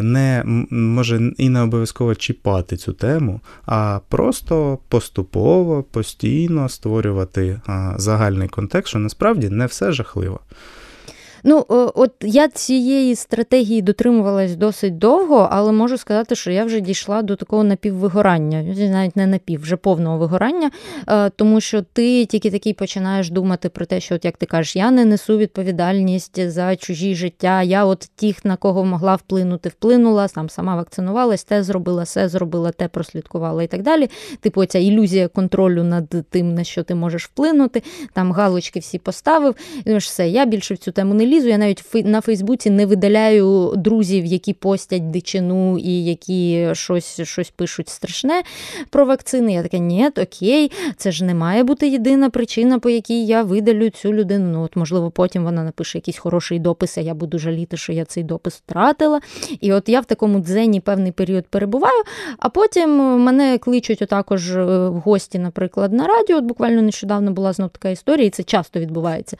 не 0.01 0.43
може 0.69 1.31
і 1.37 1.49
не 1.49 1.61
обов'язково 1.61 2.15
чіпати 2.15 2.77
цю 2.77 2.93
тему, 2.93 3.41
а 3.65 3.99
просто 4.09 4.77
поступово 4.89 5.83
постійно 5.91 6.69
створювати 6.69 7.61
загальний 7.95 8.47
контекст, 8.47 8.89
що 8.89 8.99
насправді 8.99 9.49
не 9.49 9.65
все 9.65 9.91
жахливо. 9.91 10.39
Ну, 11.47 11.65
от 11.69 12.11
я 12.21 12.47
цієї 12.47 13.15
стратегії 13.15 13.81
дотримувалась 13.81 14.55
досить 14.55 14.97
довго, 14.97 15.47
але 15.51 15.71
можу 15.71 15.97
сказати, 15.97 16.35
що 16.35 16.51
я 16.51 16.65
вже 16.65 16.79
дійшла 16.79 17.21
до 17.21 17.35
такого 17.35 17.63
напіввигорання, 17.63 18.63
навіть 18.63 19.15
не 19.15 19.27
напів, 19.27 19.61
вже 19.61 19.75
повного 19.75 20.17
вигорання, 20.17 20.71
е, 21.07 21.29
тому 21.29 21.61
що 21.61 21.81
ти 21.81 22.25
тільки 22.25 22.51
такий 22.51 22.73
починаєш 22.73 23.29
думати 23.29 23.69
про 23.69 23.85
те, 23.85 23.99
що, 23.99 24.15
от 24.15 24.25
як 24.25 24.37
ти 24.37 24.45
кажеш, 24.45 24.75
я 24.75 24.91
не 24.91 25.05
несу 25.05 25.37
відповідальність 25.37 26.49
за 26.49 26.75
чужі 26.75 27.15
життя. 27.15 27.61
Я 27.61 27.85
от 27.85 28.09
тих, 28.15 28.45
на 28.45 28.55
кого 28.55 28.85
могла 28.85 29.15
вплинути, 29.15 29.69
вплинула, 29.69 30.27
сам 30.27 30.49
сама 30.49 30.75
вакцинувалась, 30.75 31.43
те 31.43 31.63
зробила, 31.63 32.03
все 32.03 32.29
зробила, 32.29 32.71
те 32.71 32.87
прослідкувала 32.87 33.63
і 33.63 33.67
так 33.67 33.81
далі. 33.81 34.09
Типу, 34.39 34.65
ця 34.65 34.79
ілюзія 34.79 35.27
контролю 35.27 35.83
над 35.83 36.15
тим, 36.29 36.53
на 36.53 36.63
що 36.63 36.83
ти 36.83 36.95
можеш 36.95 37.25
вплинути, 37.25 37.83
там 38.13 38.31
галочки 38.31 38.79
всі 38.79 38.97
поставив. 38.97 39.55
І 39.85 39.95
все, 39.95 40.29
я 40.29 40.45
більше 40.45 40.73
в 40.73 40.77
цю 40.77 40.91
тему 40.91 41.13
не 41.13 41.25
лізу 41.25 41.34
лізу. 41.35 41.49
Я 41.49 41.57
навіть 41.57 41.83
на 41.93 42.21
Фейсбуці 42.21 42.69
не 42.69 42.85
видаляю 42.85 43.73
друзів, 43.77 44.25
які 44.25 44.53
постять 44.53 45.11
дичину 45.11 45.77
і 45.77 46.05
які 46.05 46.69
щось 46.73 47.21
щось 47.21 47.49
пишуть 47.49 47.89
страшне 47.89 48.43
про 48.89 49.05
вакцини. 49.05 49.53
Я 49.53 49.63
така, 49.63 49.77
ні, 49.77 50.07
окей, 50.07 50.71
це 50.97 51.11
ж 51.11 51.25
не 51.25 51.33
має 51.33 51.63
бути 51.63 51.87
єдина 51.87 52.29
причина, 52.29 52.79
по 52.79 52.89
якій 52.89 53.25
я 53.25 53.43
видалю 53.43 53.89
цю 53.89 54.13
людину. 54.13 54.45
Ну, 54.53 54.63
от, 54.63 54.75
можливо, 54.75 55.11
потім 55.11 55.43
вона 55.43 55.63
напише 55.63 55.97
якийсь 55.97 56.17
хороший 56.17 56.59
допис, 56.59 56.97
а 56.97 57.01
я 57.01 57.13
буду 57.13 57.39
жаліти, 57.39 57.77
що 57.77 57.93
я 57.93 58.05
цей 58.05 58.23
допис 58.23 58.53
втратила. 58.53 59.19
І 59.61 59.73
от 59.73 59.89
я 59.89 59.99
в 59.99 60.05
такому 60.05 60.39
дзені 60.39 60.79
певний 60.79 61.11
період 61.11 61.47
перебуваю, 61.47 62.03
а 62.39 62.49
потім 62.49 62.89
мене 62.99 63.57
кличуть 63.57 64.01
отакож 64.01 64.55
е, 64.55 64.63
в 64.89 64.93
гості, 64.93 65.39
наприклад, 65.39 65.93
на 65.93 66.07
радіо. 66.07 66.37
От 66.37 66.43
буквально 66.43 66.81
нещодавно 66.81 67.31
була 67.31 67.53
знов 67.53 67.69
така 67.69 67.89
історія, 67.89 68.27
і 68.27 68.29
це 68.29 68.43
часто 68.43 68.79
відбувається. 68.79 69.37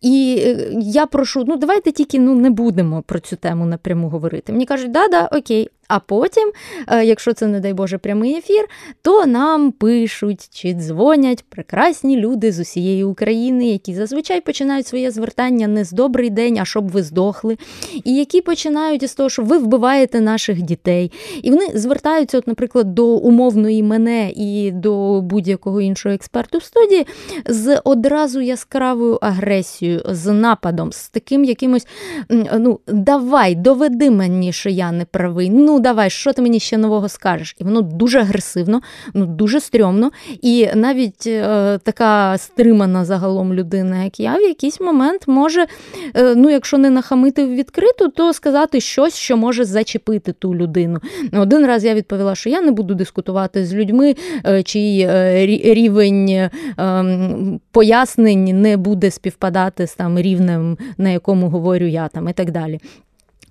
І 0.00 0.42
е, 0.46 0.68
я 0.80 1.06
про 1.06 1.24
прошу, 1.26 1.44
ну 1.48 1.56
давайте 1.56 1.92
тільки 1.92 2.18
ну 2.18 2.34
не 2.34 2.50
будемо 2.50 3.02
про 3.02 3.20
цю 3.20 3.36
тему 3.36 3.66
напряму 3.66 4.08
говорити. 4.08 4.52
Мені 4.52 4.66
кажуть, 4.66 4.90
да-да, 4.90 5.26
окей, 5.26 5.70
а 5.88 5.98
потім, 5.98 6.52
е, 6.88 7.04
якщо 7.04 7.32
це, 7.32 7.46
не 7.46 7.60
дай 7.60 7.72
Боже, 7.72 7.98
прямий 7.98 8.36
ефір, 8.36 8.68
то 9.02 9.26
нам 9.26 9.72
пишуть 9.72 10.48
чи 10.52 10.72
дзвонять 10.72 11.44
прекрасні 11.48 12.16
люди 12.16 12.52
з 12.52 12.60
усієї 12.60 13.04
України, 13.04 13.68
які 13.68 13.94
зазвичай 13.94 14.40
починають 14.40 14.86
своє 14.86 15.10
звертання 15.10 15.68
не 15.68 15.84
з 15.84 15.92
добрий 15.92 16.30
день, 16.30 16.58
а 16.58 16.64
щоб 16.64 16.90
ви 16.90 17.02
здохли, 17.02 17.56
і 18.04 18.14
які 18.14 18.40
починають 18.40 19.02
із 19.02 19.14
того, 19.14 19.28
що 19.28 19.42
ви 19.42 19.58
вбиваєте 19.58 20.20
наших 20.20 20.62
дітей. 20.62 21.12
І 21.42 21.50
вони 21.50 21.66
звертаються, 21.74 22.38
от, 22.38 22.46
наприклад, 22.46 22.94
до 22.94 23.06
умовної 23.06 23.82
мене 23.82 24.30
і 24.36 24.70
до 24.70 25.20
будь-якого 25.20 25.80
іншого 25.80 26.14
експерту 26.14 26.58
в 26.58 26.62
студії 26.62 27.06
з 27.46 27.80
одразу 27.84 28.40
яскравою 28.40 29.18
агресією, 29.20 30.02
з 30.08 30.32
нападом, 30.32 30.92
з 30.92 31.08
таким 31.08 31.44
якимось 31.44 31.86
ну, 32.58 32.80
давай, 32.86 33.54
доведи 33.54 34.10
мені, 34.10 34.52
що 34.52 34.70
я 34.70 34.92
не 34.92 35.04
правий. 35.04 35.50
ну, 35.50 35.75
ну 35.76 35.80
давай, 35.80 36.10
що 36.10 36.32
ти 36.32 36.42
мені 36.42 36.60
ще 36.60 36.78
нового 36.78 37.08
скажеш? 37.08 37.56
І 37.60 37.64
воно 37.64 37.82
дуже 37.82 38.18
агресивно, 38.20 38.80
ну 39.14 39.26
дуже 39.26 39.60
стрьомно. 39.60 40.10
І 40.42 40.68
навіть 40.74 41.26
е, 41.26 41.78
така 41.82 42.38
стримана 42.38 43.04
загалом 43.04 43.54
людина, 43.54 44.04
як 44.04 44.20
я, 44.20 44.36
в 44.36 44.40
якийсь 44.40 44.80
момент 44.80 45.28
може, 45.28 45.66
е, 46.14 46.34
ну 46.34 46.50
якщо 46.50 46.78
не 46.78 46.90
нахамити 46.90 47.46
відкриту, 47.46 48.08
то 48.08 48.32
сказати 48.32 48.80
щось, 48.80 49.16
що 49.16 49.36
може 49.36 49.64
зачепити 49.64 50.32
ту 50.32 50.54
людину. 50.54 50.98
Один 51.32 51.66
раз 51.66 51.84
я 51.84 51.94
відповіла, 51.94 52.34
що 52.34 52.50
я 52.50 52.60
не 52.60 52.70
буду 52.70 52.94
дискутувати 52.94 53.66
з 53.66 53.74
людьми, 53.74 54.14
е, 54.46 54.62
чий 54.62 55.00
е, 55.00 55.46
рівень 55.46 56.50
ем, 56.78 57.60
пояснень 57.70 58.60
не 58.62 58.76
буде 58.76 59.10
співпадати 59.10 59.86
з 59.86 59.94
там 59.94 60.18
рівнем, 60.18 60.78
на 60.98 61.10
якому 61.10 61.48
говорю 61.48 61.86
я 61.86 62.08
там, 62.08 62.28
і 62.28 62.32
так 62.32 62.50
далі. 62.50 62.80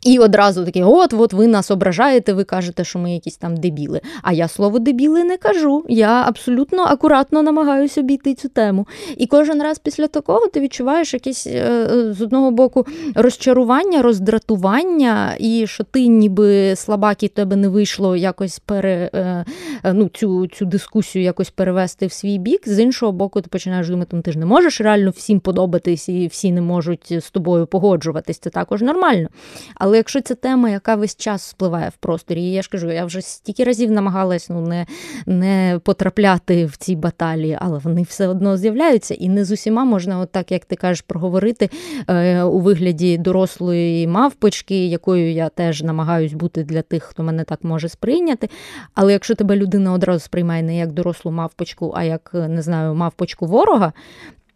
І 0.06 0.20
одразу 0.20 0.66
такі, 0.66 0.84
от, 0.84 1.14
от 1.14 1.34
ви 1.34 1.48
нас 1.48 1.72
ображаєте, 1.72 2.34
ви 2.34 2.44
кажете, 2.44 2.84
що 2.84 3.00
ми 3.00 3.14
якісь 3.14 3.38
там 3.38 3.58
дебіли. 3.58 4.02
А 4.22 4.34
я 4.34 4.48
слово 4.48 4.80
дебіли 4.80 5.24
не 5.24 5.38
кажу. 5.38 5.86
Я 5.90 6.24
абсолютно 6.28 6.84
акуратно 6.84 7.44
намагаюся 7.44 8.02
обійти 8.02 8.34
цю 8.34 8.50
тему. 8.50 8.88
І 9.18 9.28
кожен 9.28 9.64
раз 9.64 9.80
після 9.80 10.08
такого 10.08 10.48
ти 10.48 10.60
відчуваєш 10.60 11.14
якесь 11.14 11.48
е, 11.48 11.50
е, 11.52 12.14
з 12.14 12.22
одного 12.22 12.52
боку 12.52 12.86
розчарування, 13.16 14.02
роздратування, 14.02 15.36
і 15.40 15.68
що 15.68 15.84
ти 15.84 16.08
ніби 16.08 16.76
слабак, 16.76 17.24
і 17.24 17.28
тебе 17.28 17.56
не 17.56 17.68
вийшло 17.68 18.16
якось 18.16 18.60
пере, 18.60 19.10
е, 19.14 19.46
ну, 19.94 20.10
цю 20.14 20.48
цю 20.48 20.66
дискусію 20.66 21.24
якось 21.24 21.50
перевести 21.50 22.08
в 22.08 22.12
свій 22.12 22.38
бік. 22.38 22.62
З 22.66 22.80
іншого 22.80 23.12
боку, 23.12 23.42
ти 23.42 23.50
починаєш 23.50 23.90
думати, 23.90 24.10
ну, 24.14 24.22
ти 24.22 24.32
ж 24.32 24.40
не 24.40 24.46
можеш 24.46 24.82
реально 24.82 25.10
всім 25.10 25.40
подобатись, 25.40 26.10
і 26.10 26.28
всі 26.28 26.52
не 26.52 26.62
можуть 26.62 27.14
з 27.20 27.32
тобою 27.32 27.68
погоджуватись. 27.68 28.40
Це 28.40 28.50
також 28.50 28.82
нормально. 28.82 29.28
Але 29.76 29.95
якщо 29.98 30.22
ця 30.22 30.36
тема, 30.36 30.70
яка 30.70 30.96
весь 30.96 31.16
час 31.16 31.44
спливає 31.44 31.90
в 31.90 31.98
просторі, 31.98 32.44
я 32.44 32.62
ж 32.62 32.70
кажу, 32.70 32.92
я 32.92 33.06
вже 33.06 33.22
стільки 33.22 33.64
разів 33.64 33.92
намагалась 33.92 34.50
ну, 34.50 34.62
не 34.62 34.86
не 35.26 35.80
потрапляти 35.84 36.66
в 36.66 36.78
ці 36.78 36.96
баталії, 36.96 37.58
але 37.62 37.78
вони 37.78 38.02
все 38.04 38.28
одно 38.28 38.58
з'являються, 38.58 39.14
і 39.14 39.30
не 39.30 39.46
з 39.46 39.52
усіма 39.52 39.86
можна, 39.86 40.20
от 40.20 40.32
так 40.32 40.52
як 40.52 40.66
ти 40.66 40.76
кажеш, 40.76 41.02
проговорити 41.02 41.70
е, 42.08 42.44
у 42.44 42.60
вигляді 42.60 43.18
дорослої 43.18 44.08
мавпочки, 44.08 44.88
якою 44.88 45.32
я 45.32 45.50
теж 45.50 45.84
намагаюсь 45.84 46.34
бути 46.34 46.64
для 46.64 46.82
тих, 46.82 47.04
хто 47.04 47.24
мене 47.24 47.44
так 47.44 47.64
може 47.64 47.90
сприйняти. 47.90 48.50
Але 48.94 49.14
якщо 49.14 49.36
тебе 49.36 49.56
людина 49.56 49.94
одразу 49.94 50.20
сприймає 50.20 50.64
не 50.64 50.78
як 50.78 50.92
дорослу 50.92 51.32
мавпочку, 51.32 51.94
а 51.96 52.04
як 52.04 52.30
не 52.34 52.62
знаю, 52.62 52.96
мавпочку 52.96 53.46
ворога, 53.46 53.94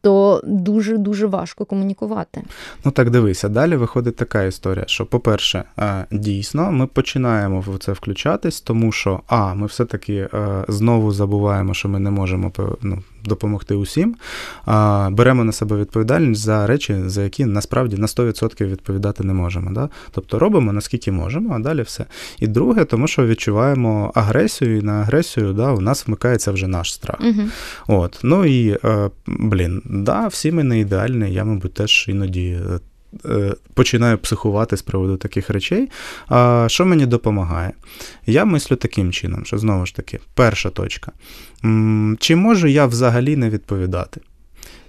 то 0.02 0.41
дуже 0.43 0.97
дуже 0.97 1.28
важко 1.28 1.66
комунікувати. 1.66 2.41
Ну 2.86 2.91
так 2.91 3.10
дивися, 3.10 3.50
далі 3.50 3.76
виходить 3.76 4.16
така 4.16 4.43
історія, 4.43 4.84
що, 4.88 5.06
по-перше, 5.06 5.64
е, 5.80 6.06
дійсно, 6.12 6.72
ми 6.72 6.88
починаємо 6.88 7.60
в 7.60 7.78
це 7.80 7.91
включатись, 7.91 8.62
тому 8.62 8.91
що 8.91 9.20
а, 9.28 9.54
ми 9.54 9.68
все-таки 9.68 10.14
е, 10.14 10.66
знову 10.68 11.12
забуваємо, 11.12 11.74
що 11.74 11.89
ми 11.89 12.00
не 12.00 12.12
можемо 12.12 12.52
ну, 12.82 13.04
допомогти 13.26 13.76
усім, 13.76 14.16
а 14.66 15.10
беремо 15.12 15.43
на 15.43 15.52
себе 15.52 15.78
відповідальність 15.78 16.41
за 16.41 16.68
речі, 16.68 16.95
за 17.06 17.24
які 17.24 17.45
насправді 17.45 17.95
на 17.97 18.08
100% 18.08 18.66
відповідати 18.68 19.24
не 19.24 19.34
можемо. 19.34 19.72
Да? 19.72 19.89
Тобто 20.12 20.39
робимо 20.39 20.74
наскільки 20.74 21.12
можемо, 21.12 21.56
а 21.56 21.60
далі 21.60 21.82
все. 21.82 22.06
І 22.39 22.47
друге, 22.47 22.86
тому 22.86 23.08
що 23.08 23.26
відчуваємо 23.26 24.12
агресію, 24.16 24.78
і 24.78 24.82
на 24.82 24.93
агресію 24.93 25.54
да, 25.54 25.72
у 25.72 25.82
нас 25.82 26.08
вмикається 26.08 26.52
вже 26.52 26.68
наш 26.68 26.93
страх. 26.93 27.20
Угу. 27.22 27.41
От. 27.88 28.20
Ну 28.24 28.45
і, 28.45 28.78
е, 28.84 29.10
блін, 29.28 29.82
да, 29.90 30.28
всі 30.28 30.52
ми 30.52 30.64
не 30.64 30.80
ідеальні, 30.80 31.34
я, 31.34 31.44
мабуть, 31.44 31.74
теж 31.74 32.06
іноді. 32.10 32.60
Е, 33.26 33.54
починаю 33.74 34.18
психувати 34.18 34.78
з 34.78 34.82
приводу 34.82 35.18
таких 35.18 35.50
речей. 35.50 35.90
А 36.28 36.66
що 36.70 36.86
мені 36.86 37.06
допомагає? 37.06 37.72
Я 38.26 38.46
мислю 38.46 38.76
таким 38.76 39.12
чином, 39.12 39.46
що 39.46 39.58
знову 39.58 39.86
ж 39.86 39.96
таки, 39.96 40.20
перша 40.34 40.70
точка. 40.70 41.12
Чи 42.20 42.36
можу 42.36 42.68
я 42.68 42.86
взагалі 42.86 43.36
не 43.36 43.50
відповідати? 43.50 44.22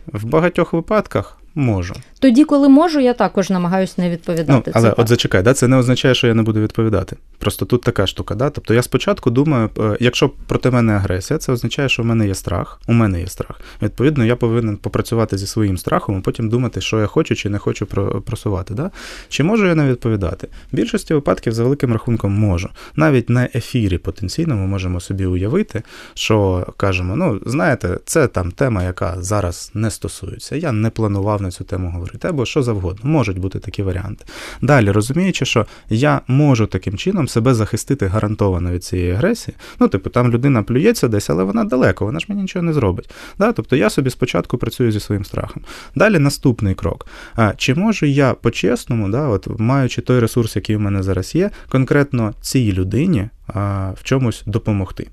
В 0.07 0.25
багатьох 0.25 0.73
випадках 0.73 1.41
можу. 1.55 1.95
Тоді, 2.21 2.45
коли 2.45 2.69
можу, 2.69 3.01
я 3.01 3.15
також 3.15 3.51
намагаюся 3.51 3.95
не 3.97 4.11
відповідати. 4.11 4.63
Ну, 4.67 4.73
Але 4.75 4.85
це 4.85 4.91
от 4.91 4.97
так. 4.97 5.09
зачекай, 5.09 5.43
да, 5.43 5.55
це 5.55 5.69
не 5.69 5.77
означає, 5.77 6.15
що 6.15 6.27
я 6.27 6.35
не 6.35 6.43
буду 6.43 6.61
відповідати. 6.61 7.17
Просто 7.39 7.65
тут 7.65 7.83
така 7.83 8.07
штука. 8.07 8.35
Да? 8.35 8.51
Тобто 8.51 8.75
я 8.75 8.83
спочатку 8.83 9.31
думаю, 9.31 9.71
е, 9.79 9.97
якщо 10.01 10.29
проти 10.29 10.71
мене 10.71 10.93
агресія, 10.93 11.39
це 11.39 11.53
означає, 11.53 11.89
що 11.89 12.03
в 12.03 12.07
мене 12.07 12.27
є 12.27 12.35
страх. 12.35 12.81
У 12.89 12.93
мене 12.93 13.21
є 13.21 13.27
страх. 13.27 13.61
Відповідно, 13.83 14.25
я 14.25 14.37
повинен 14.37 14.77
попрацювати 14.77 15.39
зі 15.39 15.47
своїм 15.47 15.79
страхом, 15.79 16.17
а 16.17 16.21
потім 16.21 16.49
думати, 16.49 16.81
що 16.81 17.01
я 17.01 17.07
хочу 17.07 17.35
чи 17.35 17.49
не 17.49 17.59
хочу 17.59 17.87
просувати. 18.27 18.75
Да? 18.75 18.91
Чи 19.29 19.43
можу 19.43 19.67
я 19.67 19.75
не 19.75 19.89
відповідати? 19.89 20.49
В 20.73 20.77
більшості 20.77 21.15
випадків 21.15 21.53
за 21.53 21.63
великим 21.63 21.93
рахунком 21.93 22.33
можу. 22.33 22.69
Навіть 22.97 23.31
на 23.31 23.49
ефірі 23.55 23.99
потенційно 23.99 24.57
ми 24.57 24.67
можемо 24.67 25.01
собі 25.01 25.27
уявити, 25.27 25.83
що 26.15 26.67
кажемо: 26.77 27.17
ну, 27.17 27.41
знаєте, 27.47 27.99
це 28.05 28.27
там 28.27 28.53
тема, 28.53 28.83
яка 28.83 29.17
зараз 29.19 29.71
не 29.75 29.91
стосується. 29.91 30.57
Я 30.57 30.73
не 30.73 30.91
планував 30.91 31.43
на 31.43 31.51
цю 31.51 31.65
тему 31.65 31.91
говорити, 31.91 32.10
або 32.29 32.47
що 32.47 32.63
завгодно. 32.63 33.11
Можуть 33.11 33.39
бути 33.39 33.59
такі 33.59 33.83
варіанти. 33.83 34.25
Далі 34.63 34.91
розуміючи, 34.91 35.45
що 35.45 35.67
я 35.89 36.21
можу 36.27 36.67
таким 36.67 36.97
чином 36.97 37.29
себе 37.29 37.55
захистити 37.55 38.07
гарантовано 38.07 38.71
від 38.71 38.85
цієї 38.85 39.13
агресії. 39.13 39.57
Ну, 39.81 39.89
типу, 39.89 40.11
там 40.11 40.31
людина 40.31 40.63
плюється 40.63 41.09
десь, 41.09 41.31
але 41.31 41.45
вона 41.45 41.65
далеко, 41.65 42.05
вона 42.05 42.21
ж 42.21 42.27
мені 42.29 42.43
нічого 42.43 42.63
не 42.63 42.73
зробить. 42.73 43.11
Да? 43.39 43.53
Тобто 43.53 43.77
я 43.77 43.91
собі 43.91 44.11
спочатку 44.11 44.59
працюю 44.59 44.93
зі 44.93 45.01
своїм 45.01 45.25
страхом. 45.25 45.63
Далі 45.95 46.19
наступний 46.19 46.75
крок. 46.75 47.07
А 47.35 47.53
Чи 47.57 47.75
можу 47.75 48.07
я 48.07 48.35
по-чесному, 48.35 49.09
да, 49.09 49.29
от, 49.29 49.61
маючи 49.61 50.03
той 50.03 50.21
ресурс, 50.21 50.57
який 50.57 50.77
у 50.77 50.81
мене 50.81 51.03
зараз 51.03 51.35
є, 51.35 51.51
конкретно 51.69 52.35
цій 52.41 52.73
людині 52.73 53.29
а, 53.47 53.91
в 53.97 54.03
чомусь 54.03 54.43
допомогти? 54.47 55.07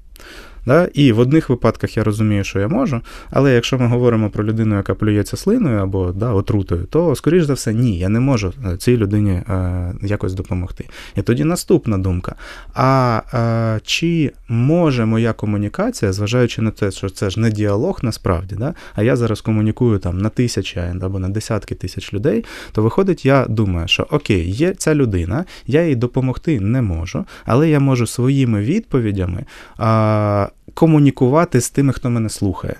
Да? 0.67 0.87
І 0.93 1.11
в 1.11 1.19
одних 1.19 1.49
випадках 1.49 1.97
я 1.97 2.03
розумію, 2.03 2.43
що 2.43 2.59
я 2.59 2.67
можу, 2.67 3.01
але 3.29 3.53
якщо 3.53 3.79
ми 3.79 3.87
говоримо 3.87 4.29
про 4.29 4.43
людину, 4.43 4.75
яка 4.75 4.95
плюється 4.95 5.37
слиною 5.37 5.79
або 5.79 6.11
да, 6.11 6.31
отрутою, 6.31 6.85
то, 6.85 7.15
скоріш 7.15 7.43
за 7.43 7.53
все, 7.53 7.73
ні, 7.73 7.99
я 7.99 8.09
не 8.09 8.19
можу 8.19 8.53
е, 8.65 8.77
цій 8.77 8.97
людині 8.97 9.31
е, 9.31 9.93
якось 10.01 10.33
допомогти. 10.33 10.89
І 11.15 11.21
тоді 11.21 11.43
наступна 11.43 11.97
думка: 11.97 12.35
а 12.73 13.21
е, 13.33 13.79
чи 13.83 14.31
може 14.47 15.05
моя 15.05 15.33
комунікація, 15.33 16.13
зважаючи 16.13 16.61
на 16.61 16.71
те, 16.71 16.91
що 16.91 17.09
це 17.09 17.29
ж 17.29 17.39
не 17.39 17.51
діалог 17.51 17.99
насправді, 18.01 18.55
да? 18.55 18.73
а 18.95 19.03
я 19.03 19.15
зараз 19.15 19.41
комунікую 19.41 19.99
там 19.99 20.17
на 20.17 20.29
тисячі 20.29 20.81
або 21.01 21.19
на 21.19 21.29
десятки 21.29 21.75
тисяч 21.75 22.13
людей, 22.13 22.45
то 22.71 22.83
виходить, 22.83 23.25
я 23.25 23.45
думаю, 23.49 23.87
що 23.87 24.07
окей, 24.11 24.51
є 24.51 24.73
ця 24.73 24.95
людина, 24.95 25.45
я 25.67 25.87
їй 25.87 25.95
допомогти 25.95 26.59
не 26.59 26.81
можу, 26.81 27.25
але 27.45 27.69
я 27.69 27.79
можу 27.79 28.07
своїми 28.07 28.61
відповідями. 28.61 29.45
А, 29.77 30.47
комунікувати 30.73 31.61
з 31.61 31.69
тими, 31.69 31.93
хто 31.93 32.09
мене 32.09 32.29
слухає. 32.29 32.75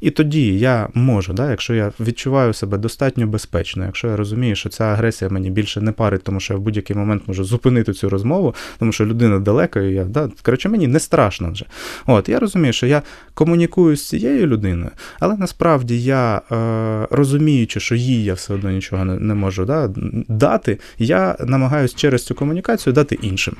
І 0.00 0.10
тоді 0.10 0.58
я 0.58 0.88
можу, 0.94 1.32
да, 1.32 1.50
якщо 1.50 1.74
я 1.74 1.92
відчуваю 2.00 2.52
себе 2.52 2.78
достатньо 2.78 3.26
безпечно, 3.26 3.84
якщо 3.84 4.08
я 4.08 4.16
розумію, 4.16 4.56
що 4.56 4.68
ця 4.68 4.84
агресія 4.84 5.30
мені 5.30 5.50
більше 5.50 5.80
не 5.80 5.92
парить, 5.92 6.22
тому 6.22 6.40
що 6.40 6.54
я 6.54 6.58
в 6.58 6.62
будь-який 6.62 6.96
момент 6.96 7.22
можу 7.26 7.44
зупинити 7.44 7.92
цю 7.92 8.08
розмову, 8.08 8.54
тому 8.78 8.92
що 8.92 9.06
людина 9.06 9.38
далека, 9.38 9.80
і 9.80 9.92
я 9.92 10.04
да, 10.04 10.30
коротше, 10.42 10.68
мені 10.68 10.86
не 10.86 11.00
страшно 11.00 11.50
вже. 11.50 11.66
От 12.06 12.28
я 12.28 12.38
розумію, 12.38 12.72
що 12.72 12.86
я 12.86 13.02
комунікую 13.34 13.96
з 13.96 14.08
цією 14.08 14.46
людиною, 14.46 14.90
але 15.20 15.36
насправді 15.36 16.02
я 16.02 16.42
е, 16.52 17.06
розуміючи, 17.10 17.80
що 17.80 17.94
їй 17.94 18.24
я 18.24 18.34
все 18.34 18.54
одно 18.54 18.70
нічого 18.70 19.04
не, 19.04 19.18
не 19.18 19.34
можу 19.34 19.64
да, 19.64 19.90
дати, 20.28 20.78
я 20.98 21.36
намагаюся 21.40 21.96
через 21.96 22.26
цю 22.26 22.34
комунікацію 22.34 22.92
дати 22.92 23.18
іншим. 23.22 23.56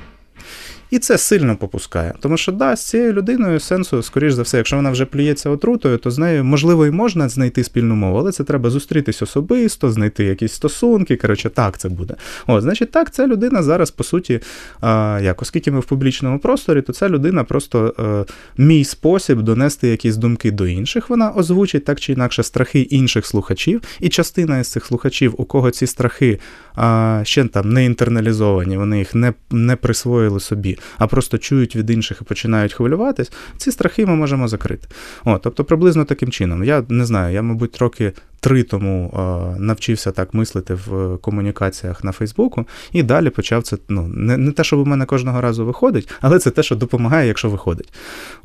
І 0.93 0.99
це 0.99 1.17
сильно 1.17 1.55
попускає. 1.55 2.13
Тому 2.19 2.37
що, 2.37 2.51
да, 2.51 2.75
з 2.75 2.85
цією 2.85 3.13
людиною 3.13 3.59
сенсу, 3.59 4.03
скоріш 4.03 4.33
за 4.33 4.41
все, 4.41 4.57
якщо 4.57 4.75
вона 4.75 4.91
вже 4.91 5.05
плюється 5.05 5.49
отрутою, 5.49 5.97
то 5.97 6.11
з 6.11 6.17
нею, 6.17 6.43
можливо, 6.43 6.85
і 6.85 6.91
можна 6.91 7.29
знайти 7.29 7.63
спільну 7.63 7.95
мову, 7.95 8.17
але 8.17 8.31
це 8.31 8.43
треба 8.43 8.69
зустрітись 8.69 9.21
особисто, 9.21 9.91
знайти 9.91 10.23
якісь 10.23 10.53
стосунки. 10.53 11.15
Коротше, 11.15 11.49
так 11.49 11.77
це 11.77 11.89
буде. 11.89 12.15
О, 12.47 12.61
значить, 12.61 12.91
так, 12.91 13.11
ця 13.11 13.27
людина 13.27 13.63
зараз, 13.63 13.91
по 13.91 14.03
суті, 14.03 14.39
а, 14.81 15.19
як, 15.23 15.41
оскільки 15.41 15.71
ми 15.71 15.79
в 15.79 15.83
публічному 15.83 16.39
просторі, 16.39 16.81
то 16.81 16.93
ця 16.93 17.09
людина 17.09 17.43
просто 17.43 17.93
а, 17.97 18.01
е, 18.03 18.25
мій 18.57 18.83
спосіб 18.83 19.41
донести 19.41 19.87
якісь 19.87 20.17
думки 20.17 20.51
до 20.51 20.67
інших. 20.67 21.09
Вона 21.09 21.31
озвучить 21.31 21.85
так 21.85 21.99
чи 21.99 22.13
інакше 22.13 22.43
страхи 22.43 22.79
інших 22.79 23.25
слухачів, 23.25 23.81
і 23.99 24.09
частина 24.09 24.59
із 24.59 24.71
цих 24.71 24.85
слухачів, 24.85 25.33
у 25.37 25.45
кого 25.45 25.71
ці 25.71 25.87
страхи 25.87 26.39
а, 26.75 27.21
ще 27.23 27.45
там 27.45 27.73
не 27.73 27.85
інтерналізовані, 27.85 28.77
вони 28.77 28.99
їх 28.99 29.15
не, 29.15 29.33
не 29.51 29.75
присвоїли 29.75 30.39
собі 30.39 30.77
а 30.97 31.07
просто 31.07 31.37
чують 31.37 31.75
від 31.75 31.89
інших 31.89 32.17
і 32.21 32.23
починають 32.23 32.73
хвилюватись, 32.73 33.31
ці 33.57 33.71
страхи 33.71 34.05
ми 34.05 34.15
можемо 34.15 34.47
закрити. 34.47 34.87
О, 35.25 35.37
Тобто, 35.37 35.63
приблизно 35.63 36.05
таким 36.05 36.31
чином. 36.31 36.63
Я 36.63 36.83
не 36.89 37.05
знаю, 37.05 37.33
я, 37.33 37.41
мабуть, 37.41 37.77
роки 37.77 38.13
три 38.43 38.63
тому 38.63 39.13
навчився 39.59 40.11
так 40.11 40.33
мислити 40.33 40.73
в 40.73 41.17
комунікаціях 41.17 42.03
на 42.03 42.11
Фейсбуку, 42.11 42.67
і 42.91 43.03
далі 43.03 43.29
почав 43.29 43.63
це. 43.63 43.77
Ну, 43.89 44.07
не 44.07 44.37
не 44.37 44.51
те, 44.51 44.63
що 44.63 44.83
в 44.83 44.87
мене 44.87 45.05
кожного 45.05 45.41
разу 45.41 45.65
виходить, 45.65 46.09
але 46.21 46.39
це 46.39 46.51
те, 46.51 46.63
що 46.63 46.75
допомагає, 46.75 47.27
якщо 47.27 47.49
виходить. 47.49 47.93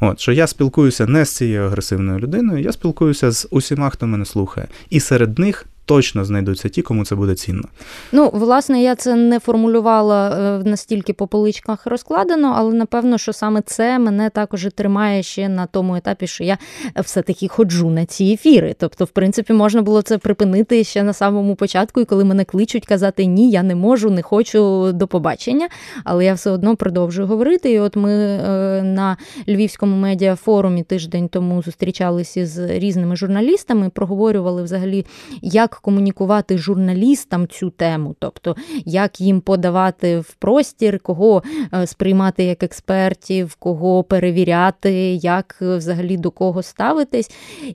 От, 0.01 0.21
Що 0.21 0.33
я 0.33 0.47
спілкуюся 0.47 1.07
не 1.07 1.25
з 1.25 1.31
цією 1.31 1.63
агресивною 1.63 2.19
людиною, 2.19 2.63
я 2.63 2.73
спілкуюся 2.73 3.31
з 3.31 3.49
усіма, 3.51 3.91
хто 3.91 4.07
мене 4.07 4.25
слухає. 4.25 4.69
І 4.91 5.01
серед 5.01 5.39
них 5.39 5.67
точно 5.89 6.25
знайдуться 6.25 6.69
ті, 6.69 6.83
кому 6.83 7.05
це 7.05 7.15
буде 7.15 7.35
цінно. 7.35 7.69
Ну, 8.13 8.31
власне, 8.33 8.83
я 8.83 8.95
це 8.95 9.15
не 9.15 9.39
формулювала 9.39 10.31
е, 10.31 10.69
настільки 10.69 11.13
по 11.13 11.27
поличках 11.27 11.87
розкладено, 11.87 12.55
але 12.57 12.75
напевно, 12.75 13.19
що 13.19 13.33
саме 13.33 13.63
це 13.63 13.99
мене 13.99 14.31
також 14.31 14.69
тримає 14.75 15.23
ще 15.23 15.49
на 15.49 15.67
тому 15.67 15.97
етапі, 15.97 16.27
що 16.27 16.45
я 16.45 16.59
все-таки 16.97 17.49
ходжу 17.49 17.91
на 17.91 18.07
ці 18.07 18.25
ефіри. 18.25 18.75
Тобто, 18.79 19.05
в 19.05 19.09
принципі, 19.09 19.53
можна 19.53 19.83
було 19.83 20.03
це 20.03 20.19
припинити 20.19 20.85
ще 20.85 21.03
на 21.03 21.13
самому 21.13 21.55
початку, 21.55 22.01
і 22.01 22.05
коли 22.05 22.25
мене 22.25 22.45
кличуть 22.45 22.87
казати 22.87 23.27
ні, 23.27 23.51
я 23.51 23.63
не 23.63 23.75
можу, 23.75 24.11
не 24.11 24.23
хочу 24.23 24.93
до 24.93 25.07
побачення. 25.07 25.69
Але 26.05 26.25
я 26.25 26.35
все 26.35 26.51
одно 26.51 26.77
продовжую 26.77 27.29
говорити. 27.29 27.73
І 27.73 27.81
от 27.81 27.97
ми 27.97 28.13
е, 28.13 28.83
на 28.83 29.17
Львівському 29.49 29.97
медіафорумі 29.97 30.83
тиждень 30.83 31.29
тому 31.29 31.63
зустрічалися 31.63 32.47
з 32.47 32.79
різними 32.79 33.17
журналістами, 33.17 33.91
проговорювали 33.91 34.63
взагалі, 34.63 35.07
як 35.43 35.78
комунікувати 35.79 36.59
журналістам 36.59 37.49
цю 37.49 37.71
тему, 37.71 38.17
тобто 38.19 38.57
як 38.85 39.21
їм 39.21 39.41
подавати 39.41 40.19
в 40.19 40.35
простір, 40.35 41.01
кого 41.01 41.43
е, 41.75 41.87
сприймати 41.87 42.45
як 42.45 42.63
експертів, 42.63 43.55
кого 43.55 44.05
перевіряти, 44.05 44.93
як 45.15 45.57
взагалі 45.61 46.17
до 46.17 46.31
кого 46.31 46.63
ставитись. 46.63 47.31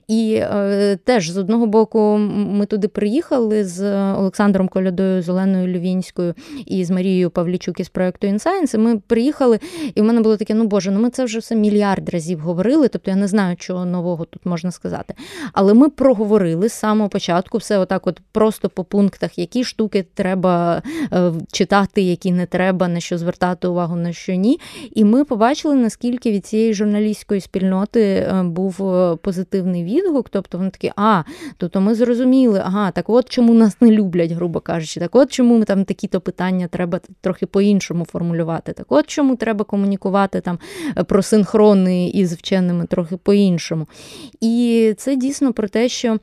І 0.08 0.34
е, 0.40 0.98
теж 1.04 1.30
з 1.30 1.36
одного 1.36 1.66
боку 1.66 2.16
ми 2.18 2.66
туди 2.66 2.88
приїхали 2.88 3.64
з 3.64 4.12
Олександром 4.14 4.68
Колядою, 4.68 5.22
з 5.22 5.28
Оленою 5.28 5.78
Львінською 5.78 6.34
і 6.66 6.84
з 6.84 6.90
Марією 6.90 7.30
Павлічук 7.30 7.80
із 7.80 7.88
проекту 7.88 8.26
InScience. 8.26 8.78
Ми 8.78 8.98
приїхали, 8.98 9.58
і 9.94 10.00
в 10.00 10.04
мене 10.04 10.20
було 10.20 10.36
таке: 10.36 10.54
ну 10.54 10.64
Боже, 10.64 10.90
ну 10.90 11.00
ми 11.00 11.10
це 11.10 11.24
вже 11.24 11.38
все 11.38 11.56
мільярд 11.56 12.08
разів 12.08 12.38
говорили. 12.38 12.88
Тобто 12.88 13.10
я 13.10 13.16
не 13.16 13.28
знаю, 13.28 13.56
чого 13.56 13.84
нового 13.84 14.24
тут 14.24 14.46
можна 14.46 14.70
сказати. 14.70 15.14
Але 15.52 15.74
ми 15.74 15.88
проговорили 15.88 16.68
з 16.68 16.72
самого 16.72 17.08
початку 17.08 17.58
все 17.58 17.78
отак, 17.78 17.93
от 18.02 18.20
просто 18.32 18.68
по 18.68 18.84
пунктах, 18.84 19.38
які 19.38 19.64
штуки 19.64 20.06
треба 20.14 20.82
е, 21.12 21.32
читати, 21.52 22.02
які 22.02 22.32
не 22.32 22.46
треба, 22.46 22.88
на 22.88 23.00
що 23.00 23.18
звертати 23.18 23.68
увагу, 23.68 23.96
на 23.96 24.12
що 24.12 24.34
ні. 24.34 24.60
І 24.94 25.04
ми 25.04 25.24
побачили, 25.24 25.74
наскільки 25.74 26.30
від 26.30 26.46
цієї 26.46 26.74
журналістської 26.74 27.40
спільноти 27.40 28.00
е, 28.00 28.42
був 28.42 28.94
е, 28.94 29.16
позитивний 29.16 29.84
відгук. 29.84 30.28
Тобто 30.28 30.58
вони 30.58 30.70
такі, 30.70 30.92
а, 30.96 31.22
тобто 31.56 31.80
ми 31.80 31.94
зрозуміли, 31.94 32.62
ага, 32.64 32.90
так 32.90 33.10
от 33.10 33.28
чому 33.28 33.54
нас 33.54 33.80
не 33.80 33.90
люблять, 33.90 34.32
грубо 34.32 34.60
кажучи, 34.60 35.00
так 35.00 35.16
от 35.16 35.32
чому 35.32 35.58
ми 35.58 35.64
там 35.64 35.84
такі-то 35.84 36.20
питання 36.20 36.68
треба 36.68 37.00
трохи 37.20 37.46
по-іншому 37.46 38.04
формулювати. 38.04 38.72
Так 38.72 38.86
от 38.88 39.06
чому 39.06 39.36
треба 39.36 39.64
комунікувати 39.64 40.40
там 40.40 40.58
про 41.06 41.22
синхрони 41.22 42.08
із 42.08 42.32
вченими 42.32 42.86
трохи 42.86 43.16
по-іншому. 43.16 43.86
І 44.40 44.94
це 44.98 45.16
дійсно 45.16 45.52
про 45.52 45.68
те, 45.68 45.88
що 45.88 46.18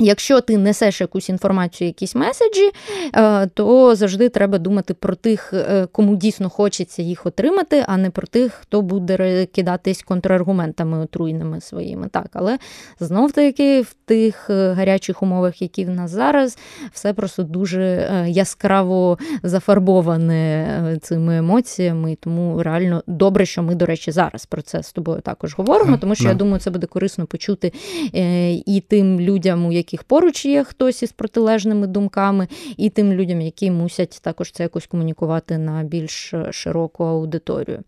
Якщо 0.00 0.40
ти 0.40 0.58
несеш 0.58 1.00
якусь 1.00 1.28
інформацію, 1.28 1.88
якісь 1.88 2.14
меседжі, 2.14 2.70
е, 3.14 3.46
то 3.46 3.94
завжди 3.94 4.28
треба 4.28 4.58
думати 4.58 4.94
про 4.94 5.14
тих, 5.14 5.52
е, 5.52 5.86
кому 5.92 6.16
дійсно 6.16 6.50
хочеться 6.50 7.02
їх 7.02 7.26
отримати, 7.26 7.84
а 7.88 7.96
не 7.96 8.10
про 8.10 8.26
тих, 8.26 8.52
хто 8.52 8.82
буде 8.82 9.46
кидатись 9.46 10.02
контраргументами 10.02 10.98
отруйними 10.98 11.60
своїми. 11.60 12.08
Так, 12.08 12.26
але 12.32 12.58
знов 13.00 13.32
таки 13.32 13.80
в 13.80 13.94
тих 14.04 14.50
е, 14.50 14.72
гарячих 14.72 15.22
умовах, 15.22 15.62
які 15.62 15.84
в 15.84 15.90
нас 15.90 16.10
зараз, 16.10 16.58
все 16.92 17.12
просто 17.12 17.42
дуже 17.42 17.80
яскраво 18.28 19.18
зафарбоване 19.42 20.98
цими 21.02 21.36
емоціями. 21.36 22.16
Тому 22.20 22.62
реально 22.62 23.02
добре, 23.06 23.46
що 23.46 23.62
ми, 23.62 23.74
до 23.74 23.86
речі, 23.86 24.10
зараз 24.10 24.46
про 24.46 24.62
це 24.62 24.82
з 24.82 24.92
тобою 24.92 25.20
також 25.20 25.54
говоримо, 25.54 25.96
тому 25.96 26.14
що 26.14 26.28
я 26.28 26.34
думаю, 26.34 26.60
це 26.60 26.70
буде 26.70 26.86
корисно 26.86 27.26
почути 27.26 27.72
і 28.66 28.82
тим 28.88 29.20
людям, 29.20 29.66
у 29.66 29.72
яких 29.72 29.89
яких 29.92 30.04
поруч 30.04 30.44
є 30.44 30.64
хтось 30.64 31.02
із 31.02 31.12
протилежними 31.12 31.86
думками, 31.86 32.48
і 32.76 32.90
тим 32.90 33.12
людям, 33.12 33.40
які 33.40 33.70
мусять 33.70 34.20
також 34.22 34.52
це 34.52 34.62
якось 34.62 34.86
комунікувати 34.86 35.58
на 35.58 35.82
більш 35.82 36.34
широку 36.50 37.04
аудиторію. 37.04 37.78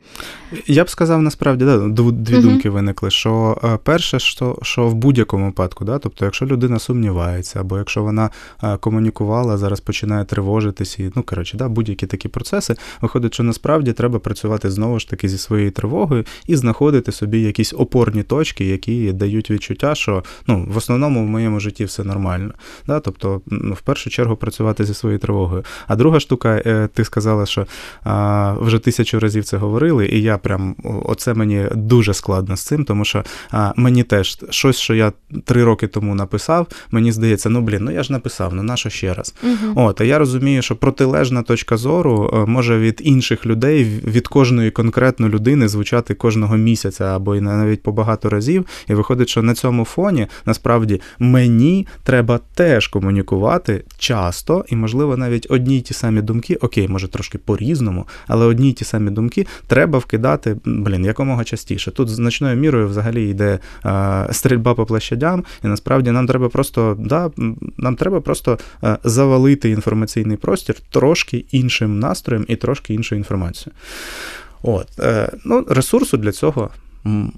Я 0.67 0.85
б 0.85 0.91
сказав, 0.91 1.23
насправді, 1.23 1.65
да, 1.65 1.79
дві 2.13 2.35
угу. 2.35 2.43
думки 2.43 2.71
виникли. 2.71 3.11
Що 3.11 3.59
е, 3.65 3.79
перше, 3.85 4.19
що 4.19 4.59
що 4.63 4.89
в 4.89 4.95
будь-якому 4.95 5.47
випадку, 5.47 5.85
да, 5.85 5.99
тобто, 5.99 6.25
якщо 6.25 6.47
людина 6.47 6.79
сумнівається, 6.79 7.61
або 7.61 7.79
якщо 7.79 8.03
вона 8.03 8.31
е, 8.63 8.77
комунікувала, 8.77 9.57
зараз 9.57 9.81
починає 9.81 10.25
тривожитись, 10.25 10.99
і 10.99 11.13
ну 11.17 11.23
коротше, 11.23 11.57
да, 11.57 11.69
будь-які 11.69 12.07
такі 12.07 12.29
процеси, 12.29 12.75
виходить, 13.01 13.35
що 13.35 13.43
насправді 13.43 13.93
треба 13.93 14.19
працювати 14.19 14.71
знову 14.71 14.99
ж 14.99 15.11
таки 15.11 15.29
зі 15.29 15.39
своєю 15.39 15.71
тривогою 15.71 16.25
і 16.47 16.57
знаходити 16.57 17.13
собі 17.13 17.41
якісь 17.41 17.73
опорні 17.73 18.23
точки, 18.23 18.65
які 18.65 19.13
дають 19.13 19.51
відчуття, 19.51 19.95
що 19.95 20.25
ну 20.47 20.67
в 20.69 20.77
основному 20.77 21.25
в 21.25 21.27
моєму 21.27 21.61
житті 21.61 21.85
все 21.93 22.05
нормально. 22.05 22.55
Да? 22.87 23.01
Тобто, 23.01 23.41
ну, 23.47 23.75
в 23.75 23.81
першу 23.81 24.11
чергу 24.11 24.37
працювати 24.37 24.85
зі 24.85 24.95
своєю 24.95 25.19
тривогою. 25.19 25.65
А 25.87 25.97
друга 25.97 26.21
штука, 26.21 26.63
е, 26.67 26.89
ти 26.95 27.05
сказала, 27.05 27.47
що 27.47 27.67
а, 28.05 28.53
вже 28.61 28.79
тисячу 28.79 29.21
разів 29.21 29.45
це 29.45 29.57
говорили, 29.57 30.07
і 30.07 30.23
я 30.23 30.39
прям 30.39 30.77
оце 31.05 31.35
мені 31.35 31.67
дуже 31.75 32.15
складно 32.15 32.57
з 32.57 32.61
цим, 32.61 32.85
тому 32.85 33.05
що 33.05 33.25
а, 33.51 33.73
мені 33.77 34.03
теж 34.03 34.39
щось, 34.51 34.79
що 34.79 34.95
я 34.95 35.13
три 35.45 35.65
роки 35.65 35.87
тому 35.87 36.15
написав, 36.15 36.67
мені 36.91 37.13
здається, 37.13 37.51
ну 37.51 37.61
блін, 37.61 37.85
ну 37.85 37.91
я 37.91 38.03
ж 38.03 38.13
написав, 38.13 38.55
ну 38.55 38.63
нащо 38.63 38.91
ще 38.91 39.15
раз? 39.15 39.35
Угу. 39.43 39.87
От, 39.87 40.01
а 40.01 40.05
я 40.05 40.19
розумію, 40.19 40.63
що 40.63 40.77
протилежна 40.77 41.43
точка 41.43 41.77
зору 41.77 42.31
е, 42.35 42.51
може 42.51 42.79
від 42.79 43.01
інших 43.05 43.47
людей, 43.47 43.85
від 43.85 44.29
кожної 44.29 44.71
конкретної 44.71 45.33
людини 45.33 45.69
звучати 45.69 46.15
кожного 46.15 46.57
місяця 46.57 47.05
або 47.05 47.37
і 47.37 47.41
навіть 47.41 47.83
по 47.83 47.93
багато 47.93 48.29
разів. 48.29 48.67
І 48.89 48.95
виходить, 48.95 49.29
що 49.29 49.43
на 49.43 49.55
цьому 49.55 49.85
фоні 49.85 50.27
насправді 50.47 51.01
мені 51.19 51.82
треба 52.03 52.41
теж 52.55 52.87
комунікувати 52.87 53.85
часто, 53.99 54.65
і, 54.69 54.77
можливо, 54.77 55.17
навіть 55.17 55.47
одні 55.51 55.79
й 55.79 55.81
ті 55.81 55.95
самі 55.95 56.23
думки, 56.23 56.55
окей, 56.55 56.89
може 56.89 57.09
трошки 57.09 57.39
по-різному, 57.39 58.07
але 58.27 58.47
одні 58.47 58.71
й 58.71 58.73
ті 58.73 58.85
самі 58.85 59.11
думки 59.11 59.47
треба 59.67 59.99
вкидати, 59.99 60.57
блін, 60.65 61.05
якомога 61.05 61.45
частіше. 61.45 61.91
Тут 61.91 62.09
значною 62.09 62.57
мірою 62.57 62.89
взагалі 62.89 63.31
йде 63.31 63.59
е, 63.85 64.29
стрільба 64.33 64.75
по 64.75 64.87
площадям, 64.87 65.45
і 65.65 65.67
насправді 65.67 66.11
нам 66.11 66.27
треба 66.27 66.49
просто 66.49 66.97
да, 66.99 67.31
нам 67.77 67.97
треба 67.97 68.21
просто 68.21 68.59
е, 68.85 68.99
завалити 69.05 69.71
інформаційний 69.71 70.37
простір 70.37 70.77
трошки 70.91 71.45
іншим 71.53 71.99
настроєм 71.99 72.45
і 72.49 72.57
трошки 72.57 72.95
іншою 72.95 73.19
інформацією. 73.19 73.77
От, 74.63 75.01
е, 75.01 75.33
ну, 75.45 75.67
Ресурсу 75.69 76.17
для 76.17 76.33
цього 76.33 76.71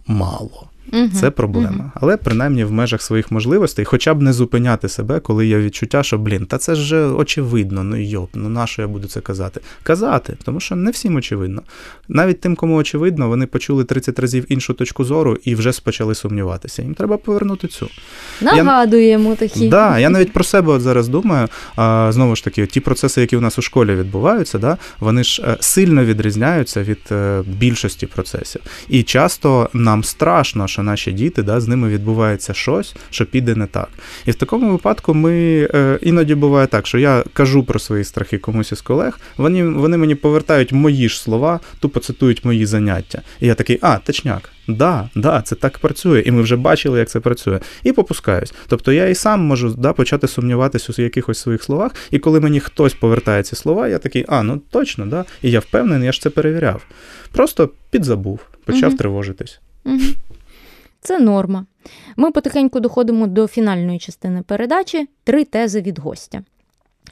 мало. 0.06 0.68
Угу, 0.92 1.08
Це 1.20 1.30
проблема. 1.30 1.76
Угу. 1.78 1.90
Але 1.94 2.16
принаймні 2.16 2.64
в 2.64 2.72
межах 2.72 3.02
своїх 3.02 3.30
можливостей, 3.30 3.84
хоча 3.84 4.14
б 4.14 4.22
не 4.22 4.32
зупиняти 4.32 4.88
себе, 4.88 5.20
коли 5.20 5.46
є 5.46 5.58
відчуття, 5.58 6.02
що 6.02 6.18
блін, 6.18 6.46
та 6.46 6.58
це 6.58 6.74
ж 6.74 7.06
очевидно, 7.06 7.84
ну 7.84 7.96
йоп, 7.96 8.30
ну 8.34 8.48
на 8.48 8.66
що 8.66 8.82
я 8.82 8.88
буду 8.88 9.08
це 9.08 9.20
казати? 9.20 9.60
Казати, 9.82 10.36
тому 10.44 10.60
що 10.60 10.76
не 10.76 10.90
всім 10.90 11.16
очевидно. 11.16 11.62
Навіть 12.08 12.40
тим, 12.40 12.56
кому 12.56 12.76
очевидно, 12.76 13.28
вони 13.28 13.46
почули 13.46 13.84
30 13.84 14.18
разів 14.18 14.44
іншу 14.48 14.74
точку 14.74 15.04
зору 15.04 15.38
і 15.44 15.54
вже 15.54 15.72
почали 15.84 16.14
сумніватися. 16.14 16.82
Їм 16.82 16.94
треба 16.94 17.16
повернути 17.16 17.68
цю. 17.68 17.88
Нагадуємо 18.40 19.30
я, 19.30 19.36
такі. 19.36 19.68
Да, 19.68 19.98
Я 19.98 20.10
навіть 20.10 20.32
про 20.32 20.44
себе 20.44 20.72
от 20.72 20.80
зараз 20.80 21.08
думаю. 21.08 21.48
А, 21.76 22.10
Знову 22.12 22.36
ж 22.36 22.44
таки, 22.44 22.66
ті 22.66 22.80
процеси, 22.80 23.20
які 23.20 23.36
у 23.36 23.40
нас 23.40 23.58
у 23.58 23.62
школі 23.62 23.94
відбуваються, 23.94 24.58
да, 24.58 24.76
вони 25.00 25.24
ж 25.24 25.42
е, 25.42 25.56
сильно 25.60 26.04
відрізняються 26.04 26.82
від 26.82 27.00
е, 27.12 27.42
більшості 27.46 28.06
процесів. 28.06 28.60
І 28.88 29.02
часто 29.02 29.70
нам 29.72 30.04
страшно 30.04 30.68
що 30.74 30.82
наші 30.82 31.12
діти, 31.12 31.42
да, 31.42 31.60
з 31.60 31.68
ними 31.68 31.88
відбувається 31.88 32.54
щось, 32.54 32.94
що 33.10 33.26
піде 33.26 33.54
не 33.54 33.66
так. 33.66 33.88
І 34.26 34.30
в 34.30 34.34
такому 34.34 34.72
випадку 34.72 35.14
ми 35.14 35.68
е, 35.74 35.98
іноді 36.02 36.34
буває 36.34 36.66
так, 36.66 36.86
що 36.86 36.98
я 36.98 37.24
кажу 37.32 37.64
про 37.64 37.78
свої 37.78 38.04
страхи 38.04 38.38
комусь 38.38 38.72
із 38.72 38.80
колег, 38.80 39.20
вони 39.36 39.64
вони 39.64 39.96
мені 39.96 40.14
повертають 40.14 40.72
мої 40.72 41.08
ж 41.08 41.20
слова, 41.20 41.60
тупо 41.80 42.00
цитують 42.00 42.44
мої 42.44 42.66
заняття. 42.66 43.22
І 43.40 43.46
я 43.46 43.54
такий, 43.54 43.78
а, 43.82 43.98
точняк. 43.98 44.50
Да, 44.68 45.08
да, 45.14 45.42
це 45.42 45.54
так 45.54 45.78
працює, 45.78 46.20
і 46.26 46.30
ми 46.30 46.42
вже 46.42 46.56
бачили, 46.56 46.98
як 46.98 47.08
це 47.08 47.20
працює, 47.20 47.60
і 47.82 47.92
попускаюсь. 47.92 48.54
Тобто 48.68 48.92
я 48.92 49.08
і 49.08 49.14
сам 49.14 49.40
можу 49.40 49.74
да, 49.78 49.92
почати 49.92 50.28
сумніватися 50.28 50.92
у 50.98 51.02
якихось 51.02 51.38
своїх 51.38 51.62
словах, 51.62 51.94
і 52.10 52.18
коли 52.18 52.40
мені 52.40 52.60
хтось 52.60 52.94
повертає 52.94 53.42
ці 53.42 53.56
слова, 53.56 53.88
я 53.88 53.98
такий, 53.98 54.24
а, 54.28 54.42
ну 54.42 54.60
точно, 54.70 55.06
да, 55.06 55.24
і 55.42 55.50
я 55.50 55.60
впевнений, 55.60 56.06
я 56.06 56.12
ж 56.12 56.20
це 56.20 56.30
перевіряв. 56.30 56.82
Просто 57.32 57.70
підзабув, 57.90 58.40
почав 58.64 58.88
угу. 58.88 58.98
тривожитись. 58.98 59.60
Угу. 59.84 60.00
Це 61.06 61.18
норма. 61.18 61.66
Ми 62.16 62.30
потихеньку 62.30 62.80
доходимо 62.80 63.26
до 63.26 63.46
фінальної 63.46 63.98
частини 63.98 64.42
передачі 64.42 65.08
три 65.24 65.44
тези 65.44 65.80
від 65.80 65.98
гостя. 65.98 66.42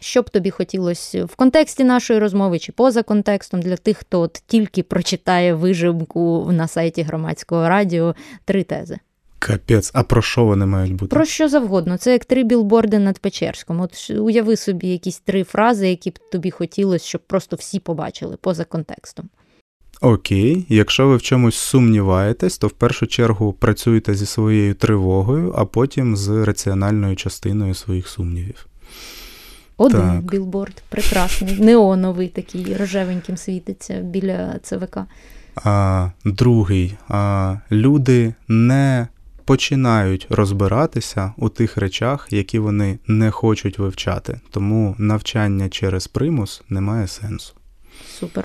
Що 0.01 0.23
б 0.23 0.31
тобі 0.31 0.51
хотілося 0.51 1.25
в 1.25 1.35
контексті 1.35 1.85
нашої 1.85 2.19
розмови 2.19 2.59
чи 2.59 2.73
поза 2.73 3.03
контекстом 3.03 3.63
для 3.63 3.77
тих, 3.77 3.99
хто 3.99 4.21
от 4.21 4.43
тільки 4.47 4.83
прочитає 4.83 5.55
вижимку 5.55 6.49
на 6.53 6.69
сайті 6.69 7.03
громадського 7.03 7.69
радіо 7.69 8.15
три 8.45 8.63
тези. 8.63 8.99
Капець, 9.39 9.91
а 9.95 10.03
про 10.03 10.23
що 10.23 10.45
вони 10.45 10.67
мають 10.67 10.93
бути? 10.93 11.07
Про 11.07 11.25
що 11.25 11.49
завгодно. 11.49 11.97
Це 11.97 12.13
як 12.13 12.25
три 12.25 12.45
білборди 12.45 12.99
над 12.99 13.19
Печерськом. 13.19 13.81
От 13.81 14.11
уяви 14.11 14.57
собі 14.57 14.89
якісь 14.89 15.19
три 15.19 15.45
фрази, 15.45 15.89
які 15.89 16.11
б 16.11 16.19
тобі 16.33 16.51
хотілося, 16.51 17.07
щоб 17.07 17.21
просто 17.21 17.57
всі 17.57 17.81
побачили 17.81 18.37
поза 18.37 18.65
контекстом. 18.65 19.29
Окей, 20.03 20.67
якщо 20.69 21.09
ви 21.09 21.17
в 21.17 21.23
чомусь 21.23 21.57
сумніваєтесь, 21.57 22.59
то 22.59 22.67
в 22.67 22.71
першу 22.71 23.07
чергу 23.07 23.53
працюйте 23.53 24.15
зі 24.15 24.27
своєю 24.27 24.75
тривогою, 24.75 25.55
а 25.57 25.65
потім 25.65 26.17
з 26.17 26.45
раціональною 26.45 27.17
частиною 27.17 27.75
своїх 27.75 28.09
сумнівів. 28.09 28.67
Один 29.77 30.01
так. 30.01 30.23
білборд, 30.23 30.83
прекрасний, 30.89 31.61
неоновий 31.61 32.29
такий 32.29 32.77
рожевеньким 32.77 33.37
світиться 33.37 33.95
біля 33.95 34.59
ЦВК. 34.63 34.99
А, 35.65 36.11
Другий. 36.25 36.95
А, 37.09 37.57
Люди 37.73 38.35
не 38.49 39.09
починають 39.45 40.27
розбиратися 40.31 41.33
у 41.37 41.49
тих 41.49 41.77
речах, 41.77 42.29
які 42.31 42.59
вони 42.59 42.99
не 43.07 43.31
хочуть 43.31 43.79
вивчати. 43.79 44.41
Тому 44.51 44.95
навчання 44.99 45.69
через 45.69 46.07
примус 46.07 46.63
не 46.69 46.81
має 46.81 47.07
сенсу. 47.07 47.55
Супер. 48.21 48.45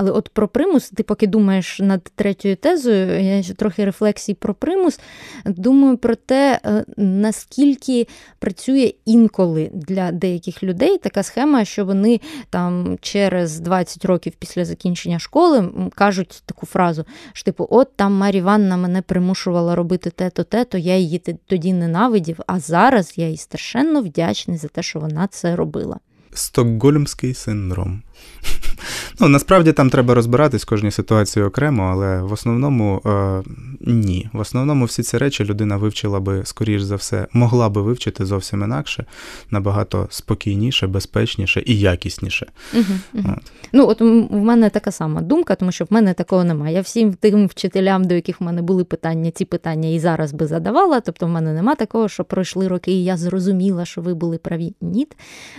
Але 0.00 0.10
от 0.10 0.28
про 0.28 0.48
примус, 0.48 0.90
ти 0.90 1.02
поки 1.02 1.26
думаєш 1.26 1.80
над 1.80 2.02
третьою 2.02 2.56
тезою, 2.56 3.20
я 3.20 3.42
ще 3.42 3.54
трохи 3.54 3.84
рефлексій 3.84 4.34
про 4.34 4.54
примус. 4.54 5.00
Думаю 5.44 5.96
про 5.96 6.14
те, 6.14 6.60
е, 6.64 6.84
наскільки 6.96 8.06
працює 8.38 8.92
інколи 9.04 9.70
для 9.72 10.12
деяких 10.12 10.62
людей 10.62 10.98
така 10.98 11.22
схема, 11.22 11.64
що 11.64 11.84
вони 11.84 12.20
там 12.50 12.98
через 13.00 13.60
20 13.60 14.04
років 14.04 14.32
після 14.38 14.64
закінчення 14.64 15.18
школи 15.18 15.70
кажуть 15.94 16.42
таку 16.46 16.66
фразу: 16.66 17.04
що 17.32 17.44
типу, 17.44 17.66
от 17.70 17.96
там 17.96 18.12
Марі 18.12 18.38
Іванна 18.38 18.76
мене 18.76 19.02
примушувала 19.02 19.74
робити 19.74 20.10
те-то, 20.10 20.44
те-то, 20.44 20.78
я 20.78 20.96
її 20.96 21.18
тоді 21.46 21.72
ненавидів, 21.72 22.40
а 22.46 22.60
зараз 22.60 23.12
я 23.16 23.28
їй 23.28 23.36
страшенно 23.36 24.00
вдячний 24.02 24.56
за 24.56 24.68
те, 24.68 24.82
що 24.82 25.00
вона 25.00 25.26
це 25.26 25.56
робила. 25.56 25.98
Стокгольмський 26.32 27.34
синдром. 27.34 28.02
Ну, 29.20 29.28
Насправді 29.28 29.72
там 29.72 29.90
треба 29.90 30.14
розбиратись 30.14 30.64
кожній 30.64 30.90
ситуації 30.90 31.44
окремо, 31.44 31.82
але 31.82 32.22
в 32.22 32.32
основному 32.32 33.02
е, 33.06 33.42
ні. 33.80 34.28
В 34.32 34.40
основному 34.40 34.84
всі 34.84 35.02
ці 35.02 35.18
речі 35.18 35.44
людина 35.44 35.76
вивчила 35.76 36.20
би, 36.20 36.42
скоріш 36.44 36.82
за 36.82 36.96
все, 36.96 37.26
могла 37.32 37.68
би 37.68 37.82
вивчити 37.82 38.26
зовсім 38.26 38.62
інакше, 38.62 39.04
набагато 39.50 40.06
спокійніше, 40.10 40.86
безпечніше 40.86 41.62
і 41.66 41.78
якісніше. 41.78 42.46
Угу, 42.74 42.84
угу. 43.14 43.34
От. 43.36 43.52
Ну, 43.72 43.88
от 43.88 44.00
в 44.00 44.36
мене 44.42 44.70
така 44.70 44.92
сама 44.92 45.20
думка, 45.20 45.54
тому 45.54 45.72
що 45.72 45.84
в 45.84 45.88
мене 45.90 46.14
такого 46.14 46.44
немає. 46.44 46.74
Я 46.74 46.80
всім 46.80 47.14
тим 47.14 47.46
вчителям, 47.46 48.04
до 48.04 48.14
яких 48.14 48.40
в 48.40 48.44
мене 48.44 48.62
були 48.62 48.84
питання, 48.84 49.30
ці 49.30 49.44
питання 49.44 49.88
і 49.88 49.98
зараз 49.98 50.32
би 50.32 50.46
задавала. 50.46 51.00
Тобто, 51.00 51.26
в 51.26 51.28
мене 51.28 51.52
нема 51.52 51.74
такого, 51.74 52.08
що 52.08 52.24
пройшли 52.24 52.68
роки, 52.68 52.92
і 52.92 53.04
я 53.04 53.16
зрозуміла, 53.16 53.84
що 53.84 54.00
ви 54.00 54.14
були 54.14 54.38
праві. 54.38 54.74
Ні. 54.80 55.08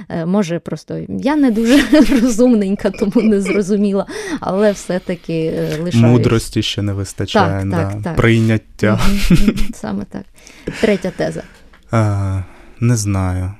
Е, 0.09 0.25
може, 0.25 0.59
просто 0.59 0.99
я 1.09 1.35
не 1.35 1.51
дуже 1.51 1.83
розумненька, 2.21 2.89
тому 2.89 3.08
не 3.15 3.41
зрозуміла, 3.41 4.05
але 4.39 4.71
все-таки 4.71 5.33
е, 5.33 5.77
лишаюсь. 5.83 5.95
Мудрості 5.95 6.61
ще 6.61 6.81
не 6.81 6.93
вистачає, 6.93 7.59
так, 7.59 7.69
да. 7.69 7.91
так, 7.91 8.03
так. 8.03 8.15
прийняття. 8.15 8.99
Саме 9.73 10.05
так. 10.05 10.25
Третя 10.81 11.11
теза. 11.11 11.43
А, 11.91 12.41
Не 12.79 12.95
знаю, 12.95 13.53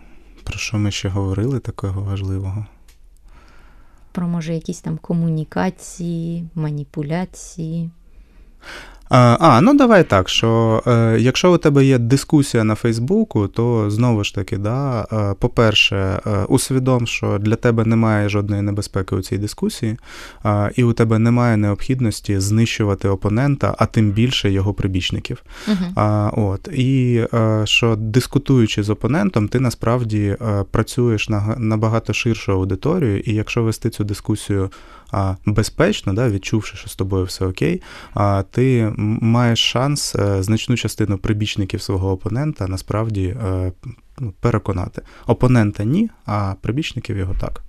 про 0.44 0.60
що 0.60 0.78
ми 0.78 0.92
ще 0.92 1.10
говорили 1.10 1.60
такого 1.60 2.02
важливого. 2.02 2.66
Про 4.12 4.28
може 4.28 4.54
якісь 4.54 4.82
там 4.82 4.98
комунікації, 4.98 6.46
маніпуляції. 6.56 7.90
А, 9.10 9.62
ну 9.62 9.74
давай 9.74 10.04
так, 10.04 10.30
що 10.30 10.84
е, 10.88 11.18
якщо 11.20 11.54
у 11.54 11.58
тебе 11.58 11.86
є 11.86 11.98
дискусія 11.98 12.64
на 12.64 12.76
Фейсбуку, 12.76 13.48
то 13.48 13.90
знову 13.90 14.24
ж 14.24 14.36
таки, 14.36 14.58
да, 14.58 15.08
е, 15.12 15.36
по-перше, 15.40 15.96
е, 15.96 16.44
усвідом, 16.48 17.08
що 17.08 17.38
для 17.38 17.56
тебе 17.56 17.86
немає 17.86 18.30
жодної 18.30 18.62
небезпеки 18.62 19.16
у 19.16 19.22
цій 19.22 19.38
дискусії, 19.38 19.98
е, 20.46 20.72
і 20.76 20.84
у 20.84 20.94
тебе 20.94 21.20
немає 21.20 21.58
необхідності 21.58 22.40
знищувати 22.40 23.10
опонента, 23.10 23.76
а 23.78 23.86
тим 23.86 24.12
більше 24.12 24.52
його 24.52 24.74
прибічників. 24.74 25.44
Uh-huh. 25.68 26.32
От, 26.40 26.68
І 26.74 27.26
е, 27.34 27.62
що 27.66 27.96
дискутуючи 27.96 28.84
з 28.84 28.90
опонентом, 28.90 29.48
ти 29.48 29.60
насправді 29.60 30.38
е, 30.42 30.64
працюєш 30.72 31.30
на 31.30 31.56
набагато 31.58 32.14
ширшу 32.14 32.52
аудиторію, 32.52 33.20
і 33.20 33.34
якщо 33.34 33.64
вести 33.64 33.90
цю 33.90 34.04
дискусію 34.04 34.70
безпечно, 35.46 36.14
да, 36.14 36.30
відчувши, 36.30 36.78
що 36.78 36.90
з 36.90 36.96
тобою 36.96 37.26
все 37.26 37.46
окей, 37.46 37.82
ти 38.52 38.94
маєш 39.22 39.60
шанс 39.60 40.16
е, 40.16 40.44
значну 40.44 40.76
частину 40.76 41.18
прибічників 41.18 41.82
свого 41.82 42.12
опонента 42.12 42.68
насправді 42.68 43.26
е, 43.26 43.72
ну, 44.20 44.34
переконати. 44.40 45.02
Опонента 45.28 45.84
ні, 45.84 46.10
а 46.26 46.54
прибічників 46.62 47.18
його 47.18 47.36
так. 47.40 47.62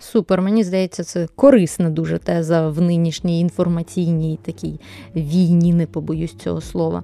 Супер, 0.00 0.42
мені 0.42 0.64
здається, 0.64 1.04
це 1.04 1.28
корисна 1.34 1.90
дуже 1.90 2.18
теза 2.18 2.68
в 2.68 2.80
нинішній 2.80 3.40
інформаційній 3.40 4.38
такій 4.42 4.80
війні, 5.16 5.72
не 5.72 5.86
побоюсь 5.86 6.34
цього 6.34 6.60
слова. 6.60 7.02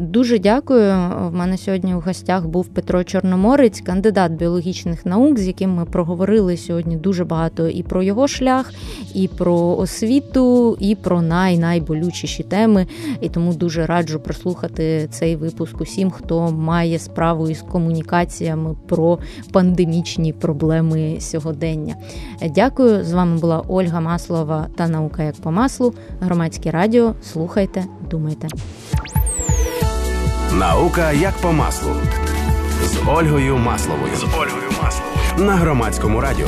Дуже 0.00 0.38
дякую. 0.38 0.92
В 1.30 1.34
мене 1.34 1.58
сьогодні 1.58 1.94
у 1.94 2.00
гостях 2.00 2.46
був 2.46 2.66
Петро 2.66 3.04
Чорноморець, 3.04 3.80
кандидат 3.80 4.32
біологічних 4.32 5.06
наук, 5.06 5.38
з 5.38 5.46
яким 5.46 5.74
ми 5.74 5.84
проговорили 5.84 6.56
сьогодні 6.56 6.96
дуже 6.96 7.24
багато 7.24 7.68
і 7.68 7.82
про 7.82 8.02
його 8.02 8.28
шлях, 8.28 8.72
і 9.14 9.28
про 9.28 9.76
освіту, 9.76 10.76
і 10.80 10.94
про 10.94 11.22
най-найболючіші 11.22 12.42
теми. 12.42 12.86
І 13.20 13.28
тому 13.28 13.54
дуже 13.54 13.86
раджу 13.86 14.20
прослухати 14.24 15.08
цей 15.10 15.36
випуск 15.36 15.80
усім, 15.80 16.10
хто 16.10 16.50
має 16.50 16.98
справу 16.98 17.48
із 17.48 17.62
комунікаціями 17.62 18.76
про 18.86 19.18
пандемічні 19.52 20.32
проблеми 20.32 21.16
сьогодення. 21.20 21.96
Дякую. 22.54 23.04
З 23.04 23.12
вами 23.12 23.38
була 23.38 23.62
Ольга 23.68 24.00
Маслова 24.00 24.66
та 24.76 24.88
наука 24.88 25.22
як 25.22 25.34
по 25.34 25.50
маслу. 25.50 25.94
Громадське 26.20 26.70
радіо. 26.70 27.14
Слухайте, 27.22 27.84
думайте. 28.10 28.48
Наука 30.52 31.12
як 31.12 31.36
по 31.36 31.52
маслу 31.52 31.96
з 32.84 33.08
Ольгою 33.08 33.56
Масловою. 33.56 34.16
З 34.16 34.24
Ольгою 34.24 34.70
Масловою 34.82 35.46
на 35.46 35.56
громадському 35.56 36.20
радіо. 36.20 36.46